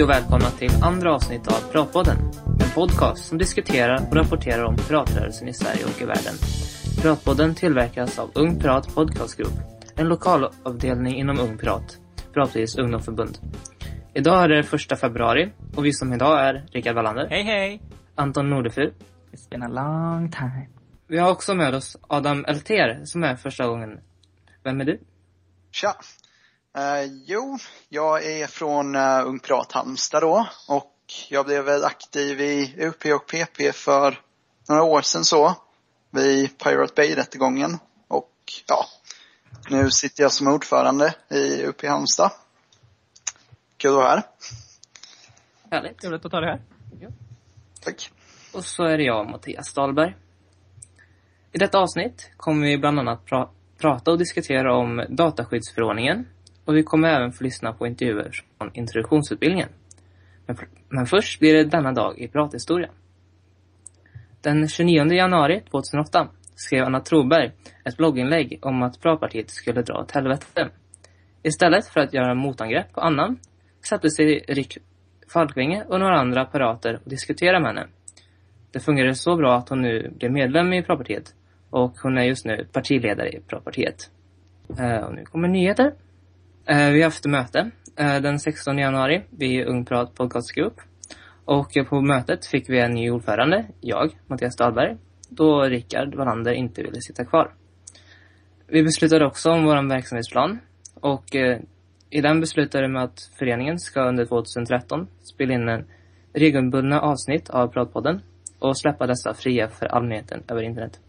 Hej 0.00 0.04
och 0.04 0.10
välkomna 0.10 0.50
till 0.50 0.70
andra 0.82 1.14
avsnitt 1.14 1.48
av 1.48 1.72
Pratpodden. 1.72 2.16
En 2.46 2.70
podcast 2.74 3.24
som 3.24 3.38
diskuterar 3.38 4.06
och 4.10 4.16
rapporterar 4.16 4.64
om 4.64 4.76
piratrörelsen 4.76 5.48
i 5.48 5.54
Sverige 5.54 5.84
och 5.84 6.02
i 6.02 6.04
världen. 6.04 6.34
Pratpodden 7.02 7.54
tillverkas 7.54 8.18
av 8.18 8.30
Ung 8.34 8.60
Pirat 8.60 8.94
Podcast 8.94 9.36
Group, 9.36 9.52
en 9.96 10.08
lokalavdelning 10.08 11.14
inom 11.14 11.38
Ung 11.40 11.58
Pirat, 11.58 11.98
Piratpartiets 12.32 12.78
ungdomsförbund. 12.78 13.38
Idag 14.14 14.44
är 14.44 14.48
det 14.48 14.62
första 14.62 14.96
februari 14.96 15.52
och 15.76 15.84
vi 15.84 15.92
som 15.92 16.12
idag 16.12 16.40
är 16.40 16.64
Rickard 16.72 16.94
Wallander, 16.94 17.26
Hej 17.30 17.42
hej! 17.42 17.82
Anton 18.14 18.50
Nordefur. 18.50 18.92
It's 19.32 19.50
been 19.50 19.62
a 19.62 19.68
long 19.68 20.30
time. 20.30 20.68
Vi 21.08 21.18
har 21.18 21.30
också 21.30 21.54
med 21.54 21.74
oss 21.74 21.96
Adam 22.08 22.44
Elter 22.44 23.00
som 23.04 23.24
är 23.24 23.36
första 23.36 23.66
gången. 23.66 24.00
Vem 24.64 24.80
är 24.80 24.84
du? 24.84 25.00
Tja! 25.70 25.94
Eh, 26.76 27.04
jo, 27.26 27.58
jag 27.88 28.24
är 28.24 28.46
från 28.46 28.96
uh, 28.96 29.26
Ung 29.26 29.38
Pirat 29.38 29.72
Halmstad 29.72 30.22
då 30.22 30.48
och 30.68 30.96
jag 31.28 31.46
blev 31.46 31.64
väl 31.64 31.84
aktiv 31.84 32.40
i 32.40 32.74
UP 32.78 33.06
och 33.14 33.26
PP 33.26 33.72
för 33.72 34.20
några 34.68 34.82
år 34.82 35.02
sedan 35.02 35.24
så. 35.24 35.54
Vid 36.10 36.58
Pirate 36.58 36.92
Bay-rättegången 36.96 37.78
och 38.08 38.32
ja, 38.68 38.86
nu 39.70 39.90
sitter 39.90 40.22
jag 40.22 40.32
som 40.32 40.46
ordförande 40.46 41.14
i 41.28 41.66
UP 41.66 41.86
Halmstad. 41.86 42.30
Kul 43.76 43.90
att 43.90 43.96
vara 43.96 44.08
här. 44.08 44.22
Härligt. 45.70 45.98
Trevligt 45.98 46.24
att 46.24 46.32
ta 46.32 46.40
det 46.40 46.46
här. 46.46 46.62
Tack. 47.84 48.10
Och 48.52 48.64
så 48.64 48.82
är 48.82 48.98
det 48.98 49.04
jag, 49.04 49.30
Mattias 49.30 49.74
Dahlberg. 49.74 50.16
I 51.52 51.58
detta 51.58 51.78
avsnitt 51.78 52.30
kommer 52.36 52.66
vi 52.66 52.78
bland 52.78 52.98
annat 52.98 53.24
pra 53.24 53.50
prata 53.78 54.10
och 54.10 54.18
diskutera 54.18 54.76
om 54.76 55.04
dataskyddsförordningen 55.08 56.26
och 56.70 56.76
vi 56.76 56.82
kommer 56.82 57.08
även 57.08 57.32
få 57.32 57.44
lyssna 57.44 57.72
på 57.72 57.86
intervjuer 57.86 58.30
från 58.58 58.70
introduktionsutbildningen. 58.74 59.68
Men, 60.46 60.56
men 60.88 61.06
först 61.06 61.40
blir 61.40 61.54
det 61.54 61.64
denna 61.64 61.92
dag 61.92 62.18
i 62.18 62.28
prathistoria. 62.28 62.88
Den 64.40 64.68
29 64.68 65.12
januari 65.12 65.62
2008 65.70 66.28
skrev 66.54 66.84
Anna 66.84 67.00
Troberg 67.00 67.52
ett 67.84 67.96
blogginlägg 67.96 68.58
om 68.62 68.82
att 68.82 69.00
Pratpartiet 69.00 69.50
skulle 69.50 69.82
dra 69.82 69.94
åt 69.94 70.10
helvete. 70.10 70.68
Istället 71.42 71.86
för 71.86 72.00
att 72.00 72.14
göra 72.14 72.34
motangrepp 72.34 72.92
på 72.92 73.00
Anna 73.00 73.36
satte 73.80 74.10
sig 74.10 74.44
Rick 74.48 74.78
Falkvinge 75.32 75.84
och 75.88 76.00
några 76.00 76.20
andra 76.20 76.40
apparater 76.40 77.00
och 77.04 77.10
diskuterade 77.10 77.60
med 77.60 77.68
henne. 77.68 77.86
Det 78.70 78.80
fungerade 78.80 79.14
så 79.14 79.36
bra 79.36 79.56
att 79.56 79.68
hon 79.68 79.82
nu 79.82 80.12
blev 80.18 80.32
medlem 80.32 80.72
i 80.72 80.82
Pratpartiet 80.82 81.34
och 81.70 81.94
hon 82.02 82.18
är 82.18 82.22
just 82.22 82.44
nu 82.44 82.66
partiledare 82.72 83.28
i 83.28 83.40
Pratpartiet. 83.40 84.10
Eh, 84.78 85.04
och 85.04 85.14
nu 85.14 85.24
kommer 85.24 85.48
nyheter. 85.48 85.92
Eh, 86.66 86.90
vi 86.90 87.02
har 87.02 87.04
haft 87.04 87.26
möte 87.26 87.70
eh, 87.96 88.20
den 88.20 88.38
16 88.38 88.78
januari 88.78 89.22
vid 89.30 89.66
Ung 89.66 89.84
Prat 89.84 90.14
Podcast 90.14 90.54
Group. 90.54 90.80
Och 91.44 91.76
eh, 91.76 91.84
på 91.84 92.00
mötet 92.00 92.46
fick 92.46 92.70
vi 92.70 92.80
en 92.80 92.94
ny 92.94 93.10
ordförande, 93.10 93.66
jag, 93.80 94.10
Mattias 94.26 94.56
Dahlberg, 94.56 94.96
då 95.28 95.62
Rickard 95.62 96.14
Wallander 96.14 96.52
inte 96.52 96.82
ville 96.82 97.00
sitta 97.00 97.24
kvar. 97.24 97.54
Vi 98.66 98.82
beslutade 98.82 99.26
också 99.26 99.50
om 99.50 99.64
vår 99.64 99.88
verksamhetsplan 99.88 100.58
och 100.94 101.24
i 102.10 102.20
den 102.20 102.40
beslutade 102.40 102.88
vi 102.88 102.96
att 102.96 103.30
föreningen 103.38 103.78
ska 103.78 104.00
under 104.00 104.24
2013 104.24 105.06
spela 105.22 105.54
in 105.54 105.68
en 105.68 105.84
regelbundna 106.32 107.00
avsnitt 107.00 107.50
av 107.50 107.68
Pratpodden 107.68 108.20
och 108.58 108.78
släppa 108.78 109.06
dessa 109.06 109.34
fria 109.34 109.68
för 109.68 109.86
allmänheten 109.86 110.42
över 110.48 110.62
internet. 110.62 111.00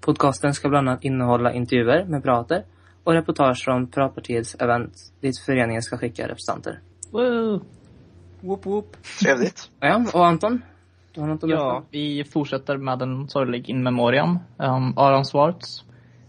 Podcasten 0.00 0.54
ska 0.54 0.68
bland 0.68 0.88
annat 0.88 1.04
innehålla 1.04 1.52
intervjuer 1.52 2.04
med 2.04 2.22
prater 2.22 2.64
och 3.04 3.12
reportage 3.12 3.64
från 3.64 3.86
Pratpartiets 3.86 4.54
event 4.54 5.12
dit 5.20 5.38
föreningen 5.38 5.82
ska 5.82 5.98
skicka 5.98 6.28
representanter. 6.28 6.80
Woo! 7.10 7.60
Whoop 8.40 8.66
whoop. 8.66 8.96
Trevligt. 9.20 9.70
Ja, 9.80 10.04
och 10.14 10.26
Anton? 10.26 10.62
Du 11.12 11.20
har 11.20 11.28
något 11.28 11.34
att 11.34 11.48
berätta? 11.48 11.62
Ja, 11.62 11.82
vi 11.90 12.24
fortsätter 12.24 12.76
med 12.76 13.02
en 13.02 13.28
sorglig 13.28 13.70
in 13.70 13.82
memoriam. 13.82 14.38
Um, 14.56 14.98
Aron 14.98 15.24
Swartz, 15.24 15.84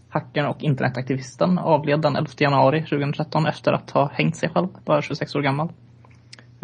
hackern 0.08 0.46
och 0.46 0.62
internetaktivisten, 0.62 1.58
avled 1.58 2.00
den 2.00 2.16
11 2.16 2.30
januari 2.38 2.80
2013 2.82 3.46
efter 3.46 3.72
att 3.72 3.90
ha 3.90 4.10
hängt 4.12 4.36
sig 4.36 4.48
själv, 4.48 4.68
bara 4.84 5.02
26 5.02 5.34
år 5.34 5.40
gammal. 5.40 5.68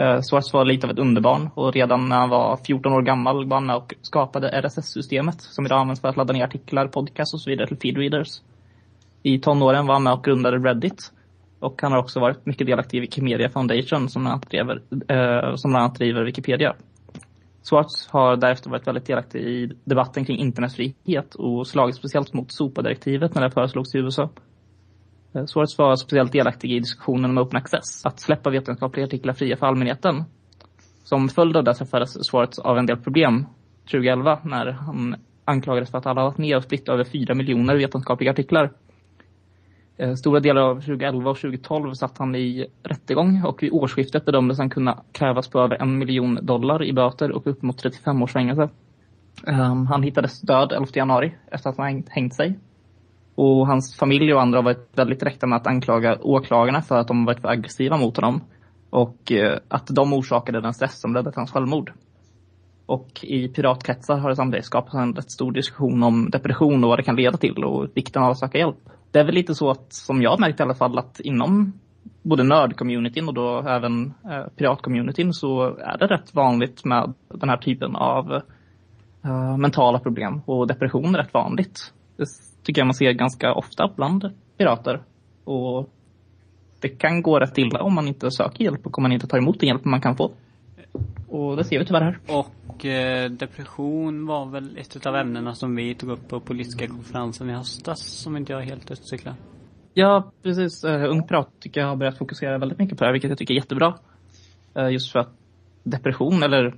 Uh, 0.01 0.21
Swartz 0.21 0.53
var 0.53 0.65
lite 0.65 0.87
av 0.87 0.93
ett 0.93 0.99
underbarn 0.99 1.51
och 1.55 1.73
redan 1.73 2.09
när 2.09 2.17
han 2.17 2.29
var 2.29 2.57
14 2.57 2.93
år 2.93 3.03
gammal 3.03 3.49
var 3.49 3.57
han 3.57 3.67
med 3.67 3.77
och 3.77 3.95
skapade 4.03 4.49
RSS-systemet 4.49 5.41
som 5.41 5.67
idag 5.67 5.81
används 5.81 6.01
för 6.01 6.09
att 6.09 6.17
ladda 6.17 6.33
ner 6.33 6.45
artiklar, 6.45 6.87
podcast 6.87 7.35
och 7.35 7.41
så 7.41 7.51
vidare 7.51 7.67
till 7.67 7.77
feedreaders. 7.77 8.41
I 9.23 9.39
tonåren 9.39 9.87
var 9.87 9.95
han 9.95 10.03
med 10.03 10.13
och 10.13 10.25
grundade 10.25 10.59
Reddit. 10.59 11.13
Och 11.59 11.83
han 11.83 11.93
har 11.93 11.99
också 11.99 12.21
varit 12.21 12.47
mycket 12.47 12.67
delaktig 12.67 12.99
i 12.99 13.01
Wikimedia 13.01 13.51
Foundation 13.51 14.09
som 14.09 14.23
bland 14.23 14.33
annat 14.33 14.51
driver, 14.51 14.83
eh, 14.91 15.55
som 15.55 15.71
bland 15.71 15.85
annat 15.85 15.95
driver 15.95 16.25
Wikipedia. 16.25 16.75
Swartz 17.63 18.09
har 18.11 18.37
därefter 18.37 18.71
varit 18.71 18.87
väldigt 18.87 19.07
delaktig 19.07 19.41
i 19.41 19.73
debatten 19.85 20.25
kring 20.25 20.39
internetfrihet 20.39 21.35
och 21.35 21.67
slagit 21.67 21.97
speciellt 21.97 22.33
mot 22.33 22.53
SOPA-direktivet 22.53 23.35
när 23.35 23.43
det 23.43 23.51
föreslogs 23.51 23.95
i 23.95 23.99
USA. 23.99 24.31
Eh, 25.33 25.45
Swartz 25.45 25.79
var 25.79 25.97
speciellt 25.97 26.33
delaktig 26.33 26.73
i 26.73 26.79
diskussionen 26.79 27.31
om 27.31 27.39
open 27.39 27.57
access, 27.57 28.07
att 28.07 28.21
släppa 28.21 28.51
vetenskapliga 28.51 29.07
artiklar 29.07 29.35
fria 29.35 29.57
för 29.57 29.67
allmänheten. 29.67 30.25
Som 31.05 31.29
följd 31.29 31.57
av 31.57 31.65
det 31.65 31.75
träffades 31.75 32.27
Swartz 32.27 32.59
av 32.59 32.79
en 32.79 32.87
del 32.87 32.97
problem 32.97 33.47
2011 33.91 34.39
när 34.45 34.67
han 34.71 35.17
anklagades 35.45 35.91
för 35.91 35.99
att 35.99 36.05
han 36.05 36.17
varit 36.17 36.39
ner 36.39 36.57
och 36.57 36.63
splittrat 36.63 36.95
över 36.95 37.05
4 37.05 37.35
miljoner 37.35 37.77
vetenskapliga 37.77 38.31
artiklar. 38.31 38.71
Eh, 40.01 40.15
stora 40.15 40.41
delar 40.41 40.63
av 40.63 40.75
2011 40.75 41.31
och 41.31 41.37
2012 41.37 41.95
satt 41.95 42.19
han 42.19 42.35
i 42.35 42.67
rättegång 42.83 43.43
och 43.45 43.63
vid 43.63 43.73
årsskiftet 43.73 44.25
bedömdes 44.25 44.59
han 44.59 44.71
kunna 44.71 45.03
krävas 45.13 45.49
på 45.49 45.61
över 45.61 45.83
en 45.83 45.99
miljon 45.99 46.39
dollar 46.43 46.85
i 46.85 46.93
böter 46.93 47.33
och 47.33 47.47
upp 47.47 47.63
mot 47.63 47.79
35 47.79 48.23
års 48.23 48.33
fängelse. 48.33 48.69
Ehm, 49.47 49.87
han 49.87 50.03
hittades 50.03 50.41
död 50.41 50.73
11 50.73 50.87
januari 50.95 51.35
efter 51.51 51.71
att 51.71 51.77
han 51.77 52.05
hängt 52.09 52.35
sig. 52.35 52.59
Och 53.35 53.67
hans 53.67 53.97
familj 53.97 54.35
och 54.35 54.43
andra 54.43 54.59
har 54.59 54.63
varit 54.63 54.99
väldigt 54.99 55.21
direkta 55.21 55.47
med 55.47 55.57
att 55.57 55.67
anklaga 55.67 56.19
åklagarna 56.23 56.83
för 56.83 56.97
att 56.97 57.09
de 57.09 57.25
varit 57.25 57.41
för 57.41 57.49
aggressiva 57.49 57.97
mot 57.97 58.17
honom. 58.17 58.41
Och 58.91 59.33
eh, 59.33 59.59
att 59.69 59.87
de 59.87 60.13
orsakade 60.13 60.61
den 60.61 60.75
stress 60.75 61.01
som 61.01 61.15
ledde 61.15 61.31
till 61.31 61.39
hans 61.39 61.53
självmord. 61.53 61.93
Och 62.87 63.09
i 63.23 63.49
piratkretsar 63.49 64.17
har 64.17 64.29
det 64.29 64.37
samtidigt 64.37 64.67
skapats 64.67 64.95
en 64.95 65.15
rätt 65.15 65.31
stor 65.31 65.53
diskussion 65.53 66.03
om 66.03 66.31
depression 66.31 66.85
och 66.85 66.91
vad 66.91 66.99
det 66.99 67.03
kan 67.03 67.17
leda 67.17 67.37
till 67.37 67.65
och 67.65 67.89
vikten 67.95 68.23
av 68.23 68.31
att 68.31 68.39
söka 68.39 68.59
hjälp 68.59 68.91
det 69.11 69.19
är 69.19 69.25
väl 69.25 69.35
lite 69.35 69.55
så 69.55 69.71
att, 69.71 69.93
som 69.93 70.23
jag 70.23 70.31
har 70.31 70.39
märkt 70.39 70.61
i 70.61 70.63
alla 70.63 70.75
fall, 70.75 70.99
att 70.99 71.21
inom 71.21 71.73
både 72.23 72.43
nörd-communityn 72.43 73.29
och 73.29 73.35
då 73.35 73.59
även 73.69 74.15
eh, 74.25 74.47
pirat-communityn 74.57 75.33
så 75.33 75.77
är 75.79 75.99
det 75.99 76.07
rätt 76.07 76.35
vanligt 76.35 76.85
med 76.85 77.15
den 77.29 77.49
här 77.49 77.57
typen 77.57 77.97
av 77.97 78.33
eh, 79.25 79.57
mentala 79.57 79.99
problem. 79.99 80.41
Och 80.47 80.67
depression 80.67 81.15
är 81.15 81.19
rätt 81.19 81.35
vanligt. 81.35 81.93
Det 82.17 82.27
tycker 82.63 82.81
jag 82.81 82.87
man 82.87 82.95
ser 82.95 83.13
ganska 83.13 83.55
ofta 83.55 83.91
bland 83.97 84.31
pirater. 84.59 85.03
Och 85.45 85.91
det 86.81 86.89
kan 86.89 87.23
gå 87.23 87.39
rätt 87.39 87.59
illa 87.59 87.83
om 87.83 87.95
man 87.95 88.09
inte 88.09 88.31
söker 88.31 88.65
hjälp 88.65 88.87
och 88.87 88.99
om 88.99 89.03
man 89.03 89.13
inte 89.13 89.27
tar 89.27 89.39
emot 89.39 89.61
den 89.61 89.69
hjälp 89.69 89.85
man 89.85 90.01
kan 90.01 90.17
få. 90.17 90.33
Och 91.29 91.57
det 91.57 91.65
ser 91.65 91.79
vi 91.79 91.85
tyvärr 91.85 92.01
här. 92.01 92.19
Och 92.29 92.87
eh, 92.87 93.31
depression 93.31 94.27
var 94.27 94.47
väl 94.47 94.79
ett 94.79 95.07
av 95.07 95.17
ämnena 95.17 95.55
som 95.55 95.77
vi 95.77 95.95
tog 95.95 96.11
upp 96.11 96.29
på 96.29 96.41
politiska 96.41 96.87
konferensen 96.87 97.51
i 97.51 97.53
höstas, 97.53 98.01
som 98.01 98.37
inte 98.37 98.53
jag 98.53 98.61
helt 98.61 98.91
utcyklar. 98.91 99.35
Ja, 99.95 100.33
precis. 100.43 100.85
Uh, 100.85 101.11
Ung 101.11 101.27
Prat 101.27 101.49
tycker 101.61 101.81
jag 101.81 101.89
har 101.89 101.97
börjat 101.97 102.19
fokusera 102.19 102.59
väldigt 102.59 102.79
mycket 102.79 102.99
på 102.99 103.05
det 103.05 103.09
här, 103.09 103.13
vilket 103.13 103.31
jag 103.31 103.39
tycker 103.39 103.55
är 103.55 103.57
jättebra. 103.57 103.95
Uh, 104.79 104.93
just 104.93 105.13
för 105.13 105.19
att 105.19 105.35
depression 105.83 106.43
eller 106.43 106.75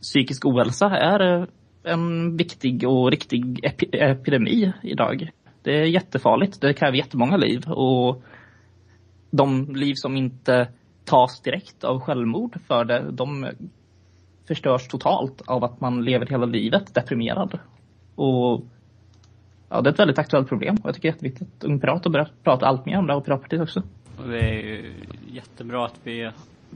psykisk 0.00 0.46
ohälsa 0.46 0.86
är 0.86 1.38
uh, 1.40 1.46
en 1.82 2.36
viktig 2.36 2.88
och 2.88 3.10
riktig 3.10 3.60
epi 3.62 3.88
epidemi 3.92 4.72
idag. 4.82 5.30
Det 5.62 5.80
är 5.80 5.84
jättefarligt. 5.84 6.60
Det 6.60 6.74
kräver 6.74 6.96
jättemånga 6.96 7.36
liv 7.36 7.68
och 7.68 8.22
de 9.30 9.74
liv 9.74 9.94
som 9.96 10.16
inte 10.16 10.68
tas 11.10 11.40
direkt 11.40 11.84
av 11.84 12.00
självmord 12.00 12.58
för 12.66 12.84
det. 12.84 13.10
De 13.10 13.46
förstörs 14.48 14.88
totalt 14.88 15.42
av 15.46 15.64
att 15.64 15.80
man 15.80 16.04
lever 16.04 16.26
hela 16.26 16.46
livet 16.46 16.94
deprimerad. 16.94 17.58
Och 18.14 18.64
ja, 19.68 19.80
det 19.80 19.90
är 19.90 19.92
ett 19.92 19.98
väldigt 19.98 20.18
aktuellt 20.18 20.48
problem 20.48 20.76
och 20.82 20.88
jag 20.88 20.94
tycker 20.94 21.08
det 21.08 21.12
är 21.12 21.14
jätteviktigt 21.14 21.48
att 21.56 21.64
Ung 21.64 21.80
Pirat 21.80 22.04
har 22.04 22.12
börjat 22.12 22.44
prata 22.44 22.66
allt 22.66 22.86
mer 22.86 22.98
om 22.98 23.06
det 23.06 23.14
och 23.14 23.24
Piratpartiet 23.24 23.62
också. 23.62 23.82
Och 24.22 24.28
det 24.28 24.38
är 24.38 24.52
ju 24.52 24.94
jättebra 25.28 25.86
att 25.86 26.00
vi 26.02 26.30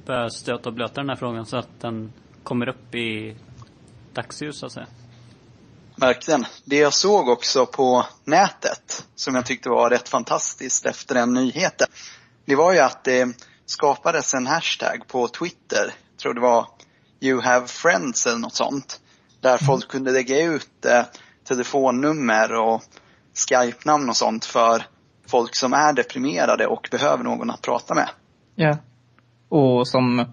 börjar 0.06 0.28
stöta 0.28 0.69
och 0.69 0.75
blöta 0.75 1.00
den 1.00 1.08
här 1.08 1.16
frågan 1.16 1.46
så 1.46 1.56
att 1.56 1.80
den 1.80 2.12
kommer 2.42 2.69
upp 2.69 2.94
i 2.94 3.37
dagsljus 4.12 4.58
så 4.58 4.66
att 4.66 4.72
säga. 4.72 4.87
Verkligen. 5.96 6.44
Det 6.64 6.76
jag 6.76 6.92
såg 6.92 7.28
också 7.28 7.66
på 7.66 8.06
nätet 8.25 9.06
som 9.14 9.34
jag 9.34 9.46
tyckte 9.46 9.69
var 9.69 9.90
rätt 9.90 10.08
fantastiskt 10.08 10.87
efter 10.87 11.14
den 11.14 11.32
nyheten. 11.32 11.87
Det 12.44 12.56
var 12.56 12.72
ju 12.72 12.78
att 12.78 13.04
det 13.04 13.37
skapades 13.66 14.34
en 14.34 14.46
hashtag 14.46 15.08
på 15.08 15.28
Twitter. 15.28 15.84
Jag 16.11 16.19
tror 16.19 16.34
det 16.34 16.40
var 16.40 16.66
You 17.20 17.40
have 17.40 17.66
friends 17.66 18.26
eller 18.26 18.38
något 18.38 18.55
sånt. 18.55 19.00
Där 19.40 19.58
folk 19.58 19.88
kunde 19.88 20.12
lägga 20.12 20.44
ut 20.44 20.84
eh, 20.84 21.05
telefonnummer 21.44 22.55
och 22.55 22.82
Skype-namn 23.34 24.08
och 24.08 24.16
sånt 24.16 24.44
för 24.44 24.82
folk 25.26 25.56
som 25.56 25.72
är 25.72 25.93
deprimerade 25.93 26.66
och 26.66 26.88
behöver 26.90 27.25
någon 27.25 27.50
att 27.50 27.62
prata 27.62 27.94
med. 27.94 28.08
Ja. 28.55 28.78
Och 29.49 29.88
som 29.88 30.26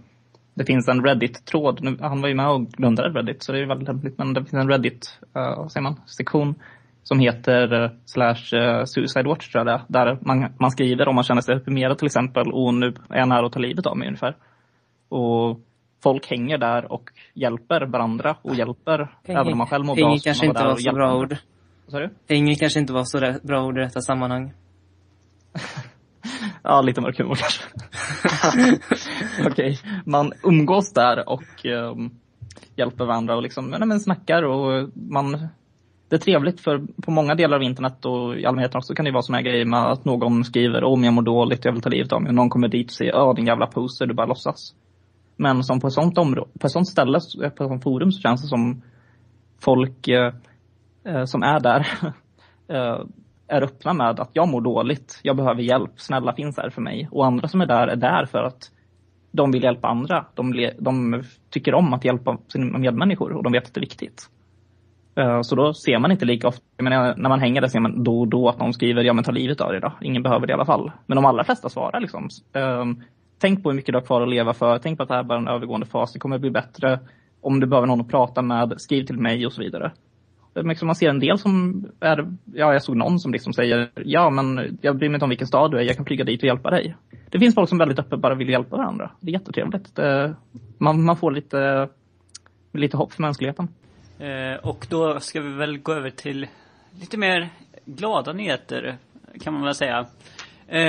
det 0.54 0.66
finns 0.66 0.88
en 0.88 1.06
Reddit-tråd. 1.06 1.98
Han 2.01 2.22
var 2.22 2.30
ju 2.30 2.36
med 2.36 2.50
och 2.50 2.72
grundade 2.72 3.10
Reddit 3.10 3.44
så 3.44 3.51
det 3.51 3.60
är 3.60 3.66
väldigt 3.66 3.88
lämpligt. 3.88 4.18
Men 4.18 4.33
det 4.33 4.42
finns 4.42 4.54
en 4.54 4.69
Reddit, 4.69 5.19
uh, 5.38 5.68
säger 5.68 5.81
man, 5.81 6.01
sektion 6.06 6.56
som 7.03 7.19
heter 7.19 7.74
uh, 7.74 7.92
slash 8.06 8.53
uh, 8.53 8.83
Suicide 8.86 9.30
Watch 9.30 9.51
tror 9.51 9.68
jag 9.68 9.68
det 9.68 10.00
är, 10.00 10.06
Där 10.06 10.18
man, 10.21 10.53
man 10.59 10.71
skriver 10.71 11.07
om 11.07 11.15
man 11.15 11.24
känner 11.24 11.42
sig 11.42 11.56
deprimerad 11.56 11.98
till 11.98 12.06
exempel 12.06 12.51
och 12.51 12.74
nu 12.74 12.88
är 13.09 13.18
jag 13.19 13.27
nära 13.27 13.45
att 13.45 13.51
ta 13.53 13.59
livet 13.59 13.86
av 13.86 13.98
mig 13.98 14.07
ungefär. 14.07 14.36
Och 15.09 15.59
folk 16.03 16.30
hänger 16.30 16.57
där 16.57 16.92
och 16.92 17.09
hjälper 17.33 17.86
varandra 17.86 18.36
och 18.42 18.56
hjälper 18.56 18.98
Hänger- 19.24 19.39
även 19.39 19.51
om 19.51 19.57
man 19.57 19.68
själv 19.68 19.86
mår 19.86 19.95
bra. 19.95 20.06
hänger 20.06 20.19
kanske 20.19 20.45
inte 20.45 20.63
var 20.63 20.75
så 20.75 20.94
bra 20.94 21.15
ord. 21.18 21.38
Hänger 22.30 22.56
kanske 22.56 22.80
inte 22.80 22.94
var 22.94 23.04
så 23.04 23.47
bra 23.47 23.65
ord 23.65 23.77
i 23.77 23.81
detta 23.81 24.01
sammanhang. 24.01 24.54
Ja, 26.63 26.81
lite 26.81 27.01
mörk 27.01 27.18
humor 27.18 27.36
kanske. 27.36 27.63
Okej, 29.47 29.80
man 30.06 30.33
umgås 30.44 30.94
där 30.94 31.30
och 31.30 31.65
ehm, 31.65 32.09
hjälper 32.75 33.06
varandra 33.06 33.36
och 33.36 33.42
liksom, 33.42 33.69
nej, 33.69 33.88
men 33.88 34.00
snackar 34.00 34.44
och 34.44 34.89
man 34.94 35.47
det 36.12 36.18
är 36.18 36.19
trevligt 36.19 36.62
för 36.62 36.81
på 37.02 37.12
många 37.12 37.36
delar 37.36 37.58
av 37.58 37.63
internet 37.63 38.06
och 38.06 38.36
i 38.36 38.46
allmänheten 38.46 38.78
också 38.78 38.94
kan 38.94 39.06
det 39.06 39.12
vara 39.12 39.22
såna 39.22 39.38
här 39.38 39.46
grejer 39.46 39.66
med 39.66 39.92
att 39.92 40.06
någon 40.06 40.44
skriver 40.44 40.84
om 40.84 41.04
jag 41.04 41.13
mår 41.13 41.22
dåligt, 41.22 41.66
jag 41.66 41.72
vill 41.72 41.81
ta 41.81 41.90
livet 41.90 42.13
av 42.13 42.22
mig 42.22 42.30
och 42.30 42.36
någon 42.36 42.50
kommer 42.50 42.68
dit 42.68 42.88
och 42.88 42.92
säger 42.92 43.12
ja 43.12 43.34
din 43.34 43.46
jävla 43.46 43.68
poser, 43.68 44.06
du 44.06 44.13
bara 44.13 44.25
låtsas. 44.28 44.75
Men 45.36 45.63
som 45.63 45.80
på 45.80 45.88
ett 45.88 45.94
sånt 45.94 46.18
område, 46.18 46.50
på 46.60 46.68
ett 46.68 46.72
sånt 46.72 46.88
ställe, 46.88 47.19
eh, 47.44 47.50
på 47.50 47.63
ett 47.63 47.69
sånt 47.69 47.84
forum 47.84 48.12
så 48.12 48.22
känns 48.22 48.42
det 48.42 48.48
som 48.48 48.81
folk 49.62 50.08
eh, 50.08 50.34
eh 51.06 51.25
som 51.25 51.44
är 51.44 51.60
där 51.60 51.88
eh, 52.68 53.06
är 53.48 53.62
öppna 53.62 53.94
med 53.94 54.19
att 54.19 54.30
jag 54.34 54.48
mår 54.48 54.62
dåligt, 54.62 55.19
jag 55.24 55.38
behöver 55.38 55.62
hjälp, 55.62 55.92
snälla 55.96 56.34
finns 56.34 56.57
här 56.57 56.69
för 56.69 56.81
mig. 56.81 57.07
Och 57.12 57.25
andra 57.25 57.48
som 57.48 57.62
är 57.62 57.66
där 57.66 57.88
är 57.88 57.96
där 57.96 58.25
för 58.25 58.44
att 58.44 58.72
de 59.31 59.52
vill 59.52 59.64
hjälpa 59.64 59.88
andra. 59.88 60.25
De, 60.36 60.69
de 60.80 61.24
tycker 61.50 61.74
om 61.74 61.94
att 61.94 62.06
hjälpa 62.06 62.38
sina 62.48 62.78
medmänniskor 62.78 63.31
och 63.31 63.44
de 63.44 63.54
vet 63.54 63.68
att 63.68 63.74
det 63.74 63.80
är 63.80 63.81
viktigt. 63.81 64.30
Eh, 65.16 65.42
så 65.42 65.56
då 65.56 65.74
ser 65.74 66.00
man 66.00 66.12
inte 66.12 66.25
lika 66.25 66.48
ofta, 66.48 66.62
men 66.78 66.92
när 67.18 67.30
man 67.30 67.40
hänger 67.40 67.62
där 67.62 67.68
ser 67.68 67.80
man 67.80 68.04
då 68.04 68.19
och 68.19 68.28
då 68.28 68.50
att 68.50 68.60
någon 68.60 68.74
skriver 68.74 69.04
ja 69.04 69.13
men 69.13 69.24
ta 69.24 69.31
livet 69.31 69.62
av 69.62 69.72
dig 69.72 69.81
då. 69.81 69.94
Ingen 70.02 70.24
behöver 70.24 70.48
det 70.48 70.52
i 70.52 70.54
alla 70.54 70.66
fall. 70.66 70.92
Men 71.06 71.16
de 71.16 71.25
allra 71.25 71.44
flesta 71.44 71.69
svarar 71.69 72.00
liksom. 72.00 72.30
Ehm, 72.54 73.04
tänk 73.40 73.63
på 73.63 73.69
hur 73.69 73.75
mycket 73.75 73.94
du 73.94 73.98
har 73.98 74.06
kvar 74.06 74.22
att 74.22 74.30
leva 74.30 74.54
för. 74.54 74.78
Tänk 74.78 74.98
på 74.98 75.04
att 75.04 75.10
det 75.10 75.16
här 75.16 75.22
är 75.22 75.28
bara 75.28 75.40
en 75.40 75.48
övergående 75.48 75.86
fas. 75.86 76.13
Det 76.13 76.19
kommer 76.19 76.38
bli 76.38 76.52
bättre. 76.52 77.00
Om 77.42 77.60
du 77.60 77.68
behöver 77.68 77.88
någon 77.88 78.02
att 78.02 78.10
prata 78.10 78.42
med, 78.42 78.74
skriv 78.78 79.06
till 79.06 79.18
mig 79.18 79.46
och 79.46 79.54
så 79.54 79.62
vidare. 79.62 79.92
Liksom 80.56 80.86
man 80.86 80.96
ser 80.96 81.10
en 81.10 81.19
del 81.19 81.38
som 81.38 81.86
är, 82.00 82.28
ja 82.54 82.74
jag 82.74 82.84
såg 82.84 82.96
någon 82.98 83.19
som 83.19 83.31
liksom 83.31 83.54
säger, 83.54 83.90
ja 84.06 84.30
men 84.30 84.78
jag 84.81 84.98
bryr 84.98 85.10
mig 85.10 85.16
inte 85.16 85.25
om 85.25 85.30
vilken 85.30 85.48
stad 85.48 85.72
du 85.72 85.78
är, 85.78 85.81
jag 85.81 85.96
kan 85.96 86.06
flyga 86.06 86.24
dit 86.24 86.42
och 86.42 86.48
hjälpa 86.48 86.69
dig. 86.69 86.96
Det 87.30 87.40
finns 87.40 87.56
folk 87.56 87.69
som 87.69 87.78
väldigt 87.78 88.00
öppet 88.00 88.19
bara 88.19 88.36
vill 88.36 88.50
hjälpa 88.50 88.78
varandra. 88.78 89.12
Det 89.19 89.31
är 89.31 89.34
jättetrevligt. 89.34 89.96
Det, 89.96 90.36
man, 90.78 91.04
man 91.04 91.18
får 91.18 91.31
lite, 91.31 91.90
lite 92.72 92.98
hopp 92.98 93.14
för 93.14 93.22
mänskligheten. 93.22 93.68
Eh, 94.21 94.56
och 94.56 94.88
då 94.89 95.19
ska 95.19 95.41
vi 95.41 95.53
väl 95.53 95.77
gå 95.77 95.94
över 95.94 96.09
till 96.09 96.47
lite 97.00 97.18
mer 97.18 97.50
glada 97.85 98.33
nyheter, 98.33 98.97
kan 99.41 99.53
man 99.53 99.63
väl 99.63 99.75
säga. 99.75 100.06
Eh, 100.68 100.81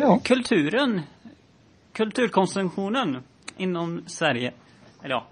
Ja. 0.00 0.20
Kulturen, 0.24 1.00
kulturkonsumtionen 1.92 3.22
inom 3.56 4.02
Sverige, 4.06 4.52
eller 5.02 5.14
ja, 5.14 5.26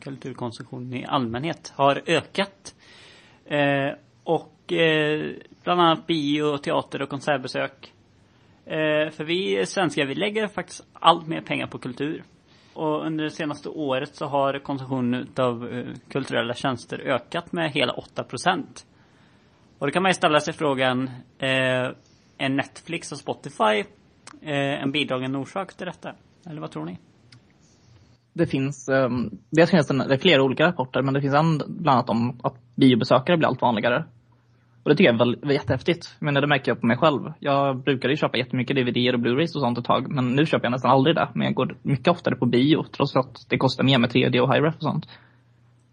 kulturkonsumtionen 0.00 0.94
i 0.94 1.04
allmänhet 1.06 1.72
har 1.76 2.02
ökat. 2.06 2.74
Eh, 3.46 3.90
och 4.24 4.50
bland 5.64 5.80
annat 5.80 6.06
bio, 6.06 6.58
teater 6.58 7.02
och 7.02 7.08
konsertbesök. 7.08 7.92
För 9.12 9.24
vi 9.24 9.66
svenskar, 9.66 10.06
vi 10.06 10.14
lägger 10.14 10.48
faktiskt 10.48 10.86
allt 10.92 11.26
mer 11.26 11.40
pengar 11.40 11.66
på 11.66 11.78
kultur. 11.78 12.22
Och 12.74 13.06
under 13.06 13.24
det 13.24 13.30
senaste 13.30 13.68
året 13.68 14.14
så 14.14 14.26
har 14.26 14.58
konsumtionen 14.58 15.28
av 15.36 15.68
eh, 15.68 15.86
kulturella 16.08 16.54
tjänster 16.54 16.98
ökat 16.98 17.52
med 17.52 17.72
hela 17.72 17.92
8 17.92 18.24
procent. 18.24 18.86
Och 19.78 19.86
då 19.86 19.90
kan 19.90 20.02
man 20.02 20.10
ju 20.10 20.14
ställa 20.14 20.40
sig 20.40 20.54
frågan, 20.54 21.10
eh, 21.38 21.90
är 22.38 22.48
Netflix 22.48 23.12
och 23.12 23.18
Spotify 23.18 23.84
eh, 24.42 24.82
en 24.82 24.92
bidragande 24.92 25.38
orsak 25.38 25.74
till 25.74 25.86
detta? 25.86 26.12
Eller 26.46 26.60
vad 26.60 26.70
tror 26.70 26.84
ni? 26.84 26.98
Det 28.32 28.46
finns, 28.46 28.88
um, 28.88 29.30
dels 29.50 29.70
finns 29.70 29.86
det, 29.86 30.08
det 30.08 30.14
är 30.14 30.18
flera 30.18 30.42
olika 30.42 30.66
rapporter, 30.66 31.02
men 31.02 31.14
det 31.14 31.20
finns 31.20 31.34
en 31.34 31.58
bland 31.58 31.88
annat 31.88 32.10
om 32.10 32.40
att 32.42 32.54
biobesökare 32.74 33.36
blir 33.36 33.48
allt 33.48 33.62
vanligare. 33.62 34.04
Och 34.84 34.90
det 34.90 34.96
tycker 34.96 35.12
jag 35.12 35.18
var 35.18 35.26
väl, 35.26 35.50
jättehäftigt. 35.50 36.16
Men 36.18 36.34
det 36.34 36.46
märker 36.46 36.70
jag 36.70 36.80
på 36.80 36.86
mig 36.86 36.96
själv. 36.96 37.32
Jag 37.38 37.82
brukade 37.82 38.12
ju 38.12 38.16
köpa 38.16 38.38
jättemycket 38.38 38.76
DVD 38.76 39.14
och 39.14 39.20
Blu-rays 39.20 39.54
och 39.54 39.60
sånt 39.60 39.78
ett 39.78 39.84
tag, 39.84 40.10
men 40.10 40.34
nu 40.34 40.46
köper 40.46 40.64
jag 40.64 40.72
nästan 40.72 40.90
aldrig 40.90 41.16
det. 41.16 41.28
Men 41.34 41.44
jag 41.44 41.54
går 41.54 41.76
mycket 41.82 42.08
oftare 42.08 42.36
på 42.36 42.46
bio, 42.46 42.84
trots 42.96 43.16
att 43.16 43.46
det 43.48 43.58
kostar 43.58 43.84
mer 43.84 43.98
med 43.98 44.10
3D 44.10 44.40
och 44.40 44.54
high-ref 44.54 44.74
och 44.76 44.82
sånt. 44.82 45.06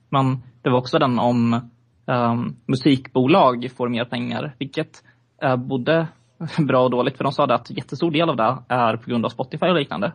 Men 0.09 0.43
det 0.61 0.69
var 0.69 0.77
också 0.77 0.99
den 0.99 1.19
om 1.19 1.69
um, 2.05 2.55
musikbolag 2.65 3.71
får 3.77 3.89
mer 3.89 4.05
pengar, 4.05 4.55
vilket 4.57 5.03
är 5.41 5.57
både 5.57 6.07
bra 6.67 6.83
och 6.83 6.91
dåligt. 6.91 7.17
För 7.17 7.23
de 7.23 7.33
sa 7.33 7.47
det 7.47 7.55
att 7.55 7.71
jättestor 7.77 8.11
del 8.11 8.29
av 8.29 8.35
det 8.35 8.57
är 8.67 8.97
på 8.97 9.09
grund 9.09 9.25
av 9.25 9.29
Spotify 9.29 9.65
och 9.65 9.75
liknande. 9.75 10.13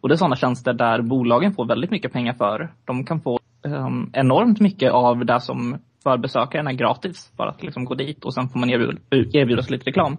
Och 0.00 0.08
det 0.08 0.14
är 0.14 0.16
sådana 0.16 0.36
tjänster 0.36 0.72
där 0.72 1.02
bolagen 1.02 1.52
får 1.52 1.66
väldigt 1.66 1.90
mycket 1.90 2.12
pengar 2.12 2.32
för. 2.32 2.72
De 2.84 3.04
kan 3.04 3.20
få 3.20 3.38
um, 3.62 4.10
enormt 4.12 4.60
mycket 4.60 4.92
av 4.92 5.24
det 5.24 5.40
som 5.40 5.78
för 6.02 6.18
besökaren 6.18 6.66
är 6.66 6.72
gratis. 6.72 7.32
Bara 7.36 7.50
att 7.50 7.62
liksom 7.62 7.84
gå 7.84 7.94
dit 7.94 8.24
och 8.24 8.34
sen 8.34 8.48
får 8.48 8.58
man 8.58 8.70
erbjuda, 8.70 8.98
erbjudas 9.10 9.70
lite 9.70 9.84
reklam. 9.84 10.16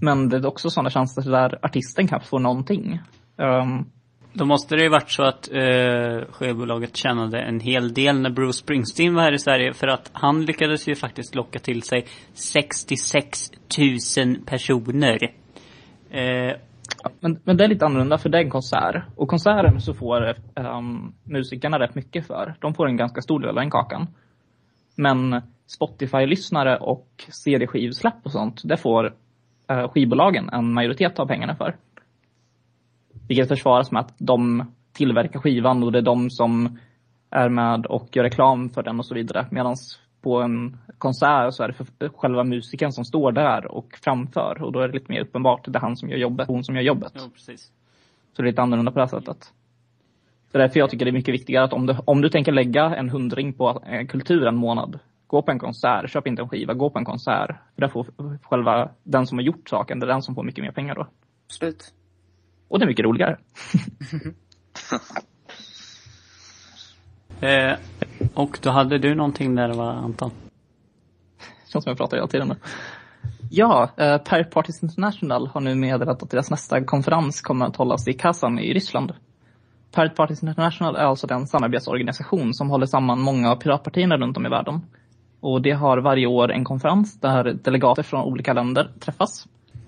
Men 0.00 0.28
det 0.28 0.36
är 0.36 0.46
också 0.46 0.70
sådana 0.70 0.90
tjänster 0.90 1.30
där 1.30 1.58
artisten 1.62 2.08
kan 2.08 2.20
få 2.20 2.38
någonting. 2.38 3.00
Um, 3.36 3.86
Då 4.34 4.44
måste 4.44 4.76
det 4.76 4.82
ju 4.82 4.88
varit 4.88 5.10
så 5.10 5.22
att 5.22 5.52
eh, 5.52 6.32
skivbolaget 6.32 6.96
tjänade 6.96 7.40
en 7.40 7.60
hel 7.60 7.94
del 7.94 8.20
när 8.20 8.30
Bruce 8.30 8.52
Springsteen 8.52 9.14
var 9.14 9.22
här 9.22 9.32
i 9.32 9.38
Sverige 9.38 9.72
för 9.72 9.86
att 9.86 10.10
han 10.12 10.44
lyckades 10.44 10.88
ju 10.88 10.94
faktiskt 10.94 11.34
locka 11.34 11.58
till 11.58 11.82
sig 11.82 12.06
66 12.34 13.50
000 14.18 14.36
personer. 14.46 15.18
Eh, 16.10 16.56
men, 17.20 17.40
men 17.44 17.56
det 17.56 17.64
är 17.64 17.68
lite 17.68 17.86
annorlunda 17.86 18.18
för 18.18 18.28
det 18.28 18.38
är 18.38 18.42
en 18.42 18.50
konsert. 18.50 19.04
Och 19.16 19.28
konserten 19.28 19.80
så 19.80 19.94
får 19.94 20.34
um, 20.54 21.14
musikerna 21.24 21.78
rätt 21.78 21.94
mycket 21.94 22.26
för. 22.26 22.54
De 22.60 22.74
får 22.74 22.88
en 22.88 22.96
ganska 22.96 23.20
stor 23.20 23.40
del 23.40 23.48
av 23.48 23.54
den 23.54 23.70
kakan. 23.70 24.06
Men 24.96 25.42
Spotify-lyssnare 25.66 26.76
och 26.76 27.08
CD-skivsläpp 27.28 28.14
och 28.22 28.32
sånt, 28.32 28.60
det 28.64 28.76
får 28.76 29.04
uh, 29.72 29.88
skivbolagen 29.88 30.48
en 30.48 30.72
majoritet 30.72 31.18
av 31.18 31.26
pengarna 31.26 31.56
för. 31.56 31.76
Vilket 33.28 33.48
försvaras 33.48 33.90
med 33.92 34.00
att 34.00 34.14
de 34.18 34.72
tillverkar 34.92 35.40
skivan 35.40 35.82
och 35.82 35.92
det 35.92 35.98
är 35.98 36.02
de 36.02 36.30
som 36.30 36.78
är 37.30 37.48
med 37.48 37.86
och 37.86 38.16
gör 38.16 38.24
reklam 38.24 38.70
för 38.70 38.82
den 38.82 38.98
och 38.98 39.06
så 39.06 39.14
vidare. 39.14 39.46
Medan 39.50 39.76
på 40.22 40.42
en 40.42 40.78
konsert 40.98 41.54
så 41.54 41.62
är 41.62 41.68
det 41.68 41.74
för 41.74 42.08
själva 42.08 42.44
musiken 42.44 42.92
som 42.92 43.04
står 43.04 43.32
där 43.32 43.66
och 43.66 43.98
framför 44.02 44.62
och 44.62 44.72
då 44.72 44.80
är 44.80 44.88
det 44.88 44.94
lite 44.94 45.12
mer 45.12 45.20
uppenbart 45.20 45.64
det 45.64 45.78
är 45.78 45.80
han 45.80 45.96
som 45.96 46.08
gör 46.08 46.18
jobbet, 46.18 46.48
hon 46.48 46.64
som 46.64 46.76
gör 46.76 46.82
jobbet. 46.82 47.12
jo, 47.14 47.30
precis. 47.34 47.72
Så 48.36 48.42
det 48.42 48.48
är 48.48 48.50
lite 48.50 48.62
annorlunda 48.62 48.92
på 48.92 48.98
det 48.98 49.04
här 49.04 49.20
sättet. 49.20 49.52
Det 50.52 50.58
är 50.58 50.62
därför 50.62 50.78
jag 50.78 50.90
tycker 50.90 51.04
det 51.04 51.10
är 51.10 51.12
mycket 51.12 51.34
viktigare 51.34 51.64
att 51.64 51.72
om 51.72 51.86
du, 51.86 51.96
om 52.04 52.20
du 52.20 52.28
tänker 52.28 52.52
lägga 52.52 52.96
en 52.96 53.08
hundring 53.10 53.52
på 53.52 53.82
eh, 53.86 54.06
kultur 54.06 54.46
en 54.46 54.56
månad, 54.56 54.98
gå 55.26 55.42
på 55.42 55.50
en 55.50 55.58
konsert, 55.58 56.10
köp 56.10 56.26
inte 56.26 56.42
en 56.42 56.48
skiva, 56.48 56.74
gå 56.74 56.90
på 56.90 56.98
en 56.98 57.04
konsert. 57.04 57.56
För 57.74 57.80
där 57.80 57.88
får 57.88 58.06
själva 58.42 58.90
den 59.02 59.26
som 59.26 59.38
har 59.38 59.42
gjort 59.42 59.68
saken, 59.68 60.00
det 60.00 60.06
är 60.06 60.08
den 60.08 60.22
som 60.22 60.34
får 60.34 60.42
mycket 60.42 60.64
mer 60.64 60.72
pengar 60.72 60.94
då. 60.94 61.06
Slut. 61.48 61.92
Och 62.68 62.78
det 62.78 62.84
är 62.84 62.86
mycket 62.86 63.04
roligare. 63.04 63.38
Eh, 67.40 67.76
och 68.34 68.58
då 68.62 68.70
hade 68.70 68.98
du 68.98 69.14
någonting 69.14 69.54
där 69.54 69.74
va, 69.74 69.92
Anton? 69.92 70.30
Känns 71.72 71.84
som 71.84 71.90
jag 71.90 71.96
pratar 71.96 72.16
hela 72.16 72.26
tiden 72.26 72.48
nu. 72.48 72.54
Ja, 73.50 73.90
eh, 73.96 74.18
Pirate 74.18 74.50
Parties 74.50 74.82
International 74.82 75.46
har 75.46 75.60
nu 75.60 75.74
meddelat 75.74 76.22
att 76.22 76.30
deras 76.30 76.50
nästa 76.50 76.84
konferens 76.84 77.40
kommer 77.40 77.66
att 77.66 77.76
hållas 77.76 78.08
i 78.08 78.12
Kazan 78.12 78.58
i 78.58 78.74
Ryssland. 78.74 79.12
Pirate 79.94 80.14
Parties 80.14 80.42
International 80.42 80.96
är 80.96 81.04
alltså 81.04 81.26
den 81.26 81.46
samarbetsorganisation 81.46 82.54
som 82.54 82.70
håller 82.70 82.86
samman 82.86 83.20
många 83.20 83.50
av 83.50 83.56
piratpartierna 83.56 84.16
runt 84.16 84.36
om 84.36 84.46
i 84.46 84.48
världen. 84.48 84.80
Och 85.40 85.62
det 85.62 85.70
har 85.70 85.98
varje 85.98 86.26
år 86.26 86.52
en 86.52 86.64
konferens 86.64 87.20
där 87.20 87.44
delegater 87.44 88.02
från 88.02 88.24
olika 88.24 88.52
länder 88.52 88.90
träffas. 89.00 89.46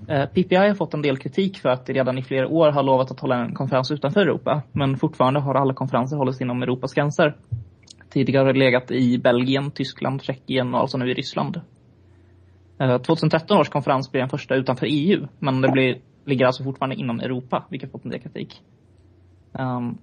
Eh, 0.08 0.26
PPI 0.26 0.56
har 0.56 0.75
fått 0.75 0.94
en 0.94 1.02
del 1.02 1.18
kritik 1.18 1.58
för 1.58 1.68
att 1.68 1.87
det 1.87 1.92
redan 1.92 2.18
i 2.18 2.23
flera 2.23 2.49
år 2.49 2.70
har 2.70 2.82
lovat 2.82 3.11
att 3.11 3.20
hålla 3.20 3.37
en 3.37 3.54
konferens 3.54 3.90
utanför 3.90 4.20
Europa. 4.20 4.62
Men 4.73 4.96
fortfarande 4.96 5.40
har 5.40 5.54
alla 5.54 5.75
konferenser 5.75 6.16
hållits 6.16 6.40
inom 6.40 6.62
Europas 6.62 6.94
gränser. 6.94 7.37
Tidigare 8.11 8.46
har 8.46 8.52
det 8.52 8.58
legat 8.58 8.90
i 8.90 9.18
Belgien, 9.18 9.70
Tyskland, 9.70 10.23
Tjeckien 10.23 10.75
och 10.75 10.80
alltså 10.80 10.99
nu 10.99 11.11
i 11.11 11.14
Ryssland. 11.14 11.61
Eh, 12.80 12.99
2013 12.99 13.58
års 13.58 13.68
konferens 13.68 14.12
blir 14.12 14.20
den 14.20 14.30
första 14.30 14.54
utanför 14.54 14.87
EU, 14.90 15.26
men 15.38 15.61
det 15.61 15.68
blir, 15.68 15.99
ligger 16.25 16.46
alltså 16.46 16.64
fortfarande 16.64 16.96
inom 16.96 17.20
Europa, 17.20 17.64
vilket 17.70 17.92
fått 17.92 18.04
en 18.04 18.11
del 18.11 18.20
kritik. 18.20 18.62
Ehm, 19.58 19.76
um, 19.76 19.99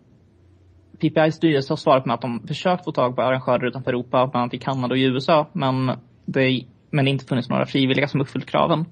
PPIs 1.00 1.36
styrelse 1.36 1.72
har 1.72 1.78
svarat 1.78 2.06
med 2.06 2.14
att 2.14 2.22
de 2.22 2.48
försökt 2.48 2.84
få 2.84 2.92
tag 2.92 3.16
på 3.16 3.22
arrangörer 3.22 3.66
utanför 3.66 3.92
Europa, 3.92 4.28
bland 4.28 4.36
annat 4.36 4.54
i 4.54 4.58
Kanada 4.58 4.94
och 4.94 4.98
i 4.98 5.04
USA, 5.04 5.48
men 5.54 5.92
det, 6.26 6.64
men 6.90 7.06
det 7.06 7.12
inte 7.12 7.26
funnits 7.26 7.50
några 7.50 7.66
frivilliga 7.66 8.08
som 8.08 8.22
uppfyllt 8.22 8.46
kraven. 8.46 8.86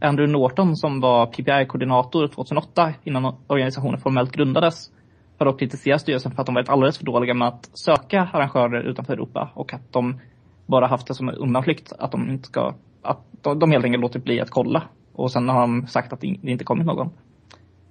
Andrew 0.00 0.32
Norton 0.32 0.76
som 0.76 1.00
var 1.00 1.26
PPI-koordinator 1.26 2.28
2008 2.28 2.94
innan 3.04 3.34
organisationen 3.46 4.00
formellt 4.00 4.32
grundades 4.32 4.90
har 5.38 5.46
dock 5.46 5.58
kritiserat 5.58 6.00
styrelsen 6.00 6.32
för 6.32 6.40
att 6.40 6.46
de 6.46 6.54
varit 6.54 6.68
alldeles 6.68 6.98
för 6.98 7.04
dåliga 7.04 7.34
med 7.34 7.48
att 7.48 7.70
söka 7.78 8.28
arrangörer 8.32 8.82
utanför 8.82 9.12
Europa 9.12 9.50
och 9.54 9.74
att 9.74 9.92
de 9.92 10.20
bara 10.66 10.86
haft 10.86 11.06
det 11.06 11.14
som 11.14 11.28
en 11.28 11.34
undanflykt 11.34 11.92
att 11.98 12.12
de 12.12 12.30
inte 12.30 12.48
ska, 12.48 12.74
att 13.02 13.18
de 13.42 13.70
helt 13.70 13.84
enkelt 13.84 14.02
låtit 14.02 14.24
bli 14.24 14.40
att 14.40 14.50
kolla. 14.50 14.82
Och 15.12 15.32
sen 15.32 15.48
har 15.48 15.60
de 15.60 15.86
sagt 15.86 16.12
att 16.12 16.20
det 16.20 16.26
inte 16.26 16.64
kommit 16.64 16.86
någon. 16.86 17.10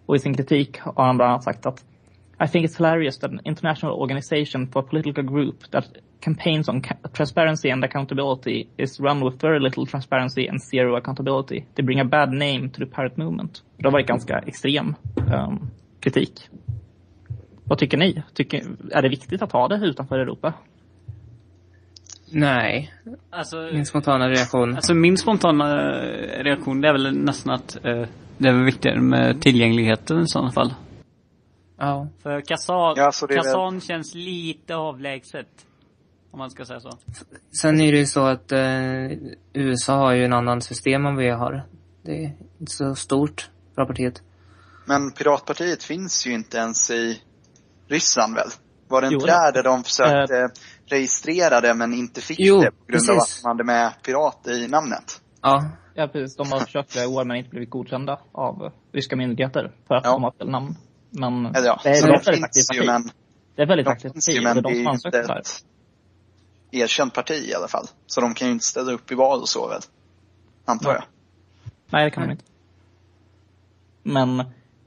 Och 0.08 0.16
i 0.16 0.20
sin 0.20 0.34
kritik 0.38 0.80
har 0.80 1.06
han 1.06 1.18
bland 1.18 1.32
annat 1.32 1.44
sagt 1.44 1.66
att 1.66 1.86
I 2.46 2.48
think 2.48 2.66
it's 2.70 2.78
hilarious 2.78 3.20
that 3.20 3.32
an 3.32 3.40
international 3.46 3.94
organization 3.96 4.68
for 4.68 4.80
a 4.80 4.86
political 4.90 5.24
group 5.24 5.72
that 5.72 5.86
campaigns 6.20 6.70
on 6.70 6.82
transparency 7.14 7.70
and 7.72 7.84
accountability 7.84 8.68
is 8.78 9.00
run 9.00 9.26
with 9.26 9.42
very 9.42 9.60
little 9.60 9.86
transparency 9.86 10.48
and 10.50 10.62
zero 10.64 10.96
accountability. 10.98 11.66
They 11.76 11.86
bring 11.86 12.00
a 12.00 12.06
bad 12.06 12.30
name 12.32 12.70
to 12.70 12.80
the 12.80 12.86
pirate 12.86 13.18
movement. 13.18 13.64
Det 13.78 13.86
har 13.88 13.92
varit 13.92 14.08
ganska 14.08 14.40
extrem 14.40 14.96
um, 15.34 15.70
kritik. 16.00 16.50
Vad 17.64 17.78
tycker 17.78 17.98
ni? 17.98 18.24
Tycker, 18.34 18.64
är 18.92 19.02
det 19.02 19.10
viktigt 19.10 19.42
att 19.42 19.52
ha 19.52 19.68
det 19.68 19.76
utanför 19.86 20.20
Europa? 20.20 20.54
Nej. 22.32 22.94
Alltså, 23.30 23.70
Min 23.74 23.86
spontana 23.86 24.30
reaktion. 24.30 24.76
alltså 24.76 24.94
min 24.94 25.18
spontana 25.18 25.96
eh, 26.04 26.44
reaktion 26.44 26.82
det 26.82 26.88
är 26.88 26.94
väl 26.94 27.18
nästan 27.18 27.54
att 27.54 27.86
eh, 27.86 28.04
det 28.38 28.50
är 28.50 28.54
väl 28.54 28.64
viktigare 28.64 29.02
med 29.02 29.42
tillgängligheten 29.42 30.22
i 30.22 30.28
sådana 30.28 30.52
fall. 30.52 30.74
Ja. 31.78 32.08
För 32.24 32.42
Kazan, 32.42 32.94
Ja, 32.98 33.12
Kazan 33.30 33.82
känns 33.82 34.16
lite 34.16 34.76
avlägset. 34.76 35.48
Om 36.32 36.40
man 36.40 36.52
ska 36.52 36.66
säga 36.66 36.80
så. 36.80 36.90
Sen 37.62 37.82
är 37.82 37.92
det 37.92 37.98
ju 37.98 38.06
så 38.06 38.26
att 38.26 38.52
eh, 38.52 38.60
USA 39.54 39.96
har 39.96 40.12
ju 40.14 40.26
en 40.26 40.34
annan 40.34 40.62
system 40.62 41.06
än 41.06 41.16
vi 41.16 41.30
har. 41.30 41.66
Det 42.04 42.12
är 42.26 42.32
inte 42.60 42.72
så 42.72 42.96
stort, 42.96 43.50
bra 43.76 43.86
partiet. 43.86 44.22
Men 44.86 45.12
Piratpartiet 45.12 45.84
finns 45.84 46.28
ju 46.28 46.34
inte 46.34 46.58
ens 46.58 46.92
i 46.92 47.22
Ryssland 47.88 48.36
väl? 48.36 48.48
Var 48.88 49.02
det 49.02 49.08
Jo, 49.08 49.14
inte 49.14 49.26
där, 49.26 49.52
där 49.54 49.64
de 49.64 49.84
försökte 49.84 50.38
Eh. 50.38 50.48
registrera 50.86 51.62
det 51.62 51.74
men 51.74 51.94
inte 51.94 52.22
fick 52.22 52.40
Jo, 52.40 52.62
det 52.62 52.72
på 52.72 52.86
grund 52.88 53.10
av 53.10 53.16
precis. 53.16 53.38
att 53.38 53.44
de 53.44 53.48
hade 53.48 53.64
med 53.64 53.94
pirat 54.06 54.48
i 54.48 54.68
namnet? 54.68 55.22
Ja, 55.42 55.66
Ja, 56.00 56.08
precis. 56.08 56.36
De 56.38 56.52
har 56.52 56.60
försökt 56.60 56.92
flera 56.92 57.08
år 57.10 57.24
men 57.26 57.38
inte 57.38 57.50
blivit 57.50 57.70
godkända 57.70 58.20
av 58.32 58.72
ryska 58.92 59.16
myndigheter 59.16 59.72
för 59.88 59.96
att 59.96 60.06
Ja. 60.06 60.12
de 60.12 60.24
har 60.24 60.32
fel 60.32 60.50
namn. 60.50 60.76
Men 61.10 61.52
ja, 61.54 61.80
det 61.84 61.90
är 61.90 61.94
ett 61.94 62.02
de 62.02 62.08
väldigt 62.08 62.26
finns 62.56 62.70
ju 62.74 62.86
men, 62.86 63.10
Det 63.56 63.62
är 63.62 63.66
väldigt 63.68 63.86
de 63.86 63.92
aktivt 63.92 64.14
parti. 64.14 64.30
ju, 64.36 64.42
Det 64.42 64.50
är 64.50 64.54
men 64.54 64.64
de 64.64 64.74
det 64.74 64.80
är 64.80 64.98
som 64.98 65.12
det 65.12 65.28
här. 65.28 65.40
ett 65.40 65.64
erkänt 66.72 67.14
parti 67.14 67.32
i 67.50 67.54
alla 67.54 67.68
fall. 67.68 67.86
Så 68.06 68.22
de 68.22 68.34
kan 68.34 68.48
ju 68.48 68.54
inte 68.54 68.66
ställa 68.66 68.92
upp 68.92 69.12
i 69.12 69.16
val 69.16 69.40
och 69.42 69.50
så 69.50 69.68
väl? 69.68 69.82
Antar 70.66 70.94
jag. 70.94 71.04
Nej, 71.90 72.06
det 72.06 72.12
kan 72.12 72.24
de 72.24 72.28
Nej. 72.28 72.34
inte. 72.34 72.46
Men 74.04 74.40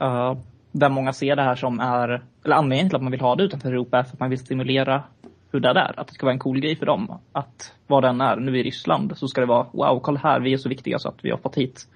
uh, 0.09 0.37
där 0.71 0.89
många 0.89 1.13
ser 1.13 1.35
det 1.35 1.43
här 1.43 1.55
som 1.55 1.79
är, 1.79 2.25
eller 2.45 2.55
anledningen 2.55 2.89
till 2.89 2.95
att 2.95 3.01
man 3.03 3.11
vill 3.11 3.21
ha 3.21 3.35
det 3.35 3.43
utanför 3.43 3.69
Europa 3.69 3.97
är 3.99 4.03
för 4.03 4.13
att 4.13 4.19
man 4.19 4.29
vill 4.29 4.39
stimulera 4.39 5.03
hur 5.51 5.59
det 5.59 5.69
är. 5.69 5.99
Att 5.99 6.07
det 6.07 6.13
ska 6.13 6.25
vara 6.25 6.33
en 6.33 6.39
cool 6.39 6.59
grej 6.59 6.75
för 6.75 6.85
dem. 6.85 7.19
Att 7.31 7.73
vad 7.87 8.03
den 8.03 8.21
är, 8.21 8.35
nu 8.35 8.59
i 8.59 8.63
Ryssland, 8.63 9.17
så 9.17 9.27
ska 9.27 9.41
det 9.41 9.47
vara 9.47 9.67
wow, 9.71 9.99
kolla 9.99 10.19
här, 10.19 10.39
vi 10.39 10.53
är 10.53 10.57
så 10.57 10.69
viktiga 10.69 10.99
så 10.99 11.09
att 11.09 11.25
vi 11.25 11.31
har 11.31 11.37
fått 11.37 11.57
hit 11.57 11.87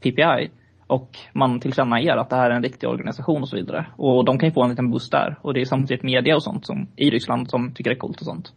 PPI. 0.00 0.50
Och 0.86 1.18
man 1.32 1.60
tillkännager 1.60 2.16
att 2.16 2.30
det 2.30 2.36
här 2.36 2.50
är 2.50 2.54
en 2.54 2.62
riktig 2.62 2.88
organisation 2.88 3.42
och 3.42 3.48
så 3.48 3.56
vidare. 3.56 3.86
Och 3.96 4.24
de 4.24 4.38
kan 4.38 4.48
ju 4.48 4.52
få 4.52 4.62
en 4.62 4.70
liten 4.70 4.90
boost 4.90 5.12
där. 5.12 5.36
Och 5.42 5.54
det 5.54 5.60
är 5.60 5.64
samtidigt 5.64 6.02
media 6.02 6.36
och 6.36 6.42
sånt 6.42 6.66
som, 6.66 6.86
i 6.96 7.10
Ryssland 7.10 7.50
som 7.50 7.72
tycker 7.74 7.90
det 7.90 7.96
är 7.96 7.98
coolt 7.98 8.20
och 8.20 8.26
sånt. 8.26 8.52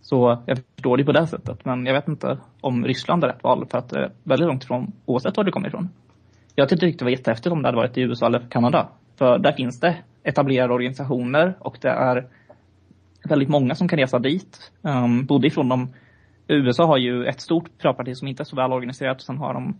Så 0.00 0.42
jag 0.46 0.58
förstår 0.74 0.96
det 0.96 1.04
på 1.04 1.12
det 1.12 1.26
sättet. 1.26 1.64
Men 1.64 1.86
jag 1.86 1.94
vet 1.94 2.08
inte 2.08 2.38
om 2.60 2.84
Ryssland 2.84 3.24
är 3.24 3.28
rätt 3.28 3.44
val 3.44 3.66
för 3.70 3.78
att 3.78 3.88
det 3.88 3.98
är 3.98 4.10
väldigt 4.22 4.48
långt 4.48 4.64
ifrån 4.64 4.92
oavsett 5.06 5.36
var 5.36 5.44
du 5.44 5.52
kommer 5.52 5.68
ifrån. 5.68 5.88
Jag 6.54 6.68
tyckte 6.68 6.86
det 6.86 7.04
var 7.04 7.10
jättehäftigt 7.10 7.52
om 7.52 7.62
det 7.62 7.68
hade 7.68 7.76
varit 7.76 7.98
i 7.98 8.00
USA 8.00 8.26
eller 8.26 8.46
Kanada. 8.50 8.88
För 9.16 9.38
där 9.38 9.52
finns 9.52 9.80
det 9.80 9.96
etablerade 10.22 10.74
organisationer 10.74 11.56
och 11.60 11.78
det 11.80 11.88
är 11.88 12.26
väldigt 13.24 13.48
många 13.48 13.74
som 13.74 13.88
kan 13.88 13.98
resa 13.98 14.18
dit. 14.18 14.72
Um, 14.82 15.26
både 15.26 15.46
ifrån 15.46 15.68
de 15.68 15.88
USA 16.48 16.86
har 16.86 16.96
ju 16.96 17.24
ett 17.24 17.40
stort 17.40 17.78
piratparti 17.78 18.16
som 18.16 18.28
inte 18.28 18.42
är 18.42 18.44
så 18.44 18.56
väl 18.56 18.72
organiserat 18.72 19.16
och 19.16 19.22
sen 19.22 19.38
har 19.38 19.54
de 19.54 19.78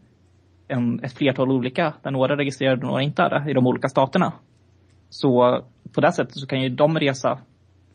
en, 0.68 1.04
ett 1.04 1.12
flertal 1.12 1.50
olika 1.50 1.92
där 2.02 2.10
några 2.10 2.32
är 2.32 2.36
registrerade 2.36 2.80
och 2.80 2.88
några 2.88 3.02
inte 3.02 3.22
är 3.22 3.30
det 3.30 3.50
i 3.50 3.54
de 3.54 3.66
olika 3.66 3.88
staterna. 3.88 4.32
Så 5.08 5.62
på 5.94 6.00
det 6.00 6.12
sättet 6.12 6.34
så 6.34 6.46
kan 6.46 6.62
ju 6.62 6.68
de 6.68 6.98
resa 6.98 7.38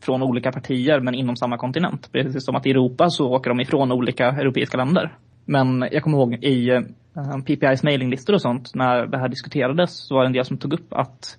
från 0.00 0.22
olika 0.22 0.52
partier 0.52 1.00
men 1.00 1.14
inom 1.14 1.36
samma 1.36 1.58
kontinent. 1.58 2.12
Precis 2.12 2.44
som 2.44 2.56
att 2.56 2.66
i 2.66 2.70
Europa 2.70 3.10
så 3.10 3.28
åker 3.28 3.50
de 3.50 3.60
ifrån 3.60 3.92
olika 3.92 4.26
europeiska 4.26 4.76
länder. 4.76 5.14
Men 5.44 5.88
jag 5.92 6.02
kommer 6.02 6.18
ihåg 6.18 6.34
i 6.44 6.70
eh, 6.70 6.80
PPIs 7.46 7.82
mailinglistor 7.82 8.34
och 8.34 8.42
sånt 8.42 8.74
när 8.74 9.06
det 9.06 9.18
här 9.18 9.28
diskuterades 9.28 10.06
så 10.06 10.14
var 10.14 10.22
det 10.22 10.26
en 10.26 10.32
del 10.32 10.44
som 10.44 10.58
tog 10.58 10.72
upp 10.72 10.92
att 10.92 11.38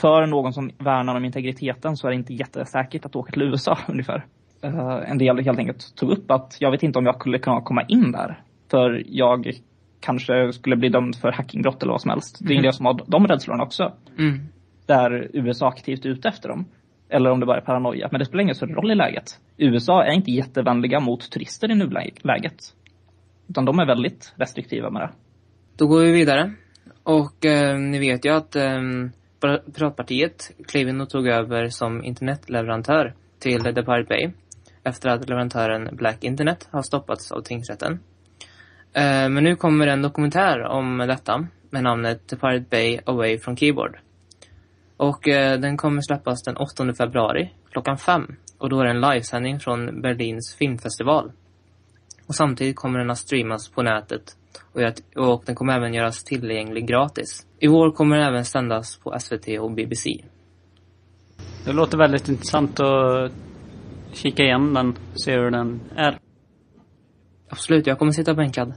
för 0.00 0.26
någon 0.26 0.52
som 0.52 0.70
värnar 0.78 1.16
om 1.16 1.24
integriteten 1.24 1.96
så 1.96 2.06
är 2.06 2.10
det 2.10 2.16
inte 2.16 2.34
jättesäkert 2.34 3.04
att 3.04 3.16
åka 3.16 3.32
till 3.32 3.42
USA 3.42 3.78
ungefär. 3.88 4.24
Uh, 4.64 5.10
en 5.10 5.18
del 5.18 5.38
helt 5.38 5.58
enkelt 5.58 5.96
tog 5.96 6.10
upp 6.10 6.30
att 6.30 6.56
jag 6.60 6.70
vet 6.70 6.82
inte 6.82 6.98
om 6.98 7.06
jag 7.06 7.14
skulle 7.14 7.38
kunna 7.38 7.60
komma 7.60 7.82
in 7.82 8.12
där. 8.12 8.40
För 8.70 9.02
jag 9.06 9.52
kanske 10.00 10.52
skulle 10.52 10.76
bli 10.76 10.88
dömd 10.88 11.16
för 11.16 11.32
hackingbrott 11.32 11.82
eller 11.82 11.92
vad 11.92 12.00
som 12.00 12.10
helst. 12.10 12.38
Det 12.40 12.56
är 12.56 12.62
del 12.62 12.72
som 12.72 12.86
har 12.86 13.00
de 13.06 13.26
rädslorna 13.26 13.62
också. 13.62 13.92
mm. 14.18 14.40
Där 14.86 15.30
USA 15.32 15.68
aktivt 15.68 16.04
är 16.04 16.08
ute 16.08 16.28
efter 16.28 16.48
dem. 16.48 16.64
Eller 17.08 17.30
om 17.30 17.40
det 17.40 17.46
bara 17.46 17.56
är 17.56 17.64
paranoia. 17.64 18.08
Men 18.10 18.18
det 18.18 18.24
spelar 18.24 18.42
ingen 18.42 18.54
större 18.54 18.72
roll 18.72 18.90
i 18.90 18.94
läget. 18.94 19.40
USA 19.56 20.04
är 20.04 20.12
inte 20.12 20.30
jättevänliga 20.30 21.00
mot 21.00 21.30
turister 21.30 21.70
i 21.70 21.74
nuläget. 21.74 22.74
Utan 23.48 23.64
de 23.64 23.78
är 23.78 23.86
väldigt 23.86 24.34
restriktiva 24.36 24.90
med 24.90 25.02
det. 25.02 25.10
Då 25.76 25.86
går 25.86 26.00
vi 26.00 26.12
vidare. 26.12 26.52
Och 27.02 27.44
eh, 27.44 27.78
ni 27.78 27.98
vet 27.98 28.24
ju 28.24 28.30
att 28.36 28.56
eh, 28.56 28.80
Piratpartiet 29.74 30.50
klev 30.68 30.88
in 30.88 31.00
och 31.00 31.10
tog 31.10 31.28
över 31.28 31.68
som 31.68 32.04
internetleverantör 32.04 33.14
till 33.38 33.60
The 33.60 33.72
Pirate 33.72 34.08
Bay. 34.08 34.30
Efter 34.82 35.08
att 35.08 35.28
leverantören 35.28 35.96
Black 35.96 36.24
Internet 36.24 36.68
har 36.70 36.82
stoppats 36.82 37.32
av 37.32 37.40
tingsrätten. 37.42 37.92
Eh, 38.92 39.28
men 39.28 39.44
nu 39.44 39.56
kommer 39.56 39.86
en 39.86 40.02
dokumentär 40.02 40.62
om 40.62 40.98
detta 40.98 41.46
med 41.70 41.82
namnet 41.82 42.26
The 42.26 42.36
Pirate 42.36 42.66
Bay 42.70 43.00
Away 43.06 43.38
from 43.38 43.56
Keyboard. 43.56 43.98
Och 44.96 45.28
eh, 45.28 45.60
den 45.60 45.76
kommer 45.76 46.02
släppas 46.02 46.42
den 46.42 46.56
8 46.56 46.94
februari 46.98 47.50
klockan 47.70 47.98
fem. 47.98 48.36
Och 48.58 48.70
då 48.70 48.80
är 48.80 48.84
det 48.84 48.90
en 48.90 49.00
livesändning 49.00 49.60
från 49.60 50.02
Berlins 50.02 50.54
filmfestival. 50.58 51.32
Och 52.26 52.34
samtidigt 52.34 52.76
kommer 52.76 52.98
den 52.98 53.10
att 53.10 53.18
streamas 53.18 53.68
på 53.68 53.82
nätet 53.82 54.36
och, 54.72 54.82
och 55.30 55.42
den 55.46 55.54
kommer 55.54 55.72
även 55.72 55.94
göras 55.94 56.24
tillgänglig 56.24 56.86
gratis. 56.86 57.45
I 57.58 57.66
vår 57.68 57.90
kommer 57.90 58.16
den 58.16 58.26
även 58.26 58.44
sändas 58.44 58.96
på 58.96 59.18
SVT 59.18 59.48
och 59.60 59.72
BBC. 59.72 60.24
Det 61.64 61.72
låter 61.72 61.98
väldigt 61.98 62.28
intressant 62.28 62.80
att 62.80 63.32
kika 64.12 64.42
igen 64.42 64.74
den, 64.74 64.98
se 65.14 65.32
hur 65.32 65.50
den 65.50 65.80
är. 65.96 66.18
Absolut, 67.48 67.86
jag 67.86 67.98
kommer 67.98 68.12
sitta 68.12 68.34
bänkad. 68.34 68.74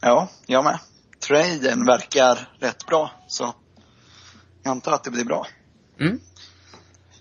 Ja, 0.00 0.28
jag 0.46 0.64
med. 0.64 0.78
Traden 1.28 1.84
verkar 1.86 2.48
rätt 2.58 2.86
bra, 2.86 3.10
så 3.26 3.54
jag 4.62 4.70
antar 4.70 4.92
att 4.92 5.04
det 5.04 5.10
blir 5.10 5.24
bra. 5.24 5.46
Mm. 6.00 6.18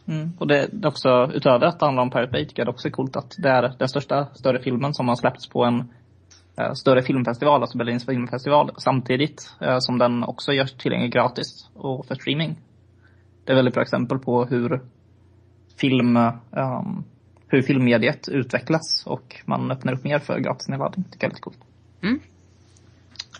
Mm. 0.07 0.31
Och 0.39 0.47
det 0.47 0.57
är 0.57 0.87
också, 0.87 1.09
utöver 1.33 1.65
att 1.65 1.79
det 1.79 1.85
handlar 1.85 2.03
om 2.03 2.11
Pirate 2.11 2.31
Bay, 2.31 2.47
tycker 2.47 2.59
jag 2.59 2.67
det 2.67 2.71
också 2.71 2.87
är 2.87 2.91
coolt 2.91 3.15
att 3.15 3.35
det 3.37 3.49
är 3.49 3.75
den 3.79 3.89
största 3.89 4.25
större 4.33 4.61
filmen 4.61 4.93
som 4.93 5.07
har 5.07 5.15
släppts 5.15 5.49
på 5.49 5.63
en 5.63 5.93
större 6.73 7.03
filmfestival, 7.03 7.61
alltså 7.61 7.77
Berlins 7.77 8.05
filmfestival, 8.05 8.71
samtidigt 8.77 9.53
eh, 9.61 9.79
som 9.79 9.97
den 9.97 10.23
också 10.23 10.53
görs 10.53 10.73
tillgänglig 10.73 11.13
gratis 11.13 11.69
och 11.73 12.05
för 12.05 12.15
streaming. 12.15 12.59
Det 13.45 13.51
är 13.51 13.55
ett 13.55 13.57
väldigt 13.57 13.73
bra 13.73 13.83
exempel 13.83 14.19
på 14.19 14.45
hur 14.45 14.81
film, 15.77 16.17
ehm, 16.17 17.03
hur 17.47 17.61
filmmediet 17.61 18.29
utvecklas 18.29 19.03
och 19.05 19.41
man 19.45 19.71
öppnar 19.71 19.93
upp 19.93 20.03
mer 20.03 20.19
för 20.19 20.39
gratis 20.39 20.67
nedladdning. 20.67 21.03
Tycker 21.03 21.25
jag 21.25 21.31
är 21.31 21.35
lite 21.35 21.41
coolt. 21.41 21.59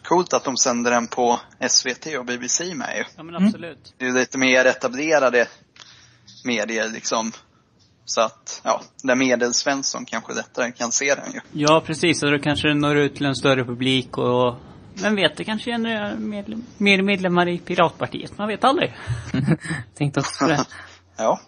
Coolt 0.04 0.34
att 0.34 0.44
de 0.44 0.58
sänder 0.58 0.92
den 0.92 1.08
på 1.08 1.40
SVT 1.70 2.18
och 2.20 2.26
BBC 2.26 2.76
med 2.76 2.98
ju. 2.98 3.04
Ja 3.18 3.24
men 3.24 3.36
absolut. 3.36 3.94
Det 3.98 4.06
är 4.06 4.14
lite 4.14 4.38
mer 4.38 4.66
etablerade 4.66 5.48
medier 6.46 6.90
liksom. 6.90 7.32
Så 8.10 8.22
att, 8.22 8.62
ja, 8.64 8.82
där 9.04 9.16
medelsvensson 9.16 10.06
kanske 10.06 10.34
lättare 10.34 10.72
kan 10.72 10.92
se 10.92 11.16
den 11.16 11.32
ju. 11.34 11.40
Ja 11.52 11.82
precis, 11.86 12.24
och 12.24 12.32
då 12.32 12.40
kanske 12.40 12.68
det 12.68 12.74
når 12.74 12.98
ut 12.98 13.16
till 13.16 13.26
en 13.26 13.36
större 13.36 13.64
publik 13.66 14.18
och 14.18 14.56
vem 15.02 15.16
vet, 15.16 15.38
det 15.38 15.44
kanske 15.44 15.72
genererar 15.72 16.16
medlem, 16.16 16.64
mer 16.78 17.02
medlemmar 17.02 17.48
i 17.50 17.58
Piratpartiet. 17.58 18.38
Man 18.38 18.48
vet 18.48 18.64
aldrig. 18.64 18.94
Tänkte 19.98 20.20
också 20.20 20.46
på 20.46 20.52
det. 20.52 20.66
Ja. 21.18 21.40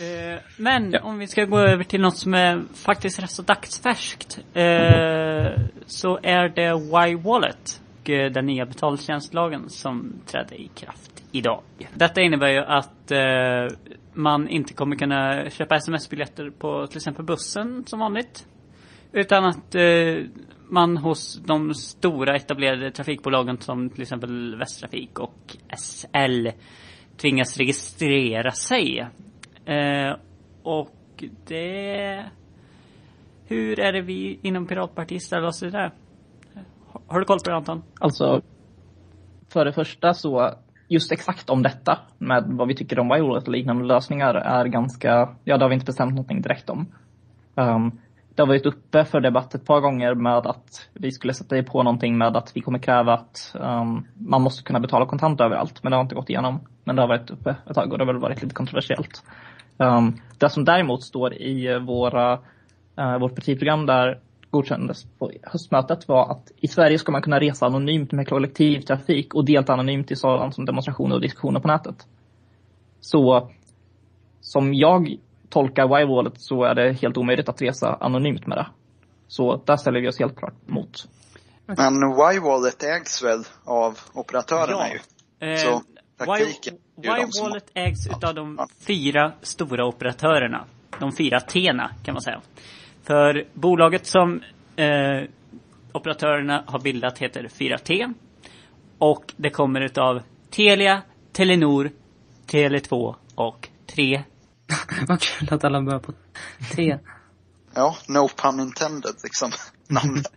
Eh, 0.00 0.38
Men 0.56 0.92
Ja. 0.92 1.00
om 1.02 1.18
vi 1.18 1.26
ska 1.26 1.44
gå 1.44 1.58
över 1.58 1.84
till 1.84 2.00
något 2.00 2.16
som 2.16 2.34
är 2.34 2.62
faktiskt 2.74 3.18
rätt 3.18 3.30
så 3.30 3.42
dagsfärskt. 3.42 4.38
Eh, 4.54 5.62
så 5.86 6.18
är 6.22 6.48
det 6.48 6.66
Y-Wallet 7.10 7.80
och 8.02 8.10
eh, 8.10 8.30
den 8.32 8.46
nya 8.46 8.66
betaltjänstlagen 8.66 9.70
som 9.70 10.12
trädde 10.26 10.54
i 10.62 10.68
kraft 10.74 11.10
idag. 11.32 11.62
Detta 11.94 12.20
innebär 12.20 12.48
ju 12.48 12.58
att 12.64 13.10
eh, 13.10 13.76
man 14.20 14.48
inte 14.48 14.74
kommer 14.74 14.96
kunna 14.96 15.50
köpa 15.50 15.74
sms-biljetter 15.76 16.50
på 16.50 16.86
till 16.86 16.96
exempel 16.96 17.24
bussen 17.24 17.84
som 17.86 17.98
vanligt. 17.98 18.46
Utan 19.12 19.44
att 19.44 19.74
eh, 19.74 20.24
man 20.68 20.96
hos 20.96 21.40
de 21.46 21.74
stora 21.74 22.36
etablerade 22.36 22.90
trafikbolagen 22.90 23.58
som 23.60 23.90
till 23.90 24.02
exempel 24.02 24.56
Västtrafik 24.56 25.18
och 25.18 25.56
SL 25.78 26.48
tvingas 27.16 27.56
registrera 27.58 28.50
sig. 28.50 29.06
Eh, 29.64 30.16
och 30.62 31.24
det... 31.46 32.24
Hur 33.46 33.80
är 33.80 33.92
det 33.92 34.02
vi 34.02 34.38
inom 34.42 34.66
Piratpartiet 34.66 35.22
ställer 35.22 35.46
oss 35.46 35.58
till 35.58 35.70
det? 35.72 35.92
Har- 36.86 37.02
Har 37.06 37.18
du 37.20 37.24
koll 37.24 37.38
på 37.44 37.50
det 37.50 37.56
Anton? 37.56 37.82
Alltså, 38.00 38.42
för 39.52 39.64
det 39.64 39.72
första 39.72 40.14
så, 40.14 40.50
just 40.90 41.12
exakt 41.12 41.50
om 41.50 41.62
detta 41.62 41.98
med 42.18 42.44
vad 42.46 42.68
vi 42.68 42.74
tycker 42.74 42.98
om 42.98 43.08
Wild 43.08 43.30
och 43.30 43.48
liknande 43.48 43.84
lösningar 43.84 44.34
är 44.34 44.64
ganska, 44.64 45.28
ja 45.44 45.56
det 45.56 45.64
har 45.64 45.68
vi 45.68 45.74
inte 45.74 45.86
bestämt 45.86 46.10
någonting 46.10 46.42
direkt 46.42 46.70
om. 46.70 46.86
Um, 47.54 47.98
det 48.34 48.42
har 48.42 48.46
varit 48.46 48.66
uppe 48.66 49.04
för 49.04 49.20
debatt 49.20 49.54
ett 49.54 49.66
par 49.66 49.80
gånger 49.80 50.14
med 50.14 50.46
att 50.46 50.88
vi 50.92 51.12
skulle 51.12 51.34
sätta 51.34 51.62
på 51.62 51.82
någonting 51.82 52.18
med 52.18 52.36
att 52.36 52.56
vi 52.56 52.60
kommer 52.60 52.78
kräva 52.78 53.14
att 53.14 53.56
um, 53.60 54.06
man 54.14 54.42
måste 54.42 54.62
kunna 54.62 54.80
betala 54.80 55.06
kontant 55.06 55.40
överallt. 55.40 55.82
Men 55.82 55.90
det 55.90 55.96
har 55.96 56.02
inte 56.02 56.14
gått 56.14 56.30
igenom. 56.30 56.60
Men 56.84 56.96
det 56.96 57.02
har 57.02 57.08
varit 57.08 57.30
uppe 57.30 57.56
ett 57.70 57.74
tag 57.74 57.92
och 57.92 57.98
det 57.98 58.04
har 58.04 58.12
väl 58.12 58.22
varit 58.22 58.42
lite 58.42 58.54
kontroversiellt. 58.54 59.22
Um, 59.76 60.20
det 60.38 60.48
som 60.48 60.64
däremot 60.64 61.02
står 61.02 61.34
i 61.34 61.78
våra, 61.78 62.32
uh, 63.00 63.18
vårt 63.20 63.34
partiprogram 63.34 63.86
där 63.86 64.20
godkändes 64.50 65.04
på 65.18 65.32
höstmötet 65.42 66.08
var 66.08 66.30
att 66.30 66.52
i 66.56 66.68
Sverige 66.68 66.98
ska 66.98 67.12
man 67.12 67.22
kunna 67.22 67.40
resa 67.40 67.66
anonymt 67.66 68.12
med 68.12 68.28
kollektivtrafik 68.28 69.34
och 69.34 69.44
delta 69.44 69.72
anonymt 69.72 70.10
i 70.10 70.16
sådant 70.16 70.54
som 70.54 70.64
demonstrationer 70.64 71.14
och 71.14 71.20
diskussioner 71.20 71.60
på 71.60 71.68
nätet. 71.68 72.06
Så 73.00 73.50
som 74.40 74.74
jag 74.74 75.16
tolkar 75.48 76.00
Y-wallet 76.00 76.40
så 76.40 76.64
är 76.64 76.74
det 76.74 76.92
helt 76.92 77.16
omöjligt 77.16 77.48
att 77.48 77.62
resa 77.62 77.96
anonymt 78.00 78.46
med 78.46 78.58
det. 78.58 78.66
Så 79.28 79.62
där 79.64 79.76
ställer 79.76 80.00
vi 80.00 80.08
oss 80.08 80.18
helt 80.18 80.36
klart 80.36 80.54
mot. 80.66 81.08
Men 81.66 81.94
Y-Wallet 82.34 82.82
ägs 82.82 83.22
väl 83.24 83.44
av 83.64 83.98
operatörerna 84.12 84.84
ju? 84.88 84.98
Eh, 85.48 85.56
Så, 85.56 85.82
som- 86.24 86.76
Y-Wallet 87.02 87.70
ägs 87.74 88.06
utav 88.06 88.34
de 88.34 88.58
fyra 88.86 89.32
stora 89.42 89.86
operatörerna. 89.86 90.64
De 91.00 91.12
fyra 91.12 91.38
T'na 91.38 91.88
kan 92.04 92.14
man 92.14 92.22
säga. 92.22 92.40
För 93.02 93.44
bolaget 93.54 94.06
som 94.06 94.42
eh, 94.76 95.28
operatörerna 95.92 96.64
har 96.66 96.80
bildat 96.80 97.18
heter 97.18 97.42
4T. 97.42 98.14
Och 98.98 99.32
det 99.36 99.50
kommer 99.50 99.80
utav 99.80 100.22
Telia, 100.50 101.02
Telenor, 101.32 101.90
Tele2 102.46 103.14
och 103.34 103.68
3. 103.86 104.22
Vad 105.08 105.20
kul 105.20 105.48
att 105.50 105.64
alla 105.64 105.82
börjar 105.82 106.00
på 106.00 106.12
T. 106.76 106.98
Ja, 107.74 107.96
no 108.08 108.28
pun 108.28 108.60
intended 108.60 109.14
liksom. 109.22 109.50
Namnet. 109.88 110.32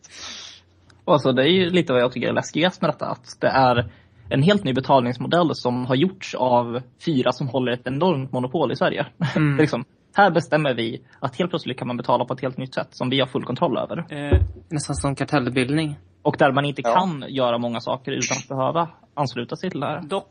Och 1.05 1.13
alltså, 1.13 1.31
det 1.31 1.43
är 1.43 1.47
ju 1.47 1.69
lite 1.69 1.93
vad 1.93 2.01
jag 2.01 2.11
tycker 2.11 2.27
är 2.27 2.33
läskigast 2.33 2.81
med 2.81 2.89
detta. 2.89 3.05
Att 3.05 3.37
det 3.39 3.47
är 3.47 3.91
en 4.29 4.43
helt 4.43 4.63
ny 4.63 4.73
betalningsmodell 4.73 5.55
som 5.55 5.85
har 5.85 5.95
gjorts 5.95 6.35
av 6.35 6.81
fyra 7.05 7.31
som 7.31 7.47
håller 7.47 7.71
ett 7.71 7.87
enormt 7.87 8.31
monopol 8.31 8.71
i 8.71 8.75
Sverige. 8.75 9.05
Mm. 9.35 9.57
liksom, 9.61 9.85
här 10.15 10.31
bestämmer 10.31 10.73
vi 10.73 11.01
att 11.19 11.35
helt 11.35 11.49
plötsligt 11.49 11.77
kan 11.79 11.87
man 11.87 11.97
betala 11.97 12.25
på 12.25 12.33
ett 12.33 12.41
helt 12.41 12.57
nytt 12.57 12.73
sätt 12.73 12.87
som 12.91 13.09
vi 13.09 13.19
har 13.19 13.27
full 13.27 13.43
kontroll 13.43 13.77
över. 13.77 13.97
Eh, 14.09 14.39
Nästan 14.69 14.95
som 14.95 15.15
kartellbildning. 15.15 15.95
Och 16.21 16.35
där 16.39 16.51
man 16.51 16.65
inte 16.65 16.81
Ja. 16.85 16.93
kan 16.93 17.25
göra 17.29 17.57
många 17.57 17.79
saker 17.79 18.11
utan 18.11 18.37
att 18.37 18.47
behöva 18.47 18.89
ansluta 19.13 19.55
sig 19.55 19.69
till 19.69 19.79
det 19.79 19.85
här. 19.87 20.01
dock 20.01 20.27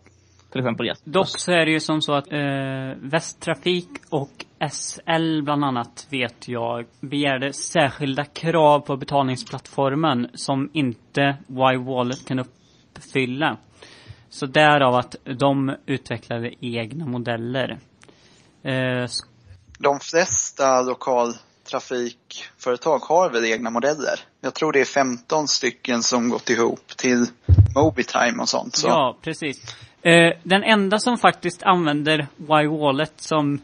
Till 0.53 0.61
exempel 0.61 0.87
yes. 0.87 1.03
Dock 1.05 1.29
så 1.29 1.53
är 1.53 1.65
det 1.67 1.71
ju 1.73 1.81
som 1.81 2.03
så 2.03 2.12
att 2.15 2.33
eh, 2.33 2.39
Västtrafik 2.97 3.89
och 4.11 4.45
SL 4.71 5.43
bland 5.43 5.65
annat 5.65 6.07
vet 6.11 6.49
jag 6.49 6.87
begärde 7.01 7.53
särskilda 7.53 8.25
krav 8.25 8.81
på 8.81 8.97
betalningsplattformen 8.97 10.29
som 10.35 10.71
inte 10.73 11.37
Y-Wallet 11.49 12.29
kan 12.29 12.38
uppfylla. 12.38 13.57
Så 14.29 14.47
därav 14.47 14.95
att 14.95 15.16
de 15.38 15.77
utvecklade 15.87 16.51
egna 16.61 17.07
modeller. 17.07 17.79
Eh, 18.62 19.07
de 19.83 20.01
flesta 20.01 20.83
lokaltrafikföretag 20.83 22.99
har 22.99 23.31
väl 23.31 23.45
egna 23.45 23.71
modeller. 23.71 24.21
Jag 24.40 24.55
tror 24.55 24.73
det 24.73 24.81
är 24.81 24.85
15 24.85 25.49
stycken 25.49 26.03
som 26.03 26.29
gått 26.29 26.51
ihop 26.51 26.88
till 26.97 27.27
Mobitime 27.75 28.42
och 28.42 28.49
sånt. 28.49 28.77
Så. 28.77 28.88
Ja, 28.88 29.16
precis. 29.23 29.77
Eh, 30.03 30.33
den 30.42 30.62
enda 30.62 30.99
som 30.99 31.18
faktiskt 31.18 31.62
använder 31.62 32.27
Y-Wallet 32.38 33.12
som 33.16 33.61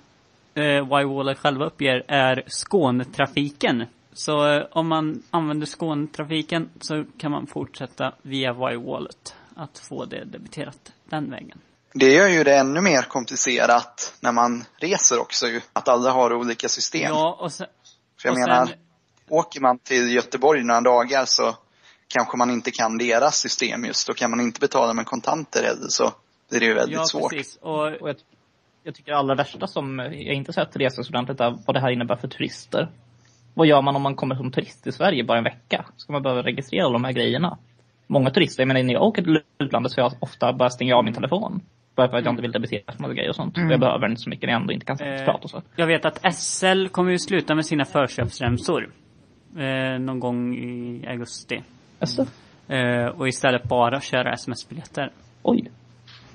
eh, 0.54 0.64
Y-Wallet 0.64 1.38
själva 1.38 1.66
uppger 1.66 2.04
är 2.09 2.42
Skånetrafiken. 2.46 3.85
Så 4.12 4.52
eh, 4.52 4.62
om 4.70 4.88
man 4.88 5.22
använder 5.31 5.66
Skånetrafiken 5.66 6.70
så 6.81 7.04
kan 7.18 7.31
man 7.31 7.46
fortsätta 7.46 8.12
via 8.22 8.50
Y-Wallet 8.50 9.35
att 9.57 9.78
få 9.78 10.04
det 10.04 10.24
debiterat 10.24 10.92
den 11.04 11.31
vägen. 11.31 11.59
Det 11.92 12.12
gör 12.12 12.29
ju 12.29 12.44
det 12.44 12.57
ännu 12.57 12.81
mer 12.81 13.03
komplicerat 13.03 14.14
när 14.20 14.33
man 14.33 14.64
reser 14.77 15.18
också 15.20 15.46
ju. 15.46 15.61
Att 15.72 15.88
alla 15.88 16.11
har 16.11 16.33
olika 16.35 16.68
system. 16.68 17.11
Ja, 17.11 17.38
och 17.40 17.53
sen, 17.53 17.66
För 18.20 18.29
jag 18.29 18.33
och 18.33 18.38
menar, 18.40 18.66
sen- 18.66 18.77
åker 19.29 19.61
man 19.61 19.79
till 19.79 20.14
Göteborg 20.14 20.64
några 20.64 20.81
dagar 20.81 21.24
så 21.24 21.57
kanske 22.09 22.37
man 22.37 22.51
inte 22.51 22.70
kan 22.70 22.98
deras 22.98 23.37
system 23.37 23.85
just. 23.85 24.07
Då 24.07 24.14
kan 24.14 24.31
man 24.31 24.40
inte 24.40 24.61
betala 24.61 24.92
med 24.94 25.07
kontanter 25.07 25.62
heller 25.62 25.88
så 25.88 26.12
blir 26.51 26.61
det 26.61 26.66
ju 26.66 26.74
väldigt 26.74 26.96
ja, 26.98 27.05
svårt. 27.05 27.33
precis. 27.33 27.57
Och, 27.57 27.87
Och 27.87 28.09
jag, 28.09 28.16
jag 28.83 28.94
tycker 28.94 29.12
det 29.12 29.18
allra 29.18 29.35
värsta 29.35 29.66
som 29.66 29.98
jag 29.98 30.35
inte 30.35 30.53
sett 30.53 30.77
resor 30.77 31.07
ordentligt 31.09 31.40
är 31.40 31.59
vad 31.66 31.77
det 31.77 31.81
här 31.81 31.90
innebär 31.90 32.16
för 32.16 32.29
turister. 32.29 32.88
Vad 33.55 33.66
gör 33.66 33.83
man 33.83 33.96
om 33.96 34.03
man 34.03 34.14
kommer 34.16 34.35
som 34.35 34.53
turist 34.53 34.83
till 34.83 34.92
Sverige 34.92 35.24
bara 35.24 35.38
en 35.38 35.44
vecka? 35.44 35.85
Ska 35.96 36.12
man 36.12 36.22
behöva 36.22 36.42
registrera 36.42 36.85
alla 36.85 36.92
de 36.92 37.05
här 37.05 37.12
grejerna? 37.12 37.59
Många 38.07 38.31
turister, 38.31 38.62
jag 38.62 38.68
menar 38.68 38.83
när 38.83 38.94
jag 38.94 39.03
åker 39.03 39.22
till 39.22 39.42
utlandet 39.59 39.92
så 39.92 40.01
jag 40.01 40.12
ofta 40.20 40.53
bara 40.53 40.70
stänger 40.70 40.94
av 40.94 41.05
min 41.05 41.14
telefon. 41.14 41.61
Bara 41.98 42.08
för 42.08 42.16
att 42.16 42.24
jag 42.24 42.32
inte 42.32 42.42
vill 42.42 42.52
debitera 42.52 42.92
för 42.92 43.14
grejer 43.14 43.28
och 43.28 43.37
sånt. 43.37 43.56
Och 43.56 43.72
jag 43.72 43.80
behöver 43.80 44.08
inte 44.08 44.20
så 44.20 44.30
mycket 44.30 44.46
när 44.46 44.52
jag 44.52 44.61
ändå 44.61 44.72
inte 44.72 44.87
kan 44.87 44.96
Eh, 45.00 45.24
prata 45.24 45.38
och 45.42 45.50
så. 45.50 45.62
Jag 45.76 45.87
vet 45.87 46.04
att 46.04 46.34
SL 46.34 46.87
kommer 46.88 47.11
ju 47.11 47.18
sluta 47.18 47.54
med 47.54 47.66
sina 47.66 47.84
förköpsremsor. 47.84 48.90
Eh, 49.58 49.98
någon 49.98 50.20
gång 50.20 50.54
i 50.54 51.04
augusti. 51.08 51.62
Jaså? 51.98 52.26
Eh, 52.68 53.06
och 53.06 53.28
istället 53.28 53.62
bara 53.62 54.00
köra 54.00 54.32
sms-biljetter. 54.32 55.11
Oj. 55.42 55.70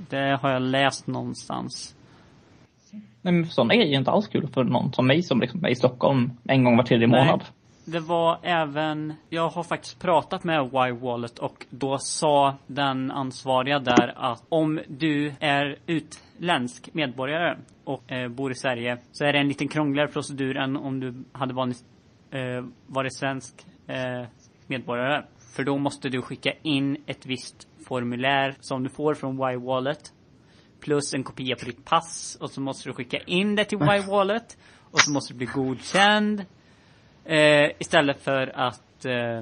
Det 0.09 0.39
har 0.41 0.49
jag 0.49 0.61
läst 0.61 1.07
någonstans. 1.07 1.95
Nej 3.21 3.33
men 3.33 3.45
sådana 3.45 3.75
grejer 3.75 3.93
är 3.93 3.99
inte 3.99 4.11
alls 4.11 4.27
kul 4.27 4.47
för 4.47 4.63
någon 4.63 4.93
som 4.93 5.07
mig 5.07 5.21
som 5.21 5.39
liksom 5.39 5.65
är 5.65 5.69
i 5.69 5.75
Stockholm 5.75 6.31
en 6.43 6.63
gång 6.63 6.77
var 6.77 6.83
tredje 6.83 7.07
månad. 7.07 7.43
Det 7.85 7.99
var 7.99 8.39
även, 8.41 9.13
jag 9.29 9.49
har 9.49 9.63
faktiskt 9.63 9.99
pratat 9.99 10.43
med 10.43 10.69
Y-Wallet 10.73 11.39
och 11.39 11.65
då 11.69 11.97
sa 11.97 12.55
den 12.67 13.11
ansvariga 13.11 13.79
där 13.79 14.13
att 14.15 14.43
om 14.49 14.79
du 14.87 15.33
är 15.39 15.79
utländsk 15.85 16.93
medborgare 16.93 17.57
och 17.83 18.11
eh, 18.11 18.29
bor 18.29 18.51
i 18.51 18.55
Sverige 18.55 18.97
så 19.11 19.25
är 19.25 19.33
det 19.33 19.39
en 19.39 19.47
lite 19.47 19.67
krångligare 19.67 20.07
procedur 20.07 20.57
än 20.57 20.77
om 20.77 20.99
du 20.99 21.23
hade 21.31 21.53
vanligt, 21.53 21.85
eh, 22.31 22.65
varit 22.87 23.15
svensk 23.15 23.65
eh, 23.87 24.27
medborgare. 24.67 25.25
För 25.55 25.63
då 25.63 25.77
måste 25.77 26.09
du 26.09 26.21
skicka 26.21 26.53
in 26.61 26.97
ett 27.05 27.25
visst 27.25 27.67
formulär 27.87 28.55
som 28.59 28.83
du 28.83 28.89
får 28.89 29.13
från 29.13 29.35
Y-Wallet 29.35 30.13
plus 30.79 31.13
en 31.13 31.23
kopia 31.23 31.55
på 31.55 31.65
ditt 31.65 31.85
pass 31.85 32.37
och 32.41 32.51
så 32.51 32.61
måste 32.61 32.89
du 32.89 32.93
skicka 32.93 33.17
in 33.17 33.55
det 33.55 33.65
till 33.65 33.77
Y-Wallet 33.77 34.57
och 34.91 34.99
så 34.99 35.11
måste 35.11 35.33
du 35.33 35.37
bli 35.37 35.47
godkänd. 35.47 36.45
Eh, 37.25 37.71
istället 37.79 38.21
för 38.23 38.51
att, 38.55 39.05
eh, 39.05 39.41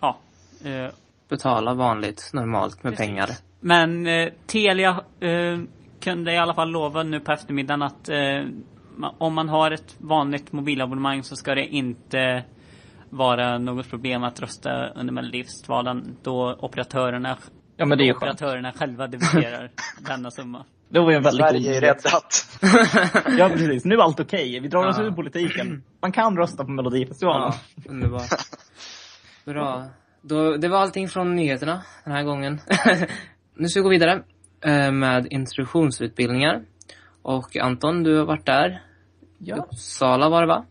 ja. 0.00 0.18
Eh, 0.64 0.90
Betala 1.28 1.74
vanligt, 1.74 2.30
normalt 2.32 2.82
med 2.82 2.92
Precis. 2.92 3.06
pengar. 3.06 3.28
men 3.60 4.06
eh, 4.06 4.28
Telia 4.46 4.90
eh, 5.20 5.58
kunde 6.00 6.32
i 6.32 6.38
alla 6.38 6.54
fall 6.54 6.70
lova 6.70 7.02
nu 7.02 7.20
på 7.20 7.32
eftermiddagen 7.32 7.82
att 7.82 8.08
eh, 8.08 8.44
om 9.18 9.34
man 9.34 9.48
har 9.48 9.70
ett 9.70 9.96
vanligt 9.98 10.52
mobilabonnemang 10.52 11.22
så 11.22 11.36
ska 11.36 11.54
det 11.54 11.66
inte 11.66 12.44
vara 13.10 13.58
något 13.58 13.90
problem 13.90 14.24
att 14.24 14.40
rösta 14.40 14.88
under 14.88 15.12
Melodifestivalen 15.12 16.16
då 16.22 16.56
operatörerna, 16.60 17.36
Ja 17.76 17.86
men 17.86 17.98
det 17.98 18.04
är 18.04 18.06
ju 18.06 18.14
skönt. 18.14 18.34
operatörerna 18.34 18.72
själva 18.72 19.06
debiterar 19.06 19.70
denna 20.08 20.30
summa. 20.30 20.64
Det 20.88 20.98
var 21.00 21.10
ju 21.10 21.16
en 21.16 21.22
väldigt 21.22 21.40
god 21.42 21.50
Sverige 21.50 21.76
är 21.76 21.80
nyhet. 21.80 22.04
räddat. 22.04 22.46
Ja 23.38 23.48
precis, 23.48 23.84
nu 23.84 23.94
är 23.94 23.98
allt 24.02 24.20
okej. 24.20 24.60
Vi 24.60 24.68
drar 24.68 24.86
oss 24.86 24.96
Ja. 24.98 25.04
ur 25.04 25.10
politiken. 25.10 25.82
Man 26.02 26.12
kan 26.12 26.36
rösta 26.36 26.64
på 26.64 26.70
Melodifestivalen. 26.70 27.52
Ja, 27.76 27.82
underbart. 27.90 28.28
Bra. 29.44 29.86
Då, 30.22 30.56
det 30.56 30.68
var 30.68 30.78
allting 30.78 31.08
från 31.08 31.36
nyheterna 31.36 31.82
den 32.04 32.12
här 32.12 32.22
gången. 32.22 32.60
nu 33.56 33.68
ska 33.68 33.80
vi 33.80 33.84
gå 33.84 33.88
vidare 33.90 34.22
eh, 34.64 34.92
med 34.92 35.26
introduktionsutbildningar. 35.30 36.62
Och 37.22 37.56
Anton, 37.56 38.02
du 38.02 38.18
har 38.18 38.24
varit 38.26 38.46
där. 38.46 38.82
Ja. 39.38 39.56
Uppsala 39.56 40.28
var 40.28 40.40
det 40.40 40.48
va? 40.48 40.64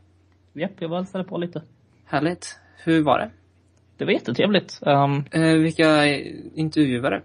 Japp, 0.53 0.71
jag 0.79 0.89
bara 0.89 1.05
ställer 1.05 1.25
på 1.25 1.37
lite. 1.37 1.61
Härligt. 2.05 2.59
Hur 2.83 3.03
var 3.03 3.19
det? 3.19 3.31
Det 3.97 4.05
var 4.05 4.11
jättetrevligt. 4.11 4.79
Um, 4.81 5.25
Eh, 5.31 5.41
vilka 5.53 6.05
intervjuare? 6.55 7.21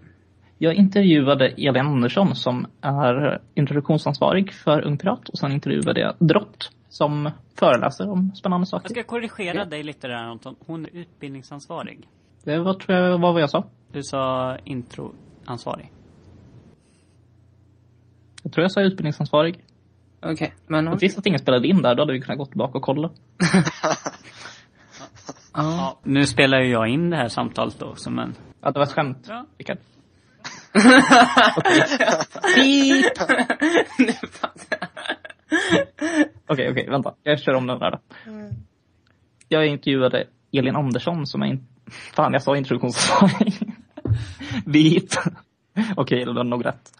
Jag 0.63 0.75
intervjuade 0.75 1.47
Elin 1.47 1.85
Andersson 1.85 2.35
som 2.35 2.67
är 2.81 3.41
introduktionsansvarig 3.53 4.53
för 4.53 4.81
Ung 4.81 4.97
Pirat 4.97 5.29
och 5.29 5.37
sen 5.37 5.51
intervjuade 5.51 5.99
jag 5.99 6.15
Drott 6.19 6.71
som 6.89 7.31
föreläser 7.59 8.09
om 8.09 8.31
spännande 8.35 8.61
Jag 8.61 8.67
saker. 8.67 8.89
ska 8.89 9.03
korrigera 9.03 9.65
dig 9.65 9.83
lite 9.83 10.07
där 10.07 10.13
Anton. 10.13 10.55
Hon 10.65 10.85
är 10.85 10.89
utbildningsansvarig. 10.95 12.07
Det 12.43 12.59
var, 12.59 12.73
tror 12.73 12.97
jag 12.97 13.17
var 13.17 13.33
vad 13.33 13.41
jag 13.41 13.49
sa. 13.49 13.63
Du 13.91 14.03
sa 14.03 14.57
introansvarig. 14.63 15.91
Jag 18.43 18.53
tror 18.53 18.61
jag 18.63 18.71
sa 18.71 18.81
utbildningsansvarig. 18.81 19.63
Okej, 20.21 20.53
men... 20.67 20.85
Jag 20.85 20.99
visste 20.99 21.19
att 21.19 21.25
ingen 21.25 21.39
spelade 21.39 21.67
in 21.67 21.81
där, 21.81 21.95
då 21.95 22.01
hade 22.01 22.13
vi 22.13 22.21
kunnat 22.21 22.37
gå 22.37 22.45
tillbaka 22.45 22.77
och 22.77 22.83
kolla. 22.83 23.09
Ja. 25.53 25.61
Ja, 25.61 25.99
nu 26.03 26.25
spelar 26.25 26.59
ju 26.61 26.69
jag 26.71 26.87
in 26.87 27.09
det 27.09 27.17
här 27.17 27.27
samtalet 27.27 27.79
då 27.79 27.95
som 27.95 28.19
en... 28.19 28.35
Ja, 28.61 28.71
det 28.71 28.79
var 28.79 28.85
ett 28.85 28.93
skämt, 28.93 29.25
Ja. 29.29 29.45
Beep! 32.55 33.13
Okej, 36.47 36.71
okej, 36.71 36.87
vänta. 36.89 37.13
Jag 37.23 37.39
kör 37.39 37.53
om 37.53 37.67
den 37.67 37.79
där 37.79 37.91
då. 37.91 37.99
Jag 39.47 39.67
intervjuade 39.67 40.27
Elin 40.51 40.75
Andersson 40.75 41.27
som 41.27 41.41
är 41.41 41.45
in... 41.45 41.67
Fan, 42.13 42.33
jag 42.33 42.43
sa 42.43 42.57
introduktionsansvarig. 42.57 43.53
Beep. 44.65 45.09
Okej, 45.95 46.25
det 46.25 46.33
var 46.33 46.43
nog 46.43 46.65
rätt. 46.65 46.91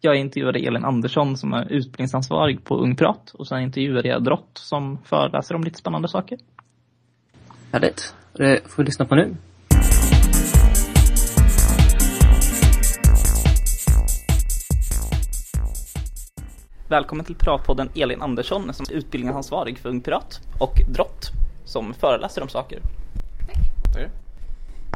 Jag 0.00 0.16
intervjuade 0.16 0.58
Elin 0.58 0.84
Andersson 0.84 1.36
som 1.36 1.52
är 1.52 1.72
utbildningsansvarig 1.72 2.64
på 2.64 2.76
Ungprat 2.76 3.30
och 3.34 3.46
sen 3.46 3.60
intervjuade 3.60 4.08
jag 4.08 4.24
Drott 4.24 4.50
som 4.54 4.98
föreläser 5.04 5.54
om 5.54 5.64
lite 5.64 5.78
spännande 5.78 6.08
saker. 6.08 6.38
Härligt. 7.72 8.14
Det 8.32 8.70
får 8.70 8.82
vi 8.82 8.86
lyssna 8.86 9.04
på 9.04 9.14
nu. 9.14 9.36
Välkommen 16.90 17.24
till 17.24 17.34
Piratpodden 17.34 17.90
Elin 17.94 18.22
Andersson 18.22 18.74
som 18.74 18.86
är 18.90 18.92
utbildningsansvarig 18.92 19.78
för 19.78 19.88
Ung 19.88 20.00
Pirat 20.00 20.40
och 20.60 20.74
Drott 20.88 21.30
som 21.64 21.94
föreläser 21.94 22.42
om 22.42 22.48
saker. 22.48 22.80
Tack. 23.94 24.10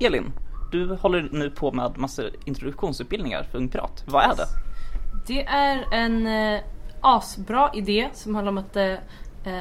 Elin, 0.05 0.33
du 0.71 0.95
håller 0.95 1.29
nu 1.33 1.51
på 1.51 1.73
med 1.73 1.99
massor 1.99 2.31
introduktionsutbildningar 2.45 3.43
för 3.43 3.59
Ung 3.59 3.69
Pirat. 3.69 4.05
Vad 4.07 4.25
är 4.25 4.37
det? 4.37 4.47
Det 5.27 5.45
är 5.45 5.85
en 5.93 6.27
eh, 6.27 6.61
asbra 7.01 7.71
idé 7.75 8.09
som 8.13 8.35
handlar 8.35 8.53
om 8.53 8.59
att 8.59 8.77
eh, 8.77 8.97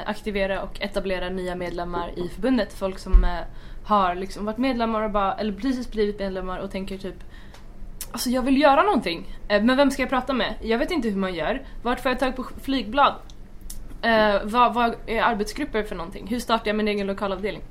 aktivera 0.06 0.62
och 0.62 0.80
etablera 0.80 1.28
nya 1.28 1.54
medlemmar 1.54 2.10
i 2.16 2.28
förbundet. 2.28 2.72
Folk 2.72 2.98
som 2.98 3.24
eh, 3.24 3.40
har 3.84 4.14
liksom 4.14 4.44
varit 4.44 4.58
medlemmar 4.58 5.02
och 5.02 5.10
bara, 5.10 5.34
eller 5.34 5.52
precis 5.52 5.90
blivit 5.90 6.18
medlemmar 6.18 6.58
och 6.58 6.70
tänker 6.70 6.98
typ 6.98 7.16
Alltså 8.12 8.30
jag 8.30 8.42
vill 8.42 8.60
göra 8.60 8.82
någonting, 8.82 9.36
eh, 9.48 9.62
men 9.62 9.76
vem 9.76 9.90
ska 9.90 10.02
jag 10.02 10.10
prata 10.10 10.32
med? 10.32 10.54
Jag 10.60 10.78
vet 10.78 10.90
inte 10.90 11.08
hur 11.08 11.16
man 11.16 11.34
gör. 11.34 11.62
Vart 11.82 12.00
får 12.00 12.10
jag 12.10 12.18
tag 12.18 12.36
på 12.36 12.44
flygblad? 12.62 13.14
Eh, 14.02 14.34
vad, 14.44 14.74
vad 14.74 14.94
är 15.06 15.22
arbetsgrupper 15.22 15.82
för 15.82 15.94
någonting? 15.94 16.26
Hur 16.26 16.38
startar 16.38 16.66
jag 16.66 16.76
min 16.76 16.88
egen 16.88 17.06
lokalavdelning? 17.06 17.62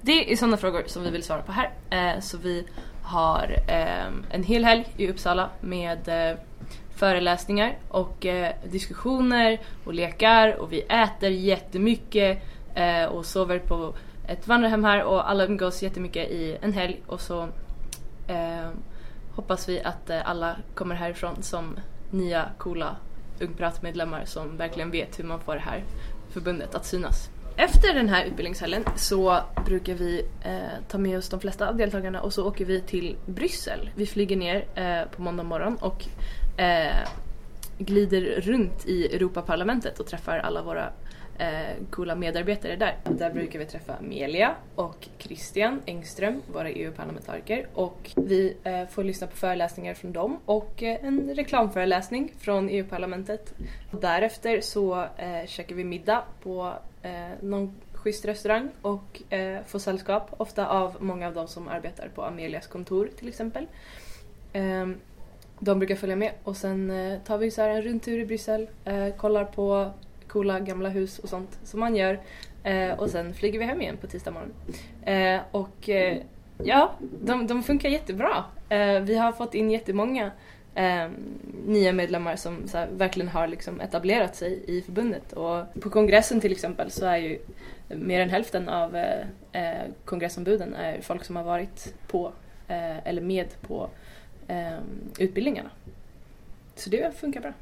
Det 0.00 0.32
är 0.32 0.36
sådana 0.36 0.56
frågor 0.56 0.82
som 0.86 1.02
vi 1.02 1.10
vill 1.10 1.22
svara 1.22 1.42
på 1.42 1.52
här. 1.52 1.70
Eh, 1.90 2.20
så 2.20 2.38
vi 2.38 2.66
har 3.02 3.56
eh, 3.68 4.06
en 4.30 4.42
hel 4.42 4.64
helg 4.64 4.86
i 4.96 5.08
Uppsala 5.08 5.50
med 5.60 6.08
eh, 6.08 6.38
föreläsningar 6.96 7.78
och 7.88 8.26
eh, 8.26 8.54
diskussioner 8.64 9.60
och 9.84 9.94
lekar 9.94 10.60
och 10.60 10.72
vi 10.72 10.80
äter 10.80 11.30
jättemycket 11.30 12.42
eh, 12.74 13.04
och 13.04 13.26
sover 13.26 13.58
på 13.58 13.94
ett 14.28 14.48
vandrarhem 14.48 14.84
här 14.84 15.02
och 15.02 15.30
alla 15.30 15.44
umgås 15.44 15.82
jättemycket 15.82 16.30
i 16.30 16.56
en 16.62 16.72
helg 16.72 17.02
och 17.06 17.20
så 17.20 17.42
eh, 18.28 18.68
hoppas 19.36 19.68
vi 19.68 19.80
att 19.80 20.10
eh, 20.10 20.28
alla 20.30 20.56
kommer 20.74 20.94
härifrån 20.94 21.42
som 21.42 21.78
nya 22.10 22.48
coola 22.58 22.96
Ungprat-medlemmar 23.40 24.24
som 24.24 24.56
verkligen 24.56 24.90
vet 24.90 25.18
hur 25.18 25.24
man 25.24 25.40
får 25.40 25.54
det 25.54 25.60
här 25.60 25.84
förbundet 26.30 26.74
att 26.74 26.86
synas. 26.86 27.30
Efter 27.56 27.94
den 27.94 28.08
här 28.08 28.24
utbildningshelgen 28.24 28.84
så 28.96 29.40
brukar 29.66 29.94
vi 29.94 30.26
eh, 30.44 30.88
ta 30.88 30.98
med 30.98 31.18
oss 31.18 31.28
de 31.28 31.40
flesta 31.40 31.68
av 31.68 31.76
deltagarna 31.76 32.20
och 32.20 32.32
så 32.32 32.48
åker 32.48 32.64
vi 32.64 32.80
till 32.80 33.16
Bryssel. 33.26 33.90
Vi 33.94 34.06
flyger 34.06 34.36
ner 34.36 34.64
eh, 34.74 35.08
på 35.16 35.22
måndag 35.22 35.42
morgon 35.42 35.76
och 35.76 36.04
eh, 36.60 37.08
glider 37.78 38.40
runt 38.40 38.86
i 38.86 39.16
Europaparlamentet 39.16 40.00
och 40.00 40.06
träffar 40.06 40.38
alla 40.38 40.62
våra 40.62 40.92
eh, 41.38 41.84
coola 41.90 42.14
medarbetare 42.14 42.76
där. 42.76 42.96
Där 43.04 43.30
brukar 43.30 43.58
vi 43.58 43.64
träffa 43.64 43.94
Amelia 43.94 44.54
och 44.74 45.08
Christian 45.18 45.82
Engström, 45.86 46.42
våra 46.52 46.70
EU-parlamentariker. 46.70 47.66
Och 47.74 48.10
vi 48.16 48.56
eh, 48.64 48.86
får 48.86 49.04
lyssna 49.04 49.26
på 49.26 49.36
föreläsningar 49.36 49.94
från 49.94 50.12
dem 50.12 50.38
och 50.44 50.82
eh, 50.82 51.04
en 51.04 51.34
reklamföreläsning 51.34 52.32
från 52.38 52.68
EU-parlamentet. 52.68 53.54
Och 53.92 54.00
Därefter 54.00 54.60
så 54.60 55.02
eh, 55.16 55.46
käkar 55.46 55.74
vi 55.74 55.84
middag 55.84 56.22
på 56.42 56.72
eh, 57.02 57.10
någon 57.40 57.74
schysst 57.92 58.24
restaurang 58.24 58.68
och 58.82 59.32
eh, 59.32 59.64
får 59.66 59.78
sällskap, 59.78 60.34
ofta 60.36 60.66
av 60.66 60.96
många 61.00 61.26
av 61.26 61.34
de 61.34 61.48
som 61.48 61.68
arbetar 61.68 62.08
på 62.14 62.22
Amelias 62.22 62.66
kontor 62.66 63.10
till 63.18 63.28
exempel. 63.28 63.66
Ehm, 64.52 64.96
de 65.58 65.78
brukar 65.78 65.96
följa 65.96 66.16
med 66.16 66.32
och 66.44 66.56
sen 66.56 66.90
eh, 66.90 67.18
tar 67.20 67.38
vi 67.38 67.50
så 67.50 67.62
här 67.62 67.68
en 67.68 67.82
rundtur 67.82 68.18
i 68.18 68.26
Bryssel, 68.26 68.68
eh, 68.84 69.14
kollar 69.16 69.44
på 69.44 69.90
coola 70.28 70.60
gamla 70.60 70.88
hus 70.88 71.18
och 71.18 71.28
sånt 71.28 71.58
som 71.62 71.80
man 71.80 71.96
gör 71.96 72.20
eh, 72.64 72.90
och 72.90 73.10
sen 73.10 73.34
flyger 73.34 73.58
vi 73.58 73.64
hem 73.64 73.82
igen 73.82 73.96
på 73.96 74.06
tisdag 74.06 74.30
morgon. 74.30 74.52
Eh, 75.04 75.40
och 75.50 75.88
eh, 75.88 76.18
ja, 76.64 76.92
de, 77.22 77.46
de 77.46 77.62
funkar 77.62 77.88
jättebra. 77.88 78.44
Eh, 78.68 79.00
vi 79.00 79.16
har 79.16 79.32
fått 79.32 79.54
in 79.54 79.70
jättemånga 79.70 80.30
eh, 80.74 81.08
nya 81.66 81.92
medlemmar 81.92 82.36
som 82.36 82.68
så 82.68 82.78
här, 82.78 82.88
verkligen 82.92 83.28
har 83.28 83.46
liksom 83.46 83.80
etablerat 83.80 84.36
sig 84.36 84.64
i 84.66 84.82
förbundet 84.82 85.32
och 85.32 85.64
på 85.80 85.90
kongressen 85.90 86.40
till 86.40 86.52
exempel 86.52 86.90
så 86.90 87.06
är 87.06 87.16
ju 87.16 87.38
mer 87.88 88.20
än 88.20 88.30
hälften 88.30 88.68
av 88.68 88.96
eh, 88.96 89.26
eh 89.52 89.84
kongressombuden 90.04 90.74
är 90.74 91.00
folk 91.00 91.24
som 91.24 91.36
har 91.36 91.44
varit 91.44 91.94
på 92.06 92.32
eh, 92.68 93.06
eller 93.06 93.22
med 93.22 93.60
på 93.60 93.88
eh, 94.48 94.78
utbildningarna. 95.18 95.70
Så 96.74 96.90
det 96.90 97.16
funkar 97.16 97.40
bra. 97.40 97.52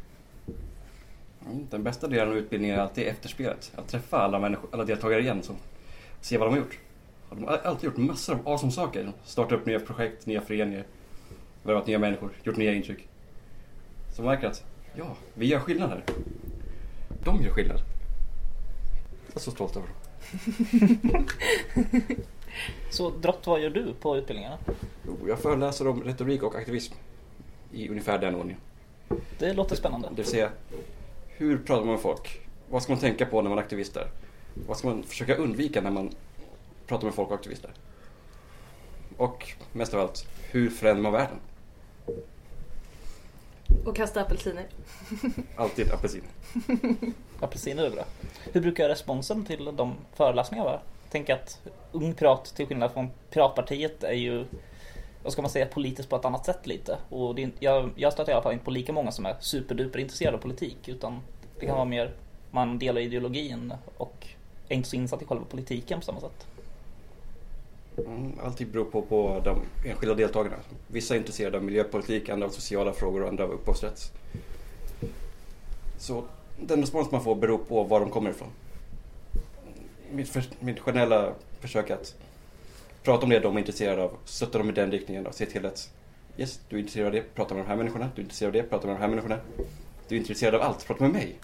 Mm, 1.46 1.66
Den 1.70 1.82
bästa 1.82 2.06
delen 2.08 2.28
av 2.28 2.36
utbildningen 2.36 2.76
är 2.78 2.82
alltid 2.82 3.06
efterspelet. 3.06 3.72
Att 3.76 3.88
träffa 3.88 4.18
alla, 4.18 4.38
människor, 4.38 4.68
alla 4.72 4.84
deltagare 4.84 5.20
igen 5.20 5.38
och 5.48 5.56
se 6.20 6.38
vad 6.38 6.48
de 6.48 6.50
har 6.52 6.58
gjort. 6.58 6.78
Och 7.28 7.36
De 7.36 7.44
har 7.44 7.56
alltid 7.58 7.84
gjort 7.84 7.96
massor 7.96 8.34
av 8.34 8.48
awesome 8.48 8.72
saker. 8.72 9.12
Startat 9.24 9.52
upp 9.60 9.66
nya 9.66 9.80
projekt, 9.80 10.26
nya 10.26 10.40
föreningar, 10.40 10.84
värvat 11.62 11.86
nya 11.86 11.98
människor, 11.98 12.30
gjort 12.42 12.56
nya 12.56 12.72
intryck. 12.74 13.08
Så 14.16 14.22
man 14.22 14.34
märker 14.34 14.46
att, 14.48 14.64
ja, 14.94 15.16
vi 15.34 15.46
gör 15.46 15.60
skillnad 15.60 15.90
här. 15.90 16.04
De 17.24 17.42
gör 17.42 17.50
skillnad. 17.50 17.80
Jag 19.26 19.36
är 19.36 19.40
så 19.40 19.50
stolt 19.50 19.76
över 19.76 19.88
dem. 19.88 21.26
Så 22.90 23.10
Drott, 23.10 23.46
vad 23.46 23.60
gör 23.60 23.70
du 23.70 23.94
på 24.00 24.16
utbildningarna? 24.16 24.58
Jo, 25.06 25.18
Jag 25.28 25.38
föreläser 25.38 25.88
om 25.88 26.02
retorik 26.04 26.42
och 26.42 26.54
aktivism 26.54 26.94
i 27.72 27.88
ungefär 27.88 28.18
den 28.18 28.34
ordningen. 28.34 28.60
Det 29.38 29.52
låter 29.52 29.76
spännande. 29.76 30.08
Det 30.08 30.14
vill 30.16 30.24
säga, 30.24 30.50
hur 31.36 31.58
pratar 31.58 31.84
man 31.84 31.94
med 31.94 32.02
folk? 32.02 32.40
Vad 32.70 32.82
ska 32.82 32.92
man 32.92 33.00
tänka 33.00 33.26
på 33.26 33.42
när 33.42 33.48
man 33.48 33.58
är 33.58 33.62
aktivist 33.62 33.94
där? 33.94 34.10
Vad 34.54 34.76
ska 34.76 34.88
man 34.88 35.02
försöka 35.02 35.34
undvika 35.34 35.80
när 35.80 35.90
man 35.90 36.10
pratar 36.86 37.04
med 37.04 37.14
folk 37.14 37.28
och 37.28 37.34
aktivister? 37.34 37.70
Och 39.16 39.52
mest 39.72 39.94
av 39.94 40.00
allt, 40.00 40.26
hur 40.50 40.70
förändrar 40.70 41.02
man 41.02 41.12
världen? 41.12 41.36
Och 43.84 43.96
kasta 43.96 44.20
apelsiner. 44.20 44.66
Alltid 45.56 45.92
apelsin. 45.92 46.22
Apelsiner 47.40 47.84
är 47.84 47.90
bra. 47.90 48.04
Hur 48.52 48.60
brukar 48.60 48.88
responsen 48.88 49.44
till 49.44 49.64
de 49.64 49.94
föreläsningarna 50.14 50.70
vara? 50.70 50.80
Tänk 51.10 51.30
att 51.30 51.60
Ung 51.92 52.14
Pirat 52.14 52.44
till 52.44 52.66
skillnad 52.66 52.92
från 52.92 53.10
Piratpartiet 53.30 54.04
är 54.04 54.12
ju 54.12 54.44
vad 55.24 55.32
ska 55.32 55.42
man 55.42 55.50
säga, 55.50 55.66
politiskt 55.66 56.08
på 56.08 56.16
ett 56.16 56.24
annat 56.24 56.46
sätt 56.46 56.66
lite. 56.66 56.98
Och 57.08 57.34
det, 57.34 57.42
är- 57.42 57.50
jag, 57.58 57.90
jag 57.96 58.12
stöter 58.12 58.32
i 58.32 58.34
alla 58.34 58.42
fall 58.42 58.52
inte 58.52 58.64
på 58.64 58.70
lika 58.70 58.92
många 58.92 59.12
som 59.12 59.26
är 59.26 59.36
superduper 59.40 59.98
intresserade 59.98 60.36
av 60.36 60.40
politik. 60.40 60.88
Utan 60.88 61.20
det 61.60 61.66
kan 61.66 61.74
vara 61.74 61.84
mer, 61.84 62.12
man 62.50 62.78
delar 62.78 63.00
ideologin 63.00 63.72
och 63.96 64.26
är 64.68 64.74
inte 64.76 64.88
så 64.88 64.96
insatt 64.96 65.22
i 65.22 65.24
själva 65.24 65.44
politiken 65.44 66.00
på 66.00 66.04
samma 66.06 66.20
sätt. 66.20 66.46
Mm, 67.98 68.32
Alltid 68.44 68.58
typ 68.66 68.72
beror 68.72 68.84
på, 68.84 69.02
på 69.02 69.40
de 69.44 69.58
enskilda 69.88 70.14
deltagarna. 70.14 70.56
Vissa 70.86 71.14
är 71.14 71.18
intresserade 71.18 71.56
av 71.56 71.64
miljöpolitik, 71.64 72.28
andra 72.28 72.46
av 72.46 72.50
sociala 72.50 72.92
frågor 72.92 73.22
och 73.22 73.28
andra 73.28 73.44
av 73.44 73.50
upphovsrätt. 73.50 74.12
Så 75.98 76.24
den 76.60 76.80
respons 76.80 77.10
man 77.10 77.24
får 77.24 77.34
beror 77.34 77.58
på 77.58 77.84
var 77.84 78.00
de 78.00 78.10
kommer 78.10 78.30
ifrån. 78.30 78.48
Mitt, 80.12 80.28
för, 80.28 80.44
mitt 80.60 80.80
generella 80.80 81.32
försök 81.60 81.90
att 81.90 82.14
prata 83.04 83.24
om 83.24 83.30
det 83.30 83.38
de 83.40 83.54
är 83.56 83.60
intresserade 83.60 84.02
av, 84.02 84.16
stötta 84.24 84.58
dem 84.58 84.68
i 84.68 84.72
den 84.72 84.90
riktningen 84.90 85.26
och 85.26 85.34
se 85.34 85.46
till 85.46 85.66
att 85.66 85.90
yes, 86.36 86.60
du 86.68 86.76
är 86.76 86.80
intresserad 86.80 87.06
av 87.06 87.12
det, 87.12 87.34
prata 87.34 87.54
med 87.54 87.64
de 87.64 87.68
här 87.68 87.76
människorna, 87.76 88.08
du 88.14 88.20
är 88.20 88.24
intresserad 88.24 88.48
av 88.48 88.52
det, 88.52 88.62
prata 88.62 88.86
med 88.86 88.96
de 88.96 89.00
här 89.00 89.08
människorna. 89.08 89.38
Du 90.08 90.14
är 90.14 90.18
intresserad 90.20 90.54
av 90.54 90.62
allt, 90.62 90.86
prata 90.86 91.02
med 91.02 91.12
mig. 91.12 91.38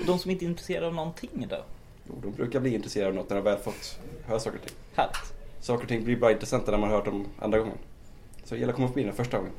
Och 0.00 0.06
de 0.06 0.18
som 0.18 0.30
inte 0.30 0.44
är 0.44 0.46
intresserade 0.46 0.86
av 0.86 0.94
någonting 0.94 1.46
då? 1.50 1.64
Jo, 2.08 2.14
de 2.22 2.32
brukar 2.32 2.60
bli 2.60 2.74
intresserade 2.74 3.08
av 3.08 3.14
något 3.14 3.28
när 3.28 3.36
de 3.36 3.44
väl 3.44 3.58
fått 3.58 3.98
höra 4.26 4.40
saker 4.40 4.58
och 4.58 4.66
ting. 4.66 4.76
Härligt. 4.96 5.16
Saker 5.60 5.82
och 5.82 5.88
ting 5.88 6.04
blir 6.04 6.16
bara 6.16 6.32
intressanta 6.32 6.70
när 6.70 6.78
man 6.78 6.88
har 6.90 6.96
hört 6.96 7.04
dem 7.04 7.26
andra 7.38 7.58
gången. 7.58 7.78
Så 8.44 8.54
det 8.54 8.60
gäller 8.60 8.72
att 8.72 8.76
komma 8.76 8.88
förbi 8.88 9.02
den 9.04 9.12
första 9.12 9.36
gången. 9.36 9.52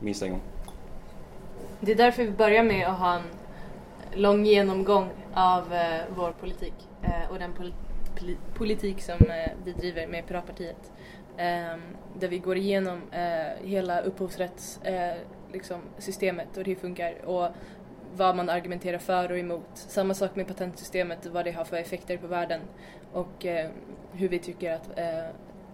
Minst 0.00 0.22
en 0.22 0.30
gång. 0.30 0.40
Det 1.80 1.92
är 1.92 1.96
därför 1.96 2.24
vi 2.24 2.30
börjar 2.30 2.62
med 2.62 2.86
att 2.88 2.98
ha 2.98 3.14
en 3.14 3.22
lång 4.22 4.44
genomgång 4.46 5.08
av 5.34 5.74
eh, 5.74 6.00
vår 6.16 6.32
politik 6.40 6.74
eh, 7.02 7.30
och 7.30 7.38
den 7.38 7.50
pol- 7.52 7.72
poli- 7.72 7.74
politik 8.54 9.02
som 9.02 9.14
eh, 9.14 9.50
vi 9.64 9.72
driver 9.72 10.06
med 10.06 10.26
Piratpartiet. 10.26 10.92
Ehm, 11.36 11.80
där 12.18 12.28
vi 12.28 12.38
går 12.38 12.56
igenom 12.56 13.00
eh, 13.12 13.66
hela 13.66 14.00
upphovsrättssystemet 14.00 15.16
eh, 15.16 15.52
liksom, 15.52 15.80
systemet 15.98 16.48
och 16.56 16.64
hur 16.66 16.74
det 16.74 16.80
funkar 16.80 17.24
och 17.24 17.48
vad 18.16 18.36
man 18.36 18.48
argumenterar 18.48 18.98
för 18.98 19.32
och 19.32 19.38
emot. 19.38 19.68
Samma 19.74 20.14
sak 20.14 20.36
med 20.36 20.46
patentsystemet 20.46 21.26
och 21.26 21.32
vad 21.32 21.44
det 21.44 21.52
har 21.52 21.64
för 21.64 21.76
effekter 21.76 22.16
på 22.16 22.26
världen 22.26 22.60
och 23.12 23.46
hur 24.12 24.28
vi 24.28 24.38
tycker 24.38 24.72
att 24.72 24.98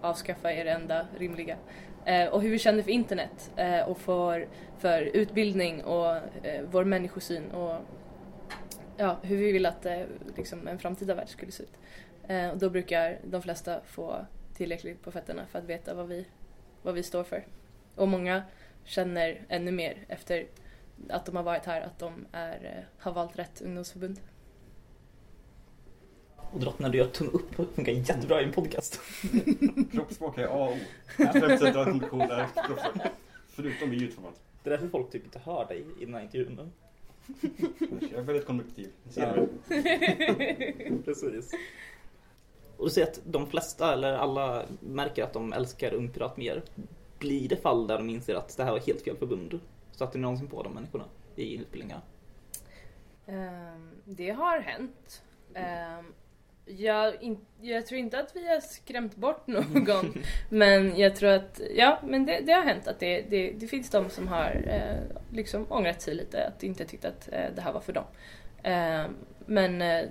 avskaffa 0.01 0.53
är 0.53 0.65
det 0.65 0.71
enda 0.71 1.07
rimliga. 1.19 1.57
Eh, 2.05 2.27
och 2.27 2.43
hur 2.43 2.51
vi 2.51 2.59
känner 2.59 2.83
för 2.83 2.91
internet 2.91 3.51
eh, 3.57 3.81
och 3.81 3.99
för, 3.99 4.49
för 4.79 5.03
utbildning 5.03 5.85
och 5.85 6.17
eh, 6.17 6.65
vår 6.71 6.85
människosyn 6.85 7.51
och 7.51 7.77
ja, 8.97 9.17
hur 9.23 9.37
vi 9.37 9.53
vill 9.53 9.67
att 9.67 9.87
liksom 10.37 10.69
en 10.69 10.79
framtida 10.79 11.15
värld 11.15 11.29
skulle 11.29 11.53
se 11.53 11.63
ut. 11.63 11.73
Eh, 12.31 12.51
och 12.51 12.59
då 12.59 12.71
brukar 12.71 13.19
de 13.25 13.43
flesta 13.43 13.81
få 13.87 14.27
tillräckligt 14.55 15.03
på 15.03 15.13
fötterna 15.13 15.47
för 15.47 15.59
att 15.59 15.65
veta 15.65 15.95
vad 15.95 16.09
vi, 16.09 16.27
vad 16.83 16.95
vi 16.95 17.03
står 17.03 17.25
för. 17.25 17.47
Och 17.95 18.09
många 18.09 18.43
känner 18.85 19.41
ännu 19.49 19.71
mer 19.71 20.05
efter 20.09 20.47
att 21.09 21.27
de 21.27 21.37
har 21.37 21.43
varit 21.43 21.65
här 21.65 21.81
att 21.81 21.99
de 21.99 22.27
är, 22.33 22.65
eh, 22.65 23.03
har 23.03 23.13
valt 23.13 23.39
rätt 23.39 23.63
ungdomsförbund. 23.63 24.21
Och 26.37 26.61
Drott, 26.61 26.79
när 26.79 26.89
du 26.89 26.99
gör 26.99 27.07
tumme 27.07 27.31
upp 27.31 27.55
funkar 27.75 27.93
jättebra 27.93 28.41
i 28.41 28.45
en 28.45 28.53
podcast. 28.53 29.01
Kroppsspråk 29.93 30.39
är 30.39 30.47
A 30.47 30.69
och 30.69 30.73
O. 30.73 30.77
95% 31.17 31.77
av 31.77 31.85
kommunikation 31.85 32.21
är 32.21 32.47
kroppsspråk. 32.67 33.13
Förutom 33.49 33.93
i 33.93 33.97
ljudformat. 33.97 34.41
Det 34.63 34.69
är 34.69 34.71
därför 34.71 34.89
folk 34.89 35.11
typ 35.11 35.25
inte 35.25 35.39
hör 35.39 35.69
dig 35.69 35.85
i 36.01 36.05
den 36.05 36.15
här 36.15 36.23
intervjun. 36.23 36.73
Jag 38.01 38.13
är 38.13 38.23
väldigt. 38.23 38.95
Ser 39.11 39.37
Ja. 39.37 39.47
Precis. 41.05 41.53
Och 42.81 42.87
du 42.87 42.91
säger 42.91 43.07
att 43.07 43.21
de 43.25 43.47
flesta, 43.47 43.93
eller 43.93 44.13
alla, 44.13 44.63
märker 44.81 45.25
att 45.25 45.33
de 45.33 45.53
älskar 45.53 45.95
Ung 45.95 46.09
Pirat 46.09 46.37
mer. 46.37 46.63
Blir 47.19 47.49
det 47.49 47.57
fall 47.57 47.87
där 47.87 47.99
de 47.99 48.11
inser 48.11 48.35
att 48.35 48.57
det 48.57 48.65
här 48.65 48.73
var 48.73 48.79
helt 48.79 49.03
fel 49.03 49.17
förbund? 49.17 49.61
Så 49.93 50.05
att 50.05 50.13
det 50.13 50.19
någonsin 50.19 50.49
på 50.49 50.63
de 50.63 50.75
människorna 50.75 51.05
i 51.37 51.57
utbildningarna? 51.57 52.03
Ehm, 53.27 53.91
det 54.05 54.31
har 54.31 54.61
hänt. 54.61 55.23
Ehm, 55.55 56.13
jag, 56.65 57.23
in, 57.23 57.47
jag 57.61 57.87
tror 57.87 58.01
inte 58.01 58.21
att 58.21 58.37
vi 58.37 58.49
har 58.49 58.61
skrämt 58.61 59.17
bort 59.17 59.47
någon. 59.47 60.23
men 60.49 60.99
jag 60.99 61.17
tror 61.17 61.31
att, 61.31 61.61
ja 61.77 61.99
men 62.05 62.27
det, 62.27 62.41
det 62.41 62.53
har 62.53 62.63
hänt 62.63 62.89
att 62.89 63.01
det, 63.01 63.23
det, 63.23 63.53
det 63.53 63.67
finns 63.67 63.91
de 63.91 64.11
som 64.11 64.29
har 64.29 64.65
eh, 64.67 65.17
liksom 65.37 65.67
ångrat 65.73 66.03
sig 66.03 66.15
lite. 66.15 66.47
Att 66.47 66.63
inte 66.63 66.85
tyckt 66.85 67.05
att 67.05 67.29
eh, 67.33 67.55
det 67.55 67.63
här 67.63 67.73
var 67.73 67.81
för 67.81 67.93
dem. 67.93 68.05
Ehm, 68.63 69.15
men 69.47 69.83
eh, 69.83 70.05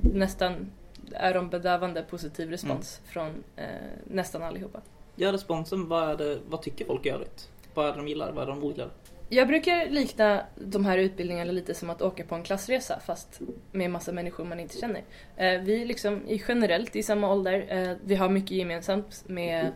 nästan 0.00 0.70
är 1.14 1.34
de 1.34 1.50
bedövande 1.50 2.02
positiv 2.02 2.50
respons 2.50 3.00
från 3.04 3.44
eh, 3.56 3.66
nästan 4.04 4.42
allihopa. 4.42 4.80
Ja, 5.16 5.32
responsen, 5.32 5.88
vad, 5.88 6.10
är 6.10 6.16
det, 6.16 6.38
vad 6.48 6.62
tycker 6.62 6.84
folk 6.84 7.06
i 7.06 7.10
övrigt? 7.10 7.48
Vad 7.74 7.86
är 7.86 7.90
det 7.90 7.96
de 7.96 8.08
gillar? 8.08 8.32
Vad 8.32 8.42
är 8.42 8.46
det 8.46 8.52
de 8.52 8.64
ogillar? 8.64 8.90
Jag 9.34 9.48
brukar 9.48 9.90
likna 9.90 10.42
de 10.54 10.84
här 10.84 10.98
utbildningarna 10.98 11.52
lite 11.52 11.74
som 11.74 11.90
att 11.90 12.02
åka 12.02 12.24
på 12.24 12.34
en 12.34 12.42
klassresa 12.42 13.00
fast 13.00 13.40
med 13.72 13.90
massa 13.90 14.12
människor 14.12 14.44
man 14.44 14.60
inte 14.60 14.78
känner. 14.78 15.02
Eh, 15.36 15.60
vi 15.60 15.84
liksom 15.84 16.28
är 16.28 16.42
generellt 16.48 16.96
i 16.96 17.02
samma 17.02 17.32
ålder. 17.32 17.66
Eh, 17.68 17.96
vi 18.04 18.14
har 18.14 18.28
mycket 18.28 18.50
gemensamt 18.50 19.24
med 19.26 19.72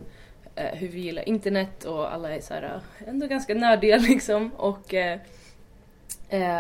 eh, 0.55 0.75
hur 0.75 0.89
vi 0.89 1.01
gillar 1.01 1.29
internet 1.29 1.85
och 1.85 2.15
alla 2.15 2.35
är 2.35 2.41
så 2.41 2.55
här, 2.55 2.81
ändå 3.07 3.27
ganska 3.27 3.55
nördiga 3.55 3.97
liksom. 4.09 4.51
Och 4.57 4.95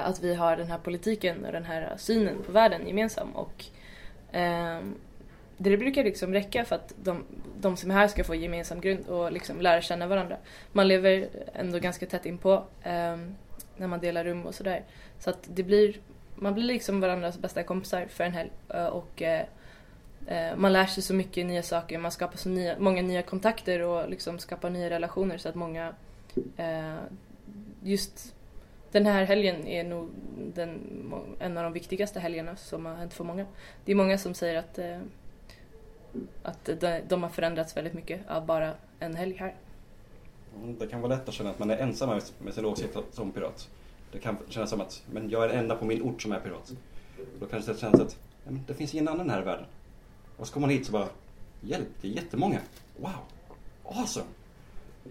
att 0.02 0.22
vi 0.22 0.34
har 0.34 0.56
den 0.56 0.66
här 0.66 0.78
politiken 0.78 1.44
och 1.44 1.52
den 1.52 1.64
här 1.64 1.94
synen 1.96 2.42
på 2.46 2.52
världen 2.52 2.86
gemensam. 2.86 3.36
Och 3.36 3.64
Ehm, 4.36 4.94
det 5.56 5.76
brukar 5.76 6.04
liksom 6.04 6.32
räcka 6.32 6.64
för 6.64 6.76
att 6.76 6.94
de, 7.02 7.24
de 7.60 7.76
som 7.76 7.90
är 7.90 7.94
här 7.94 8.08
ska 8.08 8.24
få 8.24 8.34
gemensam 8.34 8.80
grund 8.80 9.06
och 9.06 9.32
liksom 9.32 9.60
lära 9.60 9.80
känna 9.80 10.06
varandra. 10.06 10.36
Man 10.72 10.88
lever 10.88 11.28
ändå 11.54 11.78
ganska 11.78 12.06
tätt 12.06 12.26
inpå 12.26 12.54
eh, 12.82 13.16
när 13.76 13.86
man 13.86 14.00
delar 14.00 14.24
rum 14.24 14.46
och 14.46 14.54
sådär. 14.54 14.84
Så 15.18 15.30
att 15.30 15.38
det 15.46 15.62
blir, 15.62 15.96
man 16.34 16.54
blir 16.54 16.64
liksom 16.64 17.00
varandras 17.00 17.38
bästa 17.38 17.62
kompisar 17.62 18.06
för 18.06 18.24
en 18.24 18.32
helg. 18.32 18.50
Och 18.92 19.22
eh, 19.22 19.46
eh, 20.26 20.56
man 20.56 20.72
lär 20.72 20.86
sig 20.86 21.02
så 21.02 21.14
mycket 21.14 21.46
nya 21.46 21.62
saker, 21.62 21.98
man 21.98 22.12
skapar 22.12 22.36
så 22.36 22.48
nya, 22.48 22.78
många 22.78 23.02
nya 23.02 23.22
kontakter 23.22 23.80
och 23.82 24.10
liksom 24.10 24.38
skapar 24.38 24.70
nya 24.70 24.90
relationer 24.90 25.38
så 25.38 25.48
att 25.48 25.54
många 25.54 25.94
eh, 26.56 26.96
just 27.82 28.35
den 28.96 29.06
här 29.06 29.24
helgen 29.24 29.66
är 29.66 29.84
nog 29.84 30.10
den, 30.54 30.80
en 31.38 31.58
av 31.58 31.64
de 31.64 31.72
viktigaste 31.72 32.20
helgerna 32.20 32.56
som 32.56 32.86
har 32.86 32.94
hänt 32.94 33.14
för 33.14 33.24
många. 33.24 33.46
Det 33.84 33.92
är 33.92 33.96
många 33.96 34.18
som 34.18 34.34
säger 34.34 34.58
att 34.58 34.78
eh, 34.78 34.98
att 36.42 36.64
de, 36.80 37.00
de 37.08 37.22
har 37.22 37.30
förändrats 37.30 37.76
väldigt 37.76 37.94
mycket 37.94 38.20
av 38.28 38.46
bara 38.46 38.72
en 38.98 39.16
helg 39.16 39.36
här. 39.36 39.54
Mm, 40.62 40.78
det 40.78 40.86
kan 40.86 41.00
vara 41.00 41.14
lätt 41.14 41.28
att 41.28 41.34
känna 41.34 41.50
att 41.50 41.58
man 41.58 41.70
är 41.70 41.76
ensam 41.76 42.08
med- 42.08 42.22
med 42.38 42.54
sin 42.54 42.64
åsikt 42.64 42.96
som 43.12 43.32
pirat. 43.32 43.68
Det 44.12 44.18
kan 44.18 44.36
kännas 44.48 44.70
som 44.70 44.80
att 44.80 45.02
men 45.12 45.30
jag 45.30 45.44
är 45.44 45.48
den 45.48 45.58
enda 45.58 45.76
på 45.76 45.84
min 45.84 46.02
ort 46.02 46.22
som 46.22 46.32
är 46.32 46.40
pirat. 46.40 46.72
Då 47.40 47.46
kanske 47.46 47.72
det 47.72 47.78
känns 47.78 48.00
att 48.00 48.18
men 48.44 48.60
det 48.66 48.74
finns 48.74 48.94
ingen 48.94 49.08
annan 49.08 49.30
här 49.30 49.42
i 49.42 49.44
världen. 49.44 49.66
Och 50.36 50.46
så 50.46 50.52
kommer 50.52 50.66
man 50.66 50.76
hit 50.76 50.86
så 50.86 50.92
bara 50.92 51.08
Hjälp, 51.60 51.88
det 52.00 52.08
är 52.08 52.12
jättemånga. 52.12 52.58
Wow, 53.00 53.10
awesome. 53.84 54.26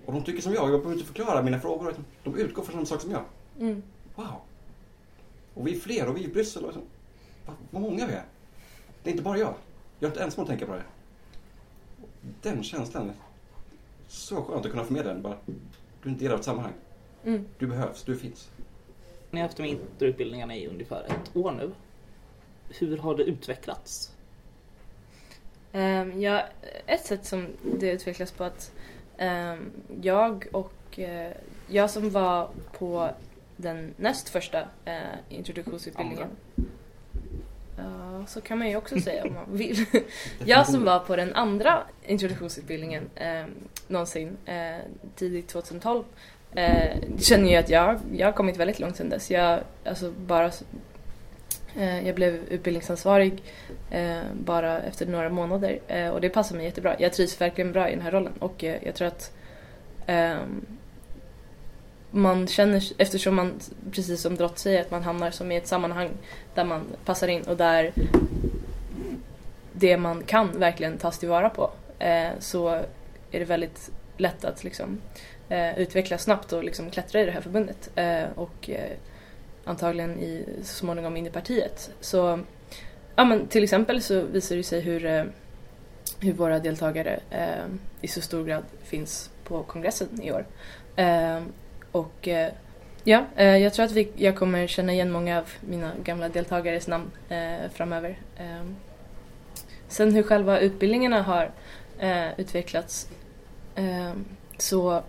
Och 0.05 0.13
de 0.13 0.23
tycker 0.23 0.41
som 0.41 0.53
jag, 0.53 0.63
jag 0.63 0.69
behöver 0.79 0.93
inte 0.93 1.05
förklara 1.05 1.41
mina 1.41 1.59
frågor. 1.59 1.95
De 2.23 2.35
utgår 2.37 2.63
från 2.63 2.73
samma 2.73 2.85
sak 2.85 3.01
som 3.01 3.11
jag. 3.11 3.21
Mm. 3.59 3.83
Wow. 4.15 4.41
Och 5.53 5.67
vi 5.67 5.75
är 5.75 5.79
fler 5.79 6.07
och 6.07 6.17
vi 6.17 6.23
är 6.23 6.27
i 6.27 6.31
Bryssel. 6.31 6.65
Och 6.65 6.73
så. 6.73 6.79
Vad, 7.45 7.55
vad 7.71 7.81
många 7.81 8.07
vi 8.07 8.13
är. 8.13 8.25
Det 9.03 9.09
är 9.09 9.11
inte 9.11 9.23
bara 9.23 9.37
jag. 9.37 9.53
Jag 9.99 10.07
är 10.07 10.11
inte 10.11 10.23
ensam 10.23 10.41
att 10.41 10.49
tänka 10.49 10.65
på 10.65 10.73
det. 10.73 10.83
Den 12.41 12.63
känslan. 12.63 13.11
Så 14.07 14.43
skönt 14.43 14.65
att 14.65 14.71
kunna 14.71 14.83
förmedla 14.83 15.13
den. 15.13 15.21
Bara, 15.21 15.37
du 15.45 16.09
är 16.09 16.13
en 16.13 16.17
del 16.17 16.31
av 16.31 16.39
ett 16.39 16.45
sammanhang. 16.45 16.73
Mm. 17.23 17.45
Du 17.59 17.67
behövs, 17.67 18.03
du 18.03 18.17
finns. 18.17 18.51
Ni 19.31 19.39
har 19.39 19.47
haft 19.47 19.57
de 19.57 19.63
interutbildningarna 19.63 20.55
i 20.55 20.67
ungefär 20.67 21.03
ett 21.03 21.35
år 21.35 21.51
nu. 21.51 21.71
Hur 22.69 22.97
har 22.97 23.15
det 23.15 23.23
utvecklats? 23.23 24.15
Ehm, 25.71 26.21
ja, 26.21 26.41
ett 26.85 27.05
sätt 27.05 27.25
som 27.25 27.47
det 27.79 27.91
utvecklas 27.91 28.31
på 28.31 28.43
att 28.43 28.71
ehm, 29.17 29.71
jag 30.01 30.47
och 30.51 30.99
eh, 30.99 31.31
jag 31.67 31.89
som 31.89 32.09
var 32.09 32.49
på 32.77 33.09
den 33.57 33.93
näst 33.97 34.29
första 34.29 34.59
eh, 34.85 34.95
introduktionsutbildningen. 35.29 36.29
Ja, 37.77 38.25
så 38.27 38.41
kan 38.41 38.57
man 38.57 38.69
ju 38.69 38.75
också 38.75 38.99
säga 38.99 39.23
om 39.23 39.33
man 39.33 39.45
vill. 39.57 39.85
jag 40.45 40.67
som 40.67 40.85
var 40.85 40.99
på 40.99 41.15
den 41.15 41.33
andra 41.33 41.83
introduktionsutbildningen 42.05 43.09
eh, 43.15 43.45
någonsin, 43.87 44.37
eh, 44.45 44.77
tidigt 45.15 45.47
2012, 45.47 46.03
eh, 46.55 46.97
känner 47.19 47.49
ju 47.49 47.55
att 47.55 47.69
jag, 47.69 47.99
jag 48.13 48.27
har 48.27 48.31
kommit 48.31 48.57
väldigt 48.57 48.79
långt 48.79 48.97
sedan 48.97 49.09
dess. 49.09 49.31
Jag, 49.31 49.59
alltså 49.85 50.11
bara, 50.11 50.51
eh, 51.75 52.07
jag 52.07 52.15
blev 52.15 52.35
utbildningsansvarig 52.35 53.43
eh, 53.91 54.21
bara 54.33 54.81
efter 54.81 55.05
några 55.05 55.29
månader 55.29 55.79
eh, 55.87 56.09
och 56.09 56.21
det 56.21 56.29
passar 56.29 56.55
mig 56.55 56.65
jättebra. 56.65 56.95
Jag 56.99 57.13
trivs 57.13 57.41
verkligen 57.41 57.71
bra 57.71 57.89
i 57.89 57.91
den 57.91 58.01
här 58.01 58.11
rollen 58.11 58.33
och 58.39 58.63
eh, 58.63 58.77
jag 58.83 58.95
tror 58.95 59.07
att 59.07 59.31
ehm, 60.05 60.65
man 62.15 62.47
känner, 62.47 62.83
eftersom 62.97 63.35
man, 63.35 63.53
precis 63.91 64.21
som 64.21 64.35
Drott 64.35 64.59
säger, 64.59 64.81
att 64.81 64.91
man 64.91 65.03
hamnar 65.03 65.31
som 65.31 65.51
i 65.51 65.55
ett 65.55 65.67
sammanhang 65.67 66.09
där 66.53 66.63
man 66.63 66.81
passar 67.05 67.27
in 67.27 67.41
och 67.41 67.57
där 67.57 67.93
det 69.73 69.97
man 69.97 70.23
kan 70.23 70.59
verkligen 70.59 70.97
tas 70.97 71.19
tillvara 71.19 71.49
på 71.49 71.71
eh, 71.99 72.29
så 72.39 72.69
är 73.31 73.39
det 73.39 73.45
väldigt 73.45 73.91
lätt 74.17 74.45
att 74.45 74.63
liksom, 74.63 75.01
eh, 75.49 75.79
utvecklas 75.79 76.23
snabbt 76.23 76.53
och 76.53 76.63
liksom 76.63 76.89
klättra 76.89 77.21
i 77.21 77.25
det 77.25 77.31
här 77.31 77.41
förbundet 77.41 77.89
eh, 77.95 78.23
och 78.35 78.69
eh, 78.69 78.97
antagligen 79.65 80.19
i, 80.19 80.45
så 80.63 80.75
småningom 80.75 81.17
in 81.17 81.27
i 81.27 81.29
partiet. 81.29 81.91
Så 81.99 82.39
ja, 83.15 83.25
men 83.25 83.47
till 83.47 83.63
exempel 83.63 84.01
så 84.01 84.21
visar 84.21 84.55
det 84.55 84.63
sig 84.63 84.81
hur, 84.81 85.05
eh, 85.05 85.23
hur 86.19 86.33
våra 86.33 86.59
deltagare 86.59 87.19
eh, 87.29 87.65
i 88.01 88.07
så 88.07 88.21
stor 88.21 88.45
grad 88.45 88.63
finns 88.83 89.29
på 89.43 89.63
kongressen 89.63 90.21
i 90.21 90.31
år. 90.31 90.45
Eh, 90.95 91.39
och 91.95 92.27
eh, 92.27 92.51
ja, 93.03 93.25
eh, 93.35 93.57
jag 93.57 93.73
tror 93.73 93.85
att 93.85 93.91
vi, 93.91 94.11
jag 94.15 94.35
kommer 94.35 94.67
känna 94.67 94.93
igen 94.93 95.11
många 95.11 95.39
av 95.39 95.49
mina 95.61 95.91
gamla 96.03 96.29
deltagares 96.29 96.87
namn 96.87 97.11
eh, 97.29 97.69
framöver. 97.73 98.17
Eh, 98.37 98.65
sen 99.87 100.11
hur 100.11 100.23
själva 100.23 100.59
utbildningarna 100.59 101.21
har 101.21 101.51
eh, 101.99 102.39
utvecklats 102.39 103.09
eh, 103.75 104.11
så 104.57 105.03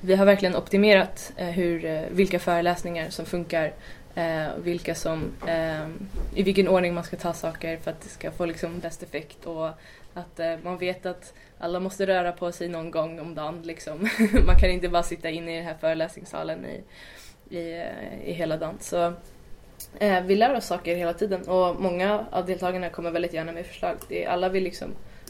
vi 0.00 0.14
har 0.14 0.26
verkligen 0.26 0.56
optimerat 0.56 1.32
eh, 1.36 1.46
hur, 1.46 1.84
eh, 1.84 2.02
vilka 2.10 2.38
föreläsningar 2.38 3.10
som 3.10 3.26
funkar, 3.26 3.72
eh, 4.14 4.46
vilka 4.62 4.94
som, 4.94 5.32
eh, 5.46 5.88
i 6.34 6.42
vilken 6.42 6.68
ordning 6.68 6.94
man 6.94 7.04
ska 7.04 7.16
ta 7.16 7.32
saker 7.32 7.76
för 7.76 7.90
att 7.90 8.00
det 8.00 8.08
ska 8.08 8.30
få 8.30 8.46
liksom 8.46 8.80
bäst 8.80 9.02
effekt 9.02 9.46
och 9.46 9.68
att 10.14 10.40
eh, 10.40 10.54
man 10.62 10.78
vet 10.78 11.06
att 11.06 11.32
alla 11.64 11.80
måste 11.80 12.06
röra 12.06 12.32
på 12.32 12.52
sig 12.52 12.68
någon 12.68 12.90
gång 12.90 13.20
om 13.20 13.34
dagen. 13.34 13.62
Liksom. 13.62 14.08
man 14.46 14.58
kan 14.58 14.70
inte 14.70 14.88
bara 14.88 15.02
sitta 15.02 15.30
inne 15.30 15.52
i 15.52 15.56
den 15.56 15.64
här 15.64 15.76
föreläsningssalen 15.80 16.66
i, 16.66 16.82
i, 17.56 17.72
eh, 17.72 18.28
i 18.28 18.32
hela 18.32 18.56
dagen. 18.56 18.76
Så 18.80 19.12
eh, 19.98 20.24
vi 20.24 20.36
lär 20.36 20.56
oss 20.56 20.66
saker 20.66 20.96
hela 20.96 21.14
tiden 21.14 21.48
och 21.48 21.80
många 21.80 22.26
av 22.30 22.46
deltagarna 22.46 22.88
kommer 22.88 23.10
väldigt 23.10 23.32
gärna 23.32 23.52
med 23.52 23.66
förslag. 23.66 23.96
Det, 24.08 24.26
alla 24.26 24.48
vill 24.48 24.64
liksom 24.64 24.88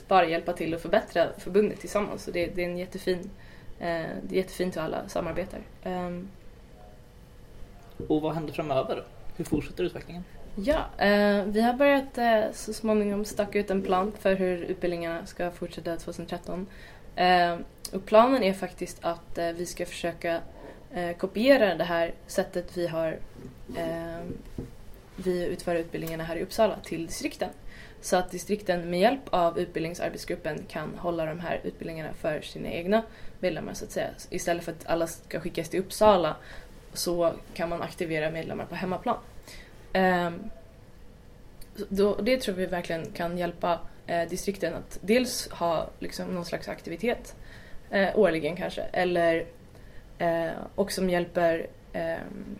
bara 0.08 0.28
hjälpa 0.28 0.52
till 0.52 0.74
att 0.74 0.82
förbättra 0.82 1.28
förbundet 1.38 1.80
tillsammans. 1.80 2.24
Så 2.24 2.30
det, 2.30 2.46
det 2.46 2.64
är 2.64 2.68
en 2.68 2.78
jättefin 2.78 3.30
Eh, 3.78 4.06
det 4.22 4.34
är 4.34 4.36
jättefint 4.36 4.76
hur 4.76 4.80
alla 4.80 5.08
samarbetar. 5.08 5.60
Um. 5.84 6.28
Och 8.08 8.22
vad 8.22 8.34
händer 8.34 8.52
framöver? 8.52 9.04
Hur 9.36 9.44
fortsätter 9.44 9.84
utvecklingen? 9.84 10.24
Ja, 10.56 10.86
eh, 10.98 11.44
vi 11.44 11.60
har 11.60 11.72
börjat 11.72 12.18
eh, 12.18 12.52
så 12.52 12.72
småningom 12.72 13.24
staka 13.24 13.58
ut 13.58 13.70
en 13.70 13.82
plan 13.82 14.12
för 14.18 14.34
hur 14.34 14.62
utbildningarna 14.62 15.26
ska 15.26 15.50
fortsätta 15.50 15.96
2013. 15.96 16.66
Eh, 17.16 17.56
och 17.92 18.06
planen 18.06 18.42
är 18.42 18.52
faktiskt 18.52 18.98
att 19.00 19.38
eh, 19.38 19.48
vi 19.48 19.66
ska 19.66 19.86
försöka 19.86 20.40
eh, 20.92 21.16
kopiera 21.16 21.74
det 21.74 21.84
här 21.84 22.14
sättet 22.26 22.76
vi 22.76 22.86
har 22.86 23.18
eh, 23.76 24.24
vi 25.16 25.44
utför 25.44 25.74
utbildningarna 25.74 26.24
här 26.24 26.36
i 26.36 26.42
Uppsala 26.42 26.76
till 26.84 27.06
distrikten. 27.06 27.50
Så 28.00 28.16
att 28.16 28.30
distrikten 28.30 28.90
med 28.90 29.00
hjälp 29.00 29.22
av 29.30 29.58
utbildningsarbetsgruppen 29.58 30.58
kan 30.68 30.94
hålla 30.98 31.26
de 31.26 31.40
här 31.40 31.60
utbildningarna 31.64 32.12
för 32.12 32.40
sina 32.40 32.68
egna 32.68 33.02
medlemmar 33.40 33.74
så 33.74 33.84
att 33.84 33.90
säga. 33.90 34.08
Istället 34.30 34.64
för 34.64 34.72
att 34.72 34.86
alla 34.86 35.06
ska 35.06 35.40
skickas 35.40 35.68
till 35.68 35.80
Uppsala 35.80 36.36
så 36.92 37.32
kan 37.54 37.68
man 37.68 37.82
aktivera 37.82 38.30
medlemmar 38.30 38.64
på 38.64 38.74
hemmaplan. 38.74 39.16
Ehm, 39.94 40.50
då, 41.88 42.16
det 42.16 42.40
tror 42.40 42.54
vi 42.54 42.66
verkligen 42.66 43.12
kan 43.12 43.38
hjälpa 43.38 43.80
eh, 44.06 44.28
distrikten 44.28 44.74
att 44.74 44.98
dels 45.00 45.48
ha 45.50 45.90
liksom, 45.98 46.34
någon 46.34 46.44
slags 46.44 46.68
aktivitet 46.68 47.36
eh, 47.90 48.18
årligen 48.18 48.56
kanske 48.56 48.82
eller 48.82 49.46
eh, 50.18 50.50
och 50.74 50.92
som 50.92 51.10
hjälper 51.10 51.66
ehm, 51.92 52.58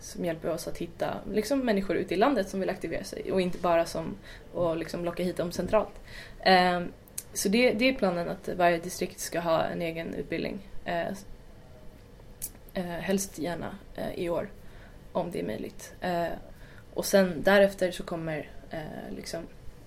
som 0.00 0.24
hjälper 0.24 0.50
oss 0.50 0.68
att 0.68 0.78
hitta 0.78 1.14
liksom, 1.32 1.60
människor 1.60 1.96
ute 1.96 2.14
i 2.14 2.16
landet 2.16 2.48
som 2.48 2.60
vill 2.60 2.70
aktivera 2.70 3.04
sig 3.04 3.32
och 3.32 3.40
inte 3.40 3.58
bara 3.58 3.86
som 3.86 4.16
och 4.52 4.76
liksom 4.76 5.04
locka 5.04 5.22
hit 5.22 5.36
dem 5.36 5.52
centralt. 5.52 6.00
Ehm, 6.40 6.92
så 7.32 7.48
det, 7.48 7.72
det 7.72 7.88
är 7.88 7.94
planen 7.94 8.28
att 8.28 8.48
varje 8.48 8.78
distrikt 8.78 9.20
ska 9.20 9.40
ha 9.40 9.62
en 9.62 9.82
egen 9.82 10.14
utbildning. 10.14 10.58
Eh, 10.84 11.08
eh 12.74 12.84
helst 12.84 13.38
gärna 13.38 13.78
eh, 13.96 14.14
i 14.14 14.28
år 14.28 14.48
om 15.12 15.30
det 15.30 15.40
är 15.40 15.44
möjligt. 15.44 15.94
Eh, 16.00 16.26
och 16.94 17.06
sen 17.06 17.42
därefter 17.42 17.90
så 17.90 18.02
kommer 18.02 18.48
eh, 18.70 19.16
liksom 19.16 19.40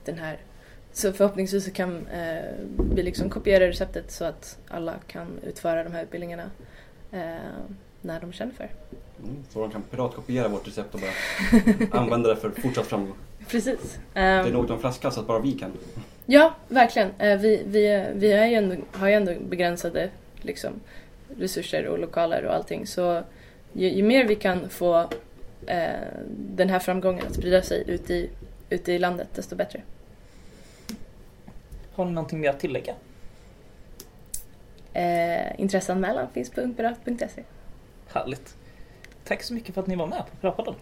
den 0.06 0.18
här 0.18 0.38
så 0.94 1.14
förhoppningsvis 1.14 1.66
så 1.66 1.72
kan 1.72 2.08
eh, 2.08 2.44
vi 2.96 3.04
liksom 3.04 3.30
kopiera 3.30 3.68
receptet 3.68 4.12
så 4.12 4.26
att 4.26 4.58
alla 4.68 4.94
kan 5.08 5.28
utföra 5.44 5.84
de 5.84 5.94
här 5.94 6.04
utbildningarna 6.04 6.52
eh, 7.12 7.22
när 8.02 8.20
de 8.20 8.34
känner 8.34 8.54
för. 8.54 8.70
Mm, 9.24 9.44
så 9.50 9.60
de 9.60 9.72
kan 9.72 9.82
piratkopiera 9.82 10.48
vårt 10.48 10.68
recept 10.68 10.94
och 10.96 11.00
bara 11.02 12.00
använda 12.00 12.30
det 12.30 12.36
för 12.36 12.50
fortsatt 12.50 12.86
framgång. 12.86 13.16
Precis. 13.48 14.00
Det 14.14 14.20
är 14.20 14.52
något 14.52 14.70
av 14.70 14.76
en 14.76 14.82
flaskhals 14.82 15.18
att 15.18 15.28
bara 15.28 15.40
vi 15.40 15.52
kan. 15.52 15.72
Ja, 16.26 16.56
verkligen. 16.68 17.12
Eh, 17.18 17.40
Vi, 17.40 17.64
vi, 17.66 18.06
vi 18.14 18.32
är 18.32 18.46
ju 18.46 18.56
ändå, 18.56 18.76
har 18.92 19.08
ju 19.08 19.14
ändå 19.14 19.34
begränsade 19.50 20.10
liksom, 20.42 20.72
resurser 21.38 21.88
och 21.88 22.00
lokaler 22.00 22.46
och 22.46 22.56
allting. 22.56 22.88
Så 22.88 23.24
ju, 23.74 23.90
ju 23.90 24.04
mer 24.04 24.26
vi 24.26 24.36
kan 24.36 24.70
få 24.70 25.10
eh, 25.68 26.20
den 26.30 26.70
här 26.70 26.80
framgången 26.80 27.28
att 27.28 27.36
sprida 27.36 27.62
sig 27.62 27.84
ut 27.88 28.10
i, 28.10 28.30
ute 28.70 28.94
i 28.94 29.00
landet, 29.00 29.28
desto 29.36 29.56
bättre. 29.56 29.82
Har 31.94 32.06
ni 32.06 32.12
någonting 32.12 32.40
mer 32.40 32.50
att 32.50 32.60
tillägga? 32.60 32.96
Eh, 34.94 35.60
intresseanmälan 35.60 36.28
finns 36.34 36.50
på 36.50 36.62
ungpirat.se. 36.62 37.44
Härligt. 38.08 38.56
Tack 39.24 39.44
så 39.44 39.54
mycket 39.54 39.74
för 39.76 39.82
att 39.82 39.88
ni 39.88 39.96
var 39.96 40.08
med 40.08 40.24
på 40.32 40.38
Piratpodden. 40.42 40.76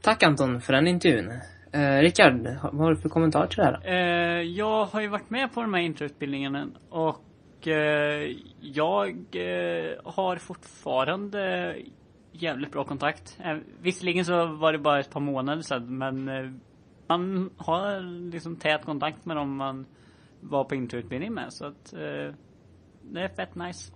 Tack 0.00 0.22
Anton 0.22 0.60
för 0.60 0.72
den 0.72 0.86
intervjun. 0.86 1.32
Eh, 1.72 1.98
Rickard, 1.98 2.48
vad 2.62 2.74
har 2.74 2.90
du 2.90 2.96
för 2.96 3.08
kommentar 3.08 3.46
till 3.46 3.56
det 3.56 3.64
här? 3.64 3.80
Eh, 3.84 4.42
jag 4.42 4.84
har 4.84 5.00
ju 5.00 5.08
varit 5.08 5.30
med 5.30 5.54
på 5.54 5.62
de 5.62 5.74
här 5.74 5.80
introutbildningarna 5.80 6.66
och 6.90 7.68
eh, 7.68 8.36
jag 8.60 9.10
eh, 9.32 9.92
har 10.04 10.36
fortfarande 10.36 11.76
jävligt 12.32 12.72
bra 12.72 12.84
kontakt. 12.84 13.38
Eh, 13.44 13.56
visserligen 13.80 14.24
så 14.24 14.46
var 14.46 14.72
det 14.72 14.78
bara 14.78 15.00
ett 15.00 15.10
par 15.10 15.20
månader 15.20 15.62
sedan 15.62 15.98
men 15.98 16.28
eh, 16.28 16.50
man 17.06 17.50
har 17.56 18.00
liksom 18.30 18.56
tät 18.56 18.84
kontakt 18.84 19.24
med 19.24 19.36
dem 19.36 19.56
man 19.56 19.86
var 20.40 20.64
på 20.64 20.74
introutbildning 20.74 21.34
med 21.34 21.52
så 21.52 21.66
att 21.66 21.92
eh, 21.92 22.34
det 23.02 23.20
är 23.20 23.28
fett 23.28 23.54
nice. 23.54 23.92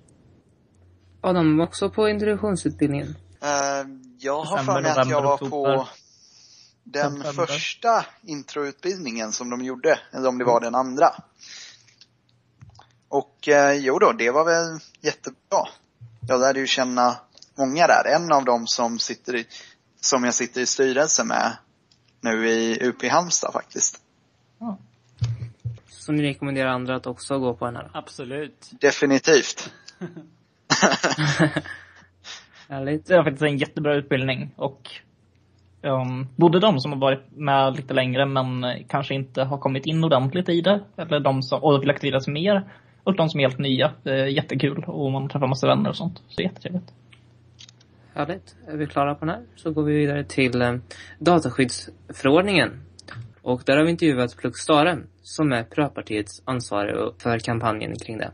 Adam 1.20 1.56
var 1.56 1.64
också 1.64 1.90
på 1.90 2.08
introduktionsutbildningen. 2.08 3.08
Eh, 3.42 3.88
jag 4.18 4.42
har 4.42 4.58
för 4.58 4.80
mig 4.82 4.90
att 4.90 5.10
jag 5.10 5.22
var 5.22 5.34
oktober. 5.34 5.76
på 5.76 5.86
den 6.84 7.16
September. 7.16 7.46
första 7.46 8.06
introutbildningen 8.22 9.32
som 9.32 9.50
de 9.50 9.64
gjorde, 9.64 9.98
eller 10.12 10.28
om 10.28 10.38
det 10.38 10.44
var 10.44 10.60
den 10.60 10.74
andra. 10.74 11.14
Och 13.08 13.48
eh, 13.48 13.72
jo 13.72 13.98
då, 13.98 14.12
det 14.12 14.30
var 14.30 14.44
väl 14.44 14.80
jättebra. 15.00 15.68
Jag 16.28 16.40
lärde 16.40 16.60
ju 16.60 16.66
känna 16.66 17.16
många 17.54 17.86
där. 17.86 18.16
En 18.16 18.32
av 18.32 18.44
dem 18.44 18.66
som 18.66 18.98
sitter 18.98 19.36
i, 19.36 19.46
som 20.00 20.24
jag 20.24 20.34
sitter 20.34 20.60
i 20.60 20.66
styrelsen 20.66 21.26
med 21.26 21.56
nu 22.20 22.48
i 22.48 22.88
UP 22.88 23.04
Halmstad 23.04 23.52
faktiskt. 23.52 24.00
Så 25.88 26.12
ni 26.12 26.22
rekommenderar 26.22 26.68
andra 26.68 26.96
att 26.96 27.06
också 27.06 27.38
gå 27.38 27.54
på 27.54 27.64
den 27.64 27.76
här? 27.76 27.90
Absolut. 27.94 28.70
Definitivt. 28.80 29.70
Härligt. 32.68 33.06
Det 33.06 33.14
är 33.14 33.22
faktiskt 33.22 33.42
en 33.42 33.58
jättebra 33.58 33.94
utbildning 33.94 34.54
och 34.56 34.90
um, 35.84 36.28
både 36.36 36.60
de 36.60 36.80
som 36.80 36.92
har 36.92 36.98
varit 36.98 37.22
med 37.30 37.76
lite 37.76 37.94
längre 37.94 38.26
men 38.26 38.66
kanske 38.88 39.14
inte 39.14 39.42
har 39.42 39.58
kommit 39.58 39.86
in 39.86 40.04
ordentligt 40.04 40.48
i 40.48 40.60
det 40.60 40.80
eller 40.96 41.20
de 41.20 41.42
som 41.42 41.62
och 41.62 41.82
vill 41.82 41.90
aktivera 41.90 42.20
sig 42.20 42.32
mer 42.32 42.62
och 43.04 43.16
de 43.16 43.28
som 43.28 43.40
är 43.40 43.44
helt 43.44 43.58
nya. 43.58 43.92
Det 44.02 44.20
är 44.20 44.26
jättekul 44.26 44.84
och 44.86 45.12
man 45.12 45.28
träffar 45.28 45.46
massa 45.46 45.66
vänner 45.66 45.90
och 45.90 45.96
sånt. 45.96 46.18
Så 46.18 46.34
det 46.36 46.42
är 46.42 46.46
jättetrevligt. 46.46 46.92
Härligt. 48.14 48.56
Är 48.68 48.76
vi 48.76 48.86
klara 48.86 49.14
på 49.14 49.24
den 49.24 49.34
här 49.34 49.44
så 49.56 49.70
går 49.70 49.82
vi 49.82 49.94
vidare 49.94 50.24
till 50.24 50.62
eh, 50.62 50.74
dataskyddsförordningen. 51.18 52.80
Och 53.42 53.62
där 53.66 53.76
har 53.76 53.84
vi 53.84 53.90
intervjuat 53.90 54.36
Plux 54.36 54.60
Stare 54.60 54.98
som 55.22 55.52
är 55.52 55.64
pröpartiets 55.64 56.42
ansvarig 56.44 56.94
för 57.18 57.38
kampanjen 57.38 57.96
kring 57.96 58.18
det. 58.18 58.30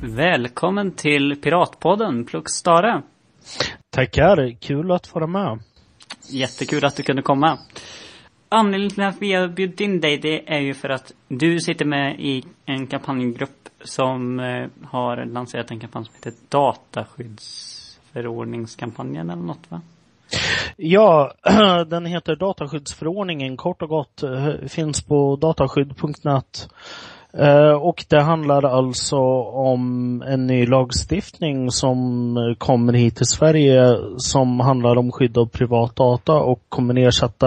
Välkommen 0.00 0.92
till 0.92 1.40
Piratpodden 1.42 2.24
Plux 2.24 2.52
Stare. 2.52 3.02
Tackar, 3.90 4.56
kul 4.60 4.92
att 4.92 5.14
vara 5.14 5.26
med. 5.26 5.58
Jättekul 6.30 6.84
att 6.84 6.96
du 6.96 7.02
kunde 7.02 7.22
komma. 7.22 7.58
Anledningen 8.48 8.90
till 8.90 9.02
att 9.04 9.22
vi 9.22 9.32
har 9.32 9.48
bjudit 9.48 9.80
in 9.80 10.00
dig 10.00 10.18
det 10.18 10.52
är 10.54 10.60
ju 10.60 10.74
för 10.74 10.88
att 10.88 11.12
du 11.28 11.60
sitter 11.60 11.84
med 11.84 12.20
i 12.20 12.44
en 12.64 12.86
kampanjgrupp 12.86 13.68
som 13.84 14.40
eh, 14.40 14.66
har 14.84 15.24
lanserat 15.24 15.70
en 15.70 15.80
kampanj 15.80 16.04
som 16.04 16.14
heter 16.14 16.32
Dataskyddsförordningskampanjen 16.48 19.30
eller 19.30 19.42
något 19.42 19.70
va? 19.70 19.80
Ja, 20.76 21.32
den 21.86 22.06
heter 22.06 22.36
Dataskyddsförordningen 22.36 23.56
kort 23.56 23.82
och 23.82 23.88
gott. 23.88 24.22
eh, 24.22 24.48
Finns 24.68 25.02
på 25.02 25.36
dataskydd.net. 25.36 26.68
Eh, 27.38 27.72
och 27.72 28.04
det 28.08 28.22
handlar 28.22 28.62
alltså 28.62 29.16
om 29.42 30.22
en 30.26 30.46
ny 30.46 30.66
lagstiftning 30.66 31.70
som 31.70 32.36
kommer 32.58 32.92
hit 32.92 33.16
till 33.16 33.26
Sverige 33.26 33.96
som 34.16 34.60
handlar 34.60 34.96
om 34.96 35.12
skydd 35.12 35.38
av 35.38 35.46
privat 35.46 35.96
data 35.96 36.32
och 36.32 36.62
kommer 36.68 36.98
ersätta 36.98 37.46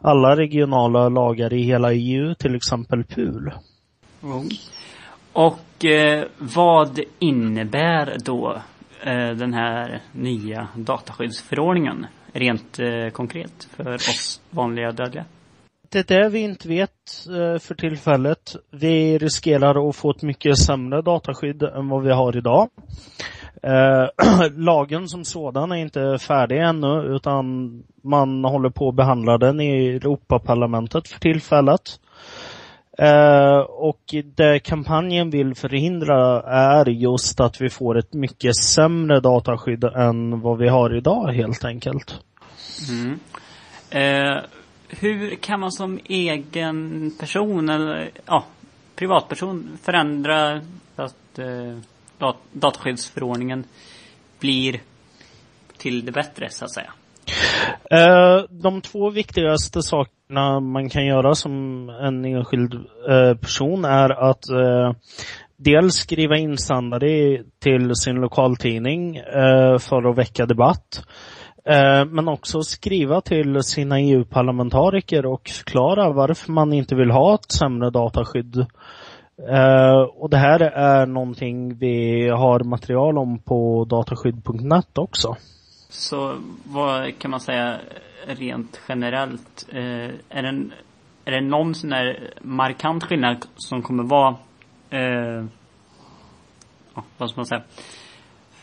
alla 0.00 0.36
regionala 0.36 1.08
lagar 1.08 1.52
i 1.52 1.62
hela 1.62 1.92
EU, 1.92 2.34
till 2.34 2.54
exempel 2.54 3.04
PUL. 3.04 3.52
Mm. 4.22 4.48
Och 5.32 5.84
eh, 5.84 6.24
vad 6.38 7.00
innebär 7.18 8.16
då 8.24 8.62
eh, 9.04 9.30
den 9.30 9.54
här 9.54 10.00
nya 10.12 10.68
dataskyddsförordningen 10.74 12.06
rent 12.32 12.78
eh, 12.78 13.08
konkret 13.12 13.68
för 13.76 13.94
oss 13.94 14.40
vanliga 14.50 14.92
dödliga? 14.92 15.24
Det 15.92 16.10
är 16.10 16.22
det 16.22 16.28
vi 16.28 16.40
inte 16.40 16.68
vet 16.68 16.90
eh, 17.26 17.58
för 17.58 17.74
tillfället. 17.74 18.56
Vi 18.70 19.18
riskerar 19.18 19.88
att 19.88 19.96
få 19.96 20.10
ett 20.10 20.22
mycket 20.22 20.58
sämre 20.58 21.02
dataskydd 21.02 21.62
än 21.62 21.88
vad 21.88 22.02
vi 22.02 22.12
har 22.12 22.36
idag. 22.36 22.68
Eh, 23.62 24.06
lagen 24.56 25.08
som 25.08 25.24
sådan 25.24 25.72
är 25.72 25.76
inte 25.76 26.18
färdig 26.20 26.58
ännu 26.58 27.16
utan 27.16 27.44
man 28.04 28.44
håller 28.44 28.70
på 28.70 28.88
att 28.88 28.94
behandla 28.94 29.38
den 29.38 29.60
i 29.60 29.88
Europaparlamentet 29.88 31.08
för 31.08 31.20
tillfället. 31.20 32.00
Eh, 32.98 33.58
och 33.58 34.14
det 34.36 34.58
kampanjen 34.58 35.30
vill 35.30 35.54
förhindra 35.54 36.42
är 36.42 36.86
just 36.86 37.40
att 37.40 37.60
vi 37.60 37.70
får 37.70 37.98
ett 37.98 38.12
mycket 38.12 38.56
sämre 38.56 39.20
dataskydd 39.20 39.84
än 39.84 40.40
vad 40.40 40.58
vi 40.58 40.68
har 40.68 40.96
idag 40.96 41.32
helt 41.32 41.64
enkelt. 41.64 42.20
Mm. 42.90 43.18
Eh, 43.90 44.42
hur 45.00 45.34
kan 45.34 45.60
man 45.60 45.72
som 45.72 45.98
egen 46.04 47.10
person 47.20 47.68
eller 47.68 48.10
ja, 48.26 48.44
privatperson 48.96 49.78
förändra 49.82 50.60
att, 50.96 51.38
eh, 51.38 51.78
dat- 52.18 52.36
dataskyddsförordningen 52.52 53.64
blir 54.40 54.80
till 55.76 56.04
det 56.04 56.12
bättre 56.12 56.48
så 56.50 56.64
att 56.64 56.74
säga? 56.74 56.92
Eh, 57.90 58.44
de 58.50 58.80
två 58.80 59.10
viktigaste 59.10 59.82
sakerna 59.82 60.60
man 60.60 60.88
kan 60.88 61.06
göra 61.06 61.34
som 61.34 61.88
en 61.88 62.24
enskild 62.24 62.74
eh, 63.08 63.34
person 63.36 63.84
är 63.84 64.10
att 64.30 64.48
eh, 64.50 64.92
dels 65.56 65.94
skriva 65.94 66.36
insändare 66.36 67.42
till 67.62 67.94
sin 67.94 68.16
lokaltidning 68.16 69.16
eh, 69.16 69.78
för 69.78 70.10
att 70.10 70.18
väcka 70.18 70.46
debatt. 70.46 71.04
Eh, 71.64 72.04
men 72.04 72.28
också 72.28 72.62
skriva 72.62 73.20
till 73.20 73.62
sina 73.62 74.00
EU-parlamentariker 74.00 75.26
och 75.26 75.48
förklara 75.48 76.12
varför 76.12 76.52
man 76.52 76.72
inte 76.72 76.94
vill 76.94 77.10
ha 77.10 77.34
ett 77.34 77.52
sämre 77.52 77.90
dataskydd. 77.90 78.66
Eh, 79.48 80.00
och 80.14 80.30
det 80.30 80.36
här 80.36 80.60
är 80.60 81.06
någonting 81.06 81.78
vi 81.78 82.28
har 82.28 82.60
material 82.60 83.18
om 83.18 83.38
på 83.38 83.84
dataskydd.net 83.84 84.98
också. 84.98 85.36
Så 85.88 86.34
vad 86.64 87.18
kan 87.18 87.30
man 87.30 87.40
säga 87.40 87.78
rent 88.26 88.80
generellt? 88.88 89.66
Eh, 89.72 90.10
är, 90.28 90.42
det, 90.42 90.70
är 91.24 91.30
det 91.30 91.40
någon 91.40 91.74
sån 91.74 91.92
här 91.92 92.30
markant 92.40 93.04
skillnad 93.04 93.46
som 93.56 93.82
kommer 93.82 94.02
vara 94.02 94.36
eh, 94.90 95.44
vad 97.18 97.30
ska 97.30 97.40
man 97.40 97.46
säga? 97.46 97.62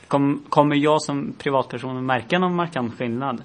Kom, 0.09 0.43
kommer 0.49 0.75
jag 0.75 1.01
som 1.01 1.33
privatperson 1.37 1.97
att 1.97 2.03
märka 2.03 2.39
någon 2.39 2.55
markant 2.55 2.97
skillnad 2.97 3.43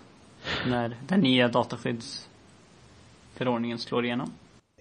när 0.67 0.97
den 1.09 1.21
nya 1.21 1.49
dataskyddsförordningen 1.49 3.79
slår 3.79 4.05
igenom? 4.05 4.31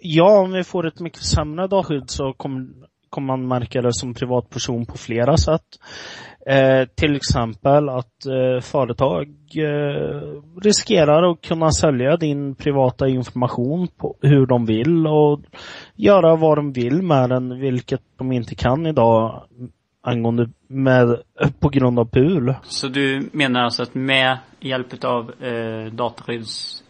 Ja, 0.02 0.40
om 0.40 0.52
vi 0.52 0.64
får 0.64 0.88
ett 0.88 1.00
mycket 1.00 1.24
sämre 1.24 1.68
dataskydd 1.68 2.10
så 2.10 2.34
kommer, 2.34 2.68
kommer 3.10 3.28
man 3.28 3.48
märka 3.48 3.82
det 3.82 3.94
som 3.94 4.14
privatperson 4.14 4.86
på 4.86 4.98
flera 4.98 5.38
sätt. 5.38 5.66
Eh, 6.48 6.88
till 6.96 7.16
exempel 7.16 7.90
att 7.90 8.26
eh, 8.26 8.60
företag 8.62 9.28
eh, 9.56 10.42
riskerar 10.62 11.32
att 11.32 11.42
kunna 11.42 11.72
sälja 11.72 12.18
din 12.18 12.56
privata 12.56 13.08
information 13.08 13.88
på 13.98 14.16
hur 14.22 14.46
de 14.46 14.66
vill 14.66 15.08
och 15.08 15.40
göra 15.96 16.36
vad 16.36 16.58
de 16.58 16.72
vill 16.72 17.02
med 17.02 17.30
den, 17.30 17.60
vilket 17.60 18.02
de 18.18 18.32
inte 18.32 18.56
kan 18.56 18.86
idag 18.86 19.44
angående 20.04 20.50
med, 20.68 21.18
på 21.60 21.70
grund 21.70 22.00
av 22.00 22.06
PUL. 22.06 22.54
Så 22.64 22.88
du 22.88 23.30
menar 23.32 23.64
alltså 23.64 23.84
att 23.84 23.96
med 23.96 24.38
hjälp 24.60 25.04
av 25.04 25.44
eh, 25.44 25.94
dataskydds... 25.94 26.84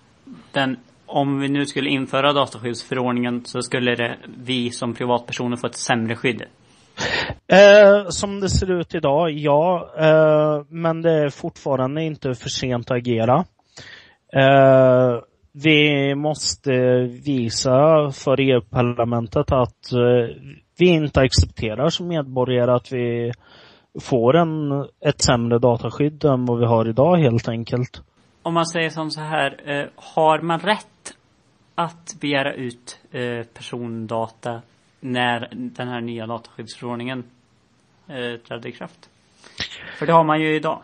Den, 0.52 0.78
om 1.06 1.40
vi 1.40 1.50
nu 1.50 1.66
skulle 1.66 1.90
införa 1.90 2.34
dataskyddsförordningen 2.34 3.46
så 3.46 3.62
skulle 3.62 3.96
det, 3.96 4.18
vi 4.38 4.72
som 4.72 4.94
privatpersoner 4.94 5.58
få 5.58 5.68
ett 5.68 5.76
sämre 5.76 6.16
skydd? 6.16 6.44
Eh, 7.48 8.10
som 8.10 8.40
det 8.40 8.50
ser 8.50 8.72
ut 8.72 8.96
idag, 8.96 9.32
ja. 9.32 9.94
Eh, 10.00 10.66
men 10.70 11.02
det 11.02 11.12
är 11.12 11.30
fortfarande 11.30 12.04
inte 12.04 12.34
för 12.34 12.50
sent 12.50 12.92
att 12.92 12.98
agera. 12.98 13.46
Eh, 14.36 15.20
vi 15.54 16.16
måste 16.16 16.72
visa 17.26 18.12
för 18.12 18.40
EU-parlamentet 18.40 19.52
att 19.52 19.92
eh, 19.94 20.36
vi 20.78 20.88
inte 20.88 21.22
accepterar 21.22 21.90
som 21.90 22.08
medborgare 22.08 22.72
att 22.72 22.92
vi 22.92 23.32
får 24.02 24.36
en, 24.36 24.72
ett 25.06 25.22
sämre 25.22 25.60
dataskydd 25.60 26.24
än 26.24 26.46
vad 26.46 26.60
vi 26.60 26.66
har 26.66 26.90
idag 26.90 27.18
helt 27.18 27.48
enkelt. 27.48 28.02
Om 28.44 28.54
man 28.54 28.66
säger 28.66 28.90
som 28.90 29.12
så 29.12 29.22
här, 29.22 29.62
eh, 29.66 29.86
har 29.96 30.40
man 30.40 30.60
rätt 30.60 31.14
att 31.76 32.16
begära 32.22 32.54
ut 32.54 33.00
eh, 33.12 33.46
persondata 33.54 34.62
när 35.00 35.50
den 35.52 35.88
här 35.88 36.02
nya 36.02 36.28
dataskyddsförordningen 36.28 37.24
eh, 38.08 38.40
trädde 38.48 38.70
i 38.70 38.72
kraft? 38.72 39.10
För 40.00 40.06
det 40.06 40.14
har 40.14 40.24
man 40.24 40.42
ju 40.42 40.56
idag. 40.56 40.82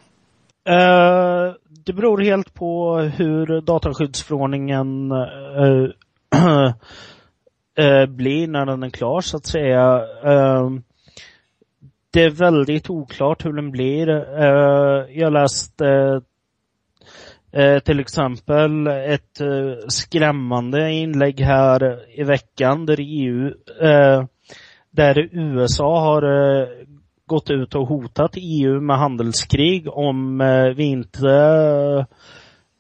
Eh, 0.70 1.54
det 1.86 1.94
beror 1.94 2.22
helt 2.22 2.54
på 2.54 2.98
hur 3.00 3.62
dataskyddsförordningen 3.62 5.12
eh, 7.80 8.06
blir 8.06 8.48
när 8.48 8.66
den 8.66 8.84
är 8.84 8.90
klar 8.90 9.22
så 9.22 9.38
att 9.38 9.46
säga. 9.46 10.06
Eh, 10.24 10.70
det 12.12 12.24
är 12.24 12.30
väldigt 12.30 12.90
oklart 12.90 13.46
hur 13.46 13.54
den 13.54 13.72
blir. 13.72 14.10
Eh, 14.10 15.20
jag 15.20 15.34
läste 15.34 15.88
eh, 17.54 17.64
eh, 17.64 17.80
till 17.80 18.00
exempel 18.00 18.88
ett 18.88 19.42
eh, 19.42 19.88
skrämmande 19.88 20.92
inlägg 20.92 21.40
här 21.40 22.00
i 22.20 22.24
veckan 22.24 22.86
där 22.86 22.98
EU, 23.00 23.54
där 24.92 25.30
USA 25.32 26.00
har 26.00 26.22
gått 27.26 27.52
ut 27.52 27.76
och 27.76 27.88
hotat 27.88 28.32
EU 28.36 28.82
med 28.82 28.98
handelskrig 28.98 29.88
om 29.90 30.38
vi 30.76 30.84
inte 30.84 31.28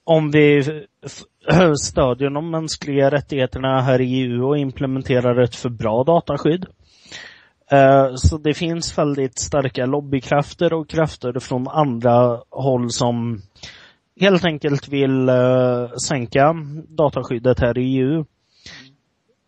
om 0.04 0.32
vi 0.32 0.64
stödjer 1.76 2.30
de 2.30 2.52
mänskliga 2.52 3.12
rättigheterna 3.12 3.82
här 3.82 4.02
i 4.02 4.22
EU 4.22 4.48
och 4.48 4.58
implementerar 4.58 5.42
ett 5.44 5.56
för 5.56 5.70
bra 5.70 6.04
dataskydd. 6.04 6.66
Eh, 7.72 8.16
så 8.16 8.38
det 8.38 8.54
finns 8.54 8.98
väldigt 8.98 9.40
starka 9.40 9.86
lobbykrafter 9.86 10.74
och 10.74 10.90
krafter 10.90 11.40
från 11.40 11.68
andra 11.68 12.42
håll 12.50 12.92
som 12.92 13.42
helt 14.20 14.46
enkelt 14.46 14.88
vill 14.88 15.30
eh, 15.30 15.90
sänka 16.08 16.56
dataskyddet 16.88 17.60
här 17.60 17.78
i 17.78 17.98
EU. 17.98 18.26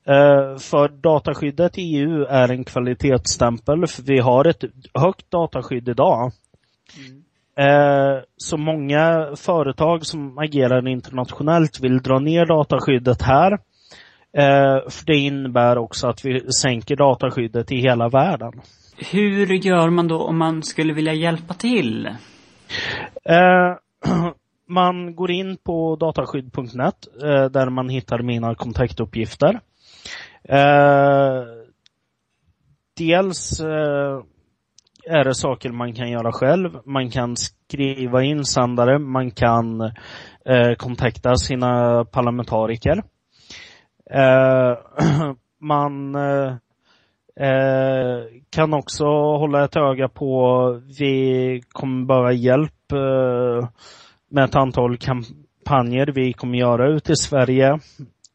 Eh, 0.07 0.57
för 0.57 0.87
dataskyddet 1.01 1.77
i 1.77 1.81
EU 1.81 2.25
är 2.25 2.51
en 2.51 2.63
kvalitetsstämpel, 2.63 3.87
för 3.87 4.03
vi 4.03 4.19
har 4.19 4.45
ett 4.45 4.63
högt 4.93 5.31
dataskydd 5.31 5.89
idag. 5.89 6.31
Eh, 7.57 8.23
så 8.37 8.57
många 8.57 9.27
företag 9.35 10.05
som 10.05 10.37
agerar 10.37 10.87
internationellt 10.87 11.79
vill 11.79 12.01
dra 12.01 12.19
ner 12.19 12.45
dataskyddet 12.45 13.21
här. 13.21 13.51
Eh, 14.37 14.89
för 14.89 15.05
det 15.05 15.17
innebär 15.17 15.77
också 15.77 16.07
att 16.07 16.25
vi 16.25 16.51
sänker 16.51 16.95
dataskyddet 16.95 17.71
i 17.71 17.75
hela 17.75 18.09
världen. 18.09 18.51
Hur 19.11 19.53
gör 19.53 19.89
man 19.89 20.07
då 20.07 20.21
om 20.21 20.37
man 20.37 20.63
skulle 20.63 20.93
vilja 20.93 21.13
hjälpa 21.13 21.53
till? 21.53 22.05
Eh, 23.23 23.75
man 24.67 25.15
går 25.15 25.31
in 25.31 25.57
på 25.57 25.95
dataskydd.net 25.95 27.07
där 27.51 27.69
man 27.69 27.89
hittar 27.89 28.19
mina 28.19 28.55
kontaktuppgifter. 28.55 29.59
Dels 32.97 33.61
är 35.11 35.23
det 35.23 35.35
saker 35.35 35.71
man 35.71 35.93
kan 35.93 36.09
göra 36.09 36.31
själv. 36.31 36.79
Man 36.85 37.09
kan 37.09 37.35
skriva 37.35 38.23
insändare, 38.23 38.99
man 38.99 39.31
kan 39.31 39.81
eh, 40.45 40.73
kontakta 40.77 41.35
sina 41.35 42.05
parlamentariker. 42.05 43.03
Eh, 44.11 44.77
man 45.61 46.15
eh, 46.15 46.53
eh, 47.47 48.23
kan 48.49 48.73
också 48.73 49.05
hålla 49.05 49.63
ett 49.63 49.75
öga 49.75 50.09
på, 50.09 50.81
vi 50.99 51.61
kommer 51.71 52.05
behöva 52.05 52.31
hjälp 52.31 52.91
eh, 52.91 53.69
med 54.29 54.43
ett 54.43 54.55
antal 54.55 54.97
kampanjer 54.97 56.11
vi 56.15 56.33
kommer 56.33 56.57
göra 56.57 56.87
ute 56.87 57.11
i 57.11 57.15
Sverige 57.15 57.79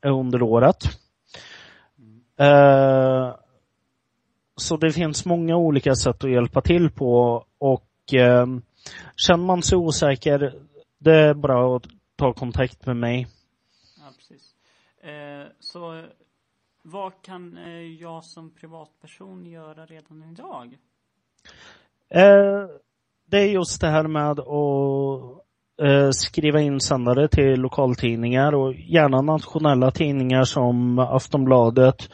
under 0.07 0.43
året. 0.43 0.77
Uh, 2.41 3.35
så 4.57 4.77
det 4.77 4.93
finns 4.93 5.25
många 5.25 5.57
olika 5.57 5.95
sätt 5.95 6.25
att 6.25 6.31
hjälpa 6.31 6.61
till 6.61 6.91
på 6.91 7.45
och 7.59 8.15
eh, 8.15 8.47
känner 9.17 9.45
man 9.45 9.63
sig 9.63 9.79
osäker, 9.79 10.55
det 10.99 11.15
är 11.15 11.35
bra 11.35 11.77
att 11.77 11.87
ta 12.17 12.33
kontakt 12.33 12.87
med 12.87 12.97
mig. 12.97 13.27
Ja, 13.99 14.13
precis. 14.17 14.55
Eh, 15.01 15.47
så 15.61 16.05
vad 16.83 17.23
kan 17.23 17.57
eh, 17.57 17.93
jag 18.01 18.25
som 18.25 18.51
privatperson 18.51 19.47
göra 19.47 19.87
redan 19.87 20.23
idag? 20.23 20.79
Eh, 22.09 22.67
det 23.25 23.39
är 23.39 23.47
just 23.47 23.81
det 23.81 23.89
här 23.89 24.07
med 24.07 24.31
att 24.31 24.39
eh, 25.83 26.11
skriva 26.11 26.61
insändare 26.61 27.29
till 27.29 27.61
lokaltidningar 27.61 28.55
och 28.55 28.75
gärna 28.75 29.23
nationella 29.23 29.91
tidningar 29.91 30.45
som 30.45 30.99
Aftonbladet, 30.99 32.09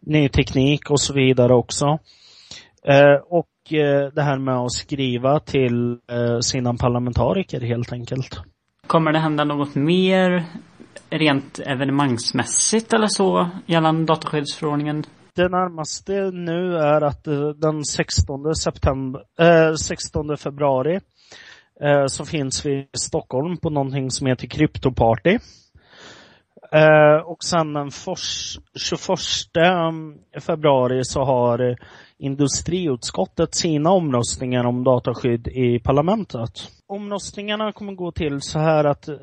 Ny 0.00 0.28
Teknik 0.28 0.90
och 0.90 1.00
så 1.00 1.14
vidare 1.14 1.54
också. 1.54 1.98
Eh, 2.86 3.16
och 3.28 3.72
eh, 3.72 4.12
det 4.14 4.22
här 4.22 4.38
med 4.38 4.56
att 4.56 4.72
skriva 4.72 5.40
till 5.40 5.98
sina 6.40 6.74
parlamentariker 6.74 7.60
helt 7.60 7.92
enkelt. 7.92 8.40
Kommer 8.86 9.12
det 9.12 9.18
hända 9.18 9.44
något 9.44 9.74
mer 9.74 10.44
rent 11.10 11.58
evenemangsmässigt 11.58 12.92
eller 12.92 13.06
så 13.06 13.50
gällande 13.66 14.04
dataskyddsförordningen? 14.04 15.04
Det 15.34 15.48
närmaste 15.48 16.12
nu 16.30 16.76
är 16.76 17.00
att 17.00 17.24
den 17.56 17.84
16 17.84 18.54
september, 18.54 19.22
äh, 19.40 19.74
16 19.74 20.36
februari 20.36 21.00
Eh, 21.80 22.06
så 22.06 22.24
finns 22.24 22.66
vi 22.66 22.72
i 22.72 22.88
Stockholm 22.98 23.56
på 23.56 23.70
någonting 23.70 24.10
som 24.10 24.26
heter 24.26 24.46
Kryptoparty. 24.46 25.38
Eh, 26.72 27.16
och 27.24 27.44
sen 27.44 27.72
den 27.72 27.90
21 27.90 29.56
mm, 29.56 30.18
februari 30.40 31.04
så 31.04 31.24
har 31.24 31.76
industriutskottet 32.18 33.54
sina 33.54 33.90
omröstningar 33.90 34.64
om 34.64 34.84
dataskydd 34.84 35.48
i 35.48 35.78
parlamentet. 35.78 36.70
Omröstningarna 36.86 37.72
kommer 37.72 37.92
gå 37.92 38.12
till 38.12 38.40
så 38.40 38.58
här 38.58 38.84
att 38.84 39.08
eh, 39.08 39.16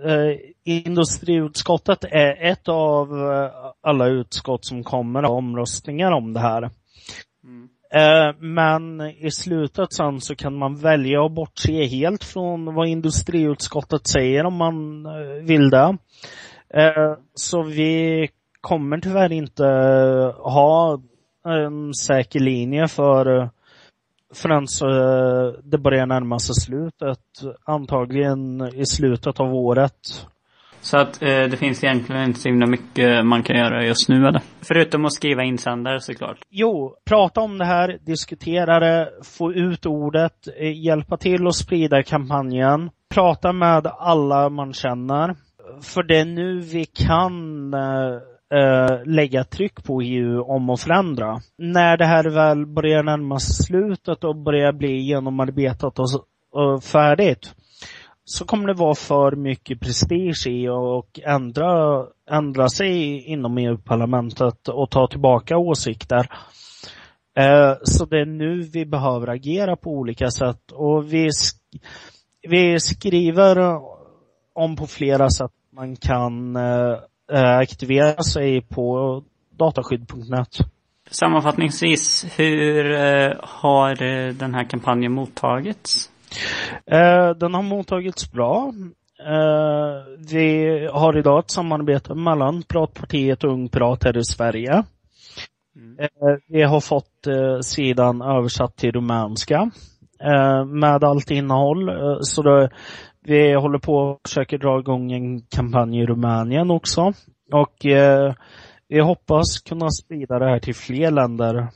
industriutskottet 0.63 2.03
är 2.03 2.51
ett 2.51 2.67
av 2.67 3.31
eh, 3.31 3.51
alla 3.81 4.07
utskott 4.07 4.65
som 4.65 4.83
kommer 4.83 5.23
ha 5.23 5.29
omröstningar 5.29 6.11
om 6.11 6.33
det 6.33 6.39
här. 6.39 6.69
Mm. 7.43 7.69
Eh, 7.95 8.35
men 8.39 9.01
i 9.01 9.31
slutet 9.31 9.93
sen 9.93 10.21
så 10.21 10.35
kan 10.35 10.57
man 10.57 10.75
välja 10.75 11.25
att 11.25 11.31
bortse 11.31 11.85
helt 11.85 12.23
från 12.23 12.75
vad 12.75 12.87
industriutskottet 12.87 14.07
säger 14.07 14.45
om 14.45 14.55
man 14.55 15.05
eh, 15.05 15.43
vill 15.43 15.69
det. 15.69 15.97
Eh, 16.73 17.13
så 17.33 17.63
vi 17.63 18.29
kommer 18.61 18.97
tyvärr 18.97 19.31
inte 19.31 19.63
ha 20.37 21.01
en 21.45 21.93
säker 21.93 22.39
linje 22.39 22.87
för 22.87 23.49
förrän 24.33 24.65
det 25.63 25.77
börjar 25.77 26.05
närma 26.05 26.39
sig 26.39 26.55
slutet. 26.55 27.19
Antagligen 27.65 28.61
i 28.75 28.85
slutet 28.85 29.39
av 29.39 29.55
året. 29.55 30.27
Så 30.83 30.97
att 30.97 31.21
eh, 31.21 31.27
det 31.27 31.57
finns 31.57 31.83
egentligen 31.83 32.23
inte 32.23 32.39
så 32.39 32.49
himla 32.49 32.67
mycket 32.67 33.25
man 33.25 33.43
kan 33.43 33.57
göra 33.57 33.85
just 33.85 34.09
nu 34.09 34.27
eller? 34.27 34.41
Förutom 34.61 35.05
att 35.05 35.13
skriva 35.13 35.43
insändare 35.43 36.01
såklart. 36.01 36.37
Jo, 36.49 36.95
prata 37.05 37.41
om 37.41 37.57
det 37.57 37.65
här, 37.65 37.97
diskutera 38.01 38.79
det, 38.79 39.09
få 39.37 39.53
ut 39.53 39.85
ordet, 39.85 40.47
eh, 40.59 40.85
hjälpa 40.85 41.17
till 41.17 41.47
att 41.47 41.55
sprida 41.55 42.03
kampanjen. 42.03 42.89
Prata 43.13 43.53
med 43.53 43.87
alla 43.87 44.49
man 44.49 44.73
känner. 44.73 45.35
För 45.81 46.03
det 46.03 46.19
är 46.19 46.25
nu 46.25 46.59
vi 46.59 46.85
kan 46.85 47.73
eh, 47.73 48.59
eh, 48.59 49.05
lägga 49.05 49.43
tryck 49.43 49.83
på 49.83 50.01
EU 50.01 50.41
om 50.41 50.69
att 50.69 50.81
förändra. 50.81 51.39
När 51.57 51.97
det 51.97 52.05
här 52.05 52.29
väl 52.29 52.65
börjar 52.65 53.03
närma 53.03 53.39
sig 53.39 53.65
slutet 53.65 54.23
och 54.23 54.35
börjar 54.35 54.71
bli 54.71 55.01
genomarbetat 55.01 55.99
och, 55.99 56.07
och 56.51 56.83
färdigt 56.83 57.55
så 58.25 58.45
kommer 58.45 58.67
det 58.67 58.73
vara 58.73 58.95
för 58.95 59.35
mycket 59.35 59.79
prestige 59.79 60.47
i 60.47 60.69
och 60.69 61.19
ändra, 61.23 62.05
ändra 62.31 62.69
sig 62.69 63.23
inom 63.23 63.57
EU-parlamentet 63.57 64.67
och 64.67 64.89
ta 64.89 65.07
tillbaka 65.07 65.57
åsikter. 65.57 66.29
Eh, 67.37 67.73
så 67.83 68.05
det 68.05 68.21
är 68.21 68.25
nu 68.25 68.61
vi 68.61 68.85
behöver 68.85 69.27
agera 69.27 69.75
på 69.75 69.89
olika 69.89 70.31
sätt 70.31 70.71
och 70.71 71.13
vi, 71.13 71.31
sk 71.31 71.57
vi 72.49 72.79
skriver 72.79 73.79
om 74.53 74.75
på 74.75 74.87
flera 74.87 75.29
sätt 75.29 75.51
man 75.75 75.95
kan 75.95 76.55
eh, 76.55 76.97
eh, 77.31 77.57
aktivera 77.57 78.23
sig 78.23 78.61
på 78.61 79.23
dataskydd.net. 79.51 80.57
Sammanfattningsvis, 81.09 82.25
hur 82.39 82.83
har 83.43 83.95
den 84.33 84.53
här 84.53 84.63
kampanjen 84.63 85.11
mottagits? 85.11 86.12
Eh, 86.85 87.29
den 87.29 87.53
har 87.53 87.61
mottagits 87.61 88.31
bra. 88.31 88.73
Eh, 89.19 90.25
vi 90.31 90.87
har 90.93 91.17
idag 91.17 91.39
ett 91.39 91.51
samarbete 91.51 92.15
mellan 92.15 92.63
Pratpartiet 92.63 93.43
och 93.43 93.51
Ung 93.51 93.69
Prat 93.69 94.03
här 94.03 94.17
i 94.17 94.23
Sverige. 94.23 94.83
Mm. 95.75 95.99
Eh, 95.99 96.37
vi 96.47 96.63
har 96.63 96.79
fått 96.79 97.27
sidan 97.61 98.21
översatt 98.21 98.75
till 98.75 98.91
rumänska 98.91 99.71
med 100.67 101.03
allt 101.03 101.31
innehåll. 101.31 101.91
Så 102.21 102.41
det, 102.41 102.69
vi 103.25 103.53
håller 103.53 103.79
på 103.79 103.95
och 103.95 104.19
försöker 104.27 104.57
dra 104.57 104.79
igång 104.79 105.11
en 105.11 105.41
kampanj 105.41 105.99
i 105.99 106.05
Rumänien 106.05 106.71
också. 106.71 107.13
Och 107.51 107.73
vi 108.87 108.99
hoppas 108.99 109.59
kunna 109.59 109.89
sprida 109.89 110.39
det 110.39 110.45
här 110.45 110.59
till 110.59 110.75
fler 110.75 111.11
länder 111.11 111.67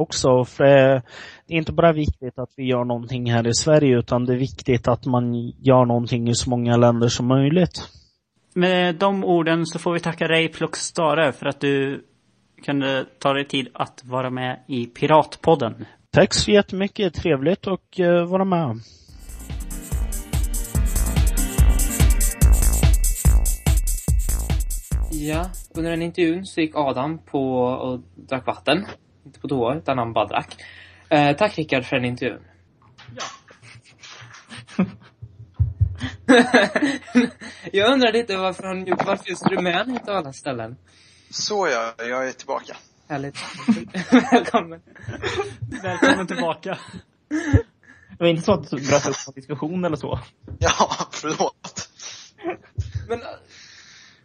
också. 0.00 0.44
För 0.44 0.64
det 0.64 1.02
är 1.50 1.58
inte 1.58 1.72
bara 1.72 1.92
viktigt 1.92 2.38
att 2.38 2.50
vi 2.56 2.64
gör 2.64 2.84
någonting 2.84 3.32
här 3.32 3.46
i 3.46 3.54
Sverige 3.54 3.98
utan 3.98 4.24
det 4.24 4.32
är 4.32 4.38
viktigt 4.38 4.88
att 4.88 5.06
man 5.06 5.34
gör 5.58 5.84
någonting 5.84 6.28
i 6.28 6.34
så 6.34 6.50
många 6.50 6.76
länder 6.76 7.08
som 7.08 7.26
möjligt. 7.26 7.88
Med 8.54 8.94
de 8.94 9.24
orden 9.24 9.66
så 9.66 9.78
får 9.78 9.92
vi 9.92 10.00
tacka 10.00 10.28
dig 10.28 10.48
Plockstare 10.48 11.32
för 11.32 11.46
att 11.46 11.60
du 11.60 12.04
kunde 12.64 13.06
ta 13.18 13.32
dig 13.32 13.48
tid 13.48 13.68
att 13.74 14.02
vara 14.04 14.30
med 14.30 14.64
i 14.68 14.86
Piratpodden. 14.86 15.86
Tack 16.10 16.34
så 16.34 16.50
jättemycket, 16.50 17.14
trevligt 17.14 17.66
att 17.66 18.00
uh, 18.00 18.24
vara 18.24 18.44
med. 18.44 18.80
Ja, 25.12 25.46
under 25.74 25.90
den 25.90 26.02
intervjun 26.02 26.46
så 26.46 26.60
gick 26.60 26.76
Adam 26.76 27.18
på 27.18 27.62
och 27.62 28.00
drack 28.14 28.46
vatten. 28.46 28.86
Inte 29.26 29.40
på 29.40 29.48
toa, 29.48 29.74
utan 29.74 29.98
han 29.98 30.12
bara 30.12 30.26
drack. 30.26 30.56
Eh, 31.10 31.36
tack 31.36 31.58
Rickard 31.58 31.84
för 31.84 31.96
den 31.96 32.04
intervjun. 32.04 32.42
Ja. 33.16 33.24
jag 37.72 37.92
undrar 37.92 38.12
lite 38.12 38.36
varför 38.36 38.62
han 38.62 38.84
varför 39.06 39.28
just 39.28 39.46
Rumänien 39.46 39.90
inte 39.90 40.12
alla 40.12 40.32
ställen? 40.32 40.76
Så 41.30 41.68
ja, 41.68 41.94
jag 42.04 42.28
är 42.28 42.32
tillbaka. 42.32 42.76
Härligt. 43.08 43.38
Välkommen. 44.32 44.80
Välkommen 45.82 46.26
tillbaka. 46.26 46.78
Det 48.10 48.24
var 48.24 48.26
inte 48.26 48.42
så 48.42 48.52
att 48.52 48.70
du 48.70 48.76
bröt 48.76 49.08
upp 49.08 49.16
en 49.26 49.34
diskussion 49.34 49.84
eller 49.84 49.96
så? 49.96 50.20
Ja, 50.58 50.90
förlåt. 51.10 51.88
Men, 53.08 53.20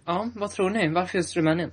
ja, 0.05 0.29
vad 0.35 0.51
tror 0.51 0.69
ni? 0.69 0.89
Varför 0.89 1.17
just 1.17 1.35
Rumänien? 1.35 1.71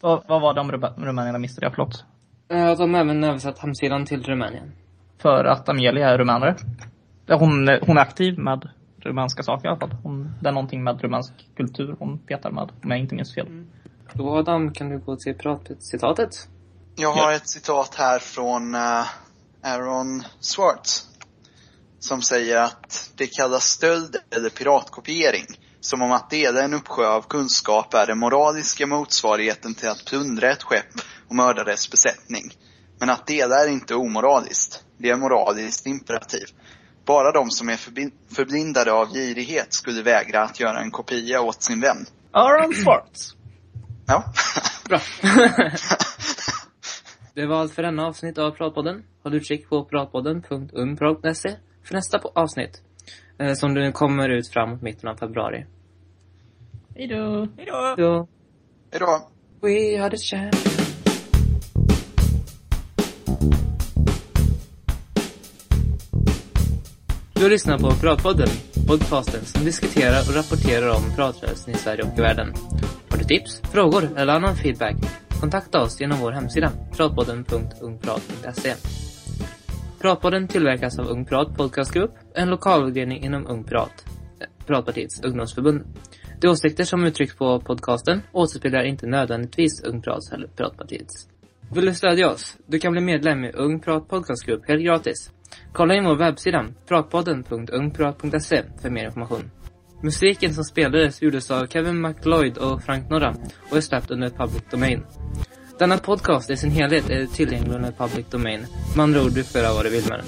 Vad, 0.00 0.24
vad 0.28 0.40
var 0.40 0.54
det 0.54 0.60
om 0.60 0.72
Rumänien 1.04 1.40
missade? 1.40 1.70
Förlåt. 1.70 2.04
Eh, 2.48 2.76
de 2.76 2.94
har 2.94 3.00
även 3.00 3.24
översatt 3.24 3.58
hemsidan 3.58 4.06
till 4.06 4.22
Rumänien. 4.22 4.72
För 5.18 5.44
att 5.44 5.68
Amelia 5.68 6.10
är 6.10 6.18
rumänare. 6.18 6.56
Hon, 7.28 7.68
hon 7.82 7.96
är 7.96 8.00
aktiv 8.00 8.38
med 8.38 8.68
rumänska 9.00 9.42
saker 9.42 9.64
i 9.64 9.68
alla 9.68 9.78
fall. 9.78 9.96
Hon, 10.02 10.34
det 10.40 10.48
är 10.48 10.52
någonting 10.52 10.84
med 10.84 11.00
rumänsk 11.00 11.32
kultur 11.56 11.96
hon 11.98 12.18
petar 12.18 12.50
med, 12.50 12.70
om 12.82 12.90
jag 12.90 12.98
inte 12.98 13.14
minns 13.14 13.34
fel. 13.34 13.46
Mm. 13.46 13.66
Då 14.12 14.36
Adam, 14.36 14.72
kan 14.72 14.88
du 14.88 14.98
gå 14.98 15.16
till 15.16 15.34
citatet? 15.78 16.48
Jag 16.96 17.12
har 17.12 17.30
ja. 17.30 17.36
ett 17.36 17.48
citat 17.48 17.94
här 17.94 18.18
från 18.18 18.74
uh, 18.74 19.06
Aaron 19.62 20.22
Swartz. 20.40 21.08
Som 21.98 22.22
säger 22.22 22.56
att 22.56 23.12
det 23.16 23.26
kallas 23.26 23.64
stöld 23.64 24.16
eller 24.36 24.50
piratkopiering. 24.50 25.46
Som 25.80 26.02
om 26.02 26.12
att 26.12 26.30
dela 26.30 26.62
en 26.62 26.74
uppsjö 26.74 27.06
av 27.06 27.22
kunskap 27.22 27.94
är 27.94 28.06
den 28.06 28.18
moraliska 28.18 28.86
motsvarigheten 28.86 29.74
till 29.74 29.88
att 29.88 30.04
plundra 30.04 30.50
ett 30.50 30.62
skepp 30.62 31.00
och 31.28 31.34
mörda 31.34 31.64
dess 31.64 31.90
besättning. 31.90 32.42
Men 32.98 33.10
att 33.10 33.26
dela 33.26 33.64
är 33.64 33.68
inte 33.68 33.94
omoraliskt. 33.94 34.84
Det 34.98 35.10
är 35.10 35.16
moraliskt 35.16 35.86
imperativ. 35.86 36.44
Bara 37.04 37.32
de 37.32 37.50
som 37.50 37.68
är 37.68 37.76
förblindade 38.34 38.92
av 38.92 39.12
girighet 39.12 39.72
skulle 39.72 40.02
vägra 40.02 40.42
att 40.42 40.60
göra 40.60 40.80
en 40.80 40.90
kopia 40.90 41.40
åt 41.40 41.62
sin 41.62 41.80
vän. 41.80 42.06
Aaron 42.32 42.74
Swartz. 42.74 43.36
Ja. 44.06 44.24
Bra. 44.88 45.00
det 47.34 47.46
var 47.46 47.60
allt 47.60 47.74
för 47.74 47.82
denna 47.82 48.06
avsnitt 48.06 48.38
av 48.38 48.50
Pratpodden. 48.50 49.04
Håll 49.22 49.34
utkik 49.34 49.68
på 49.68 49.84
pratpodden.unprat.se 49.84 51.56
för 51.84 51.94
nästa 51.94 52.20
avsnitt. 52.34 52.82
Eh, 53.38 53.54
som 53.54 53.74
nu 53.74 53.92
kommer 53.92 54.28
ut 54.28 54.48
framåt 54.48 54.82
mitten 54.82 55.08
av 55.08 55.16
februari. 55.16 55.66
Hejdå. 56.94 57.48
Hejdå. 57.56 58.28
Hejdå. 58.90 59.30
We 59.60 59.98
had 59.98 60.14
a 60.14 60.18
chance. 60.30 60.85
Du 67.38 67.48
lyssnar 67.48 67.78
på 67.78 67.90
Pratpodden, 67.90 68.48
podcasten 68.88 69.44
som 69.44 69.64
diskuterar 69.64 70.20
och 70.28 70.34
rapporterar 70.34 70.96
om 70.96 71.16
pratrörelsen 71.16 71.74
i 71.74 71.76
Sverige 71.76 72.02
och 72.02 72.18
i 72.18 72.20
världen. 72.20 72.54
Har 73.08 73.18
du 73.18 73.24
tips, 73.24 73.60
frågor 73.60 74.08
eller 74.16 74.32
annan 74.32 74.56
feedback? 74.56 74.96
Kontakta 75.40 75.82
oss 75.82 76.00
genom 76.00 76.18
vår 76.18 76.32
hemsida, 76.32 76.72
pratpodden.ungprat.se. 76.96 78.74
Pratpodden 80.00 80.48
tillverkas 80.48 80.98
av 80.98 81.06
Ung 81.06 81.24
Prat 81.24 81.56
Podcastgrupp, 81.56 82.14
en 82.34 82.50
lokalavdelning 82.50 83.24
inom 83.24 83.46
Ung 83.46 83.64
Prat, 83.64 84.04
Pratpartiets 84.66 85.20
ungdomsförbund. 85.24 85.82
De 86.40 86.48
åsikter 86.48 86.84
som 86.84 87.04
uttrycks 87.04 87.36
på 87.36 87.60
podcasten 87.60 88.22
återspeglar 88.32 88.82
inte 88.82 89.06
nödvändigtvis 89.06 89.84
Ung 89.84 90.02
Prats 90.02 90.32
eller 90.32 90.48
Pratpartiets. 90.48 91.28
Vill 91.74 91.86
du 91.86 91.94
stödja 91.94 92.30
oss? 92.30 92.56
Du 92.66 92.78
kan 92.78 92.92
bli 92.92 93.00
medlem 93.00 93.44
i 93.44 93.52
Ung 93.52 93.80
Prat 93.80 94.08
Podcastgrupp 94.08 94.68
helt 94.68 94.84
gratis. 94.84 95.30
Kolla 95.72 95.94
in 95.94 96.04
vår 96.04 96.16
webbsida, 96.16 96.66
pratpodden.ungprat.se 96.88 98.62
för 98.82 98.90
mer 98.90 99.04
information. 99.04 99.50
Musiken 100.02 100.54
som 100.54 100.64
spelades 100.64 101.22
gjordes 101.22 101.50
av 101.50 101.66
Kevin 101.66 102.00
McLeod 102.00 102.58
och 102.58 102.82
Frank 102.82 103.10
Norra 103.10 103.34
och 103.70 103.76
är 103.76 103.80
släppt 103.80 104.10
under 104.10 104.28
Public 104.28 104.62
Domain. 104.70 105.06
Denna 105.78 105.98
podcast 105.98 106.50
i 106.50 106.56
sin 106.56 106.70
helhet 106.70 107.10
är 107.10 107.26
tillgänglig 107.26 107.74
under 107.74 107.92
Public 107.92 108.26
Domain. 108.30 108.66
Med 108.96 109.02
andra 109.02 109.22
ord, 109.22 109.32
du 109.32 109.44
får 109.44 109.60
göra 109.60 109.74
vad 109.74 109.84
du 109.84 109.90
vill 109.90 110.08
med 110.08 110.18
den. 110.18 110.26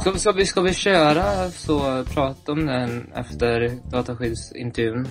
Ska, 0.00 0.12
ska, 0.18 0.32
vi, 0.32 0.46
ska 0.46 0.60
vi 0.60 0.74
köra 0.74 1.50
så, 1.50 2.04
prata 2.04 2.52
om 2.52 2.66
den 2.66 3.12
efter 3.14 3.78
dataskyddsintervjun? 3.90 5.08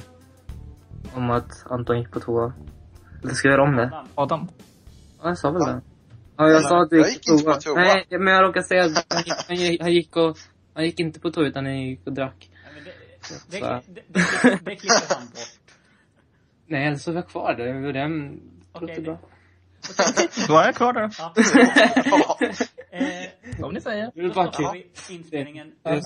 Om 1.15 1.29
att 1.29 1.65
Anton 1.69 1.99
gick 1.99 2.11
på 2.11 2.19
toa. 2.19 2.53
Eller 3.23 3.33
ska 3.33 3.47
vi 3.47 3.51
göra 3.53 3.63
om 3.63 3.75
det? 3.75 4.03
Adam. 4.15 4.47
Ja, 5.21 5.27
jag 5.27 5.37
sa 5.37 5.51
väl 5.51 5.61
det. 5.61 5.81
Ja, 6.37 6.49
jag 6.49 6.63
sa 6.63 6.81
att 6.81 6.89
du 6.89 6.97
Jag 6.97 7.07
gick 7.09 7.15
gick 7.15 7.25
på 7.27 7.31
inte 7.33 7.43
toa. 7.43 7.53
på 7.55 7.61
toa. 7.61 7.73
Nej, 7.75 8.05
men 8.09 8.33
jag 8.33 8.43
råkade 8.43 8.65
säga 8.65 8.83
att 8.85 9.05
han 9.09 9.23
gick, 9.23 9.33
han 9.47 9.55
gick, 9.55 9.81
han 9.81 9.91
gick 9.93 10.15
och... 10.17 10.37
Han 10.73 10.85
gick 10.85 10.99
inte 10.99 11.19
på 11.19 11.31
toa 11.31 11.43
utan 11.45 11.65
han 11.65 11.81
gick 11.81 12.07
och 12.07 12.13
drack. 12.13 12.49
Nej, 12.63 12.73
men 12.75 12.83
det, 12.83 12.91
det, 13.49 13.59
det, 13.59 13.81
det, 13.87 14.03
det, 14.49 14.59
det 14.65 14.75
klipper 14.75 15.15
han 15.15 15.25
bort. 15.25 15.59
Nej, 16.67 16.87
eller 16.87 16.97
så 16.97 17.11
var 17.11 17.17
jag 17.17 17.27
kvar 17.29 17.53
där. 17.55 17.73
Det 17.73 17.91
den... 17.91 18.41
Låter 18.73 19.01
bra. 19.01 19.19
Då 20.47 20.57
är 20.57 20.65
jag 20.65 20.75
kvar 20.75 20.93
där. 20.93 21.15
Ja. 21.17 21.33
Ja. 22.05 22.37
Eh, 22.91 23.65
Om 23.65 23.73
ni 23.73 23.81
säger. 23.81 24.11
Det 24.15 24.21
är 24.21 24.27
då 24.27 24.33
bara 24.33 24.71
vi 24.73 24.87
inspelningen 25.09 25.71
där. 25.83 26.01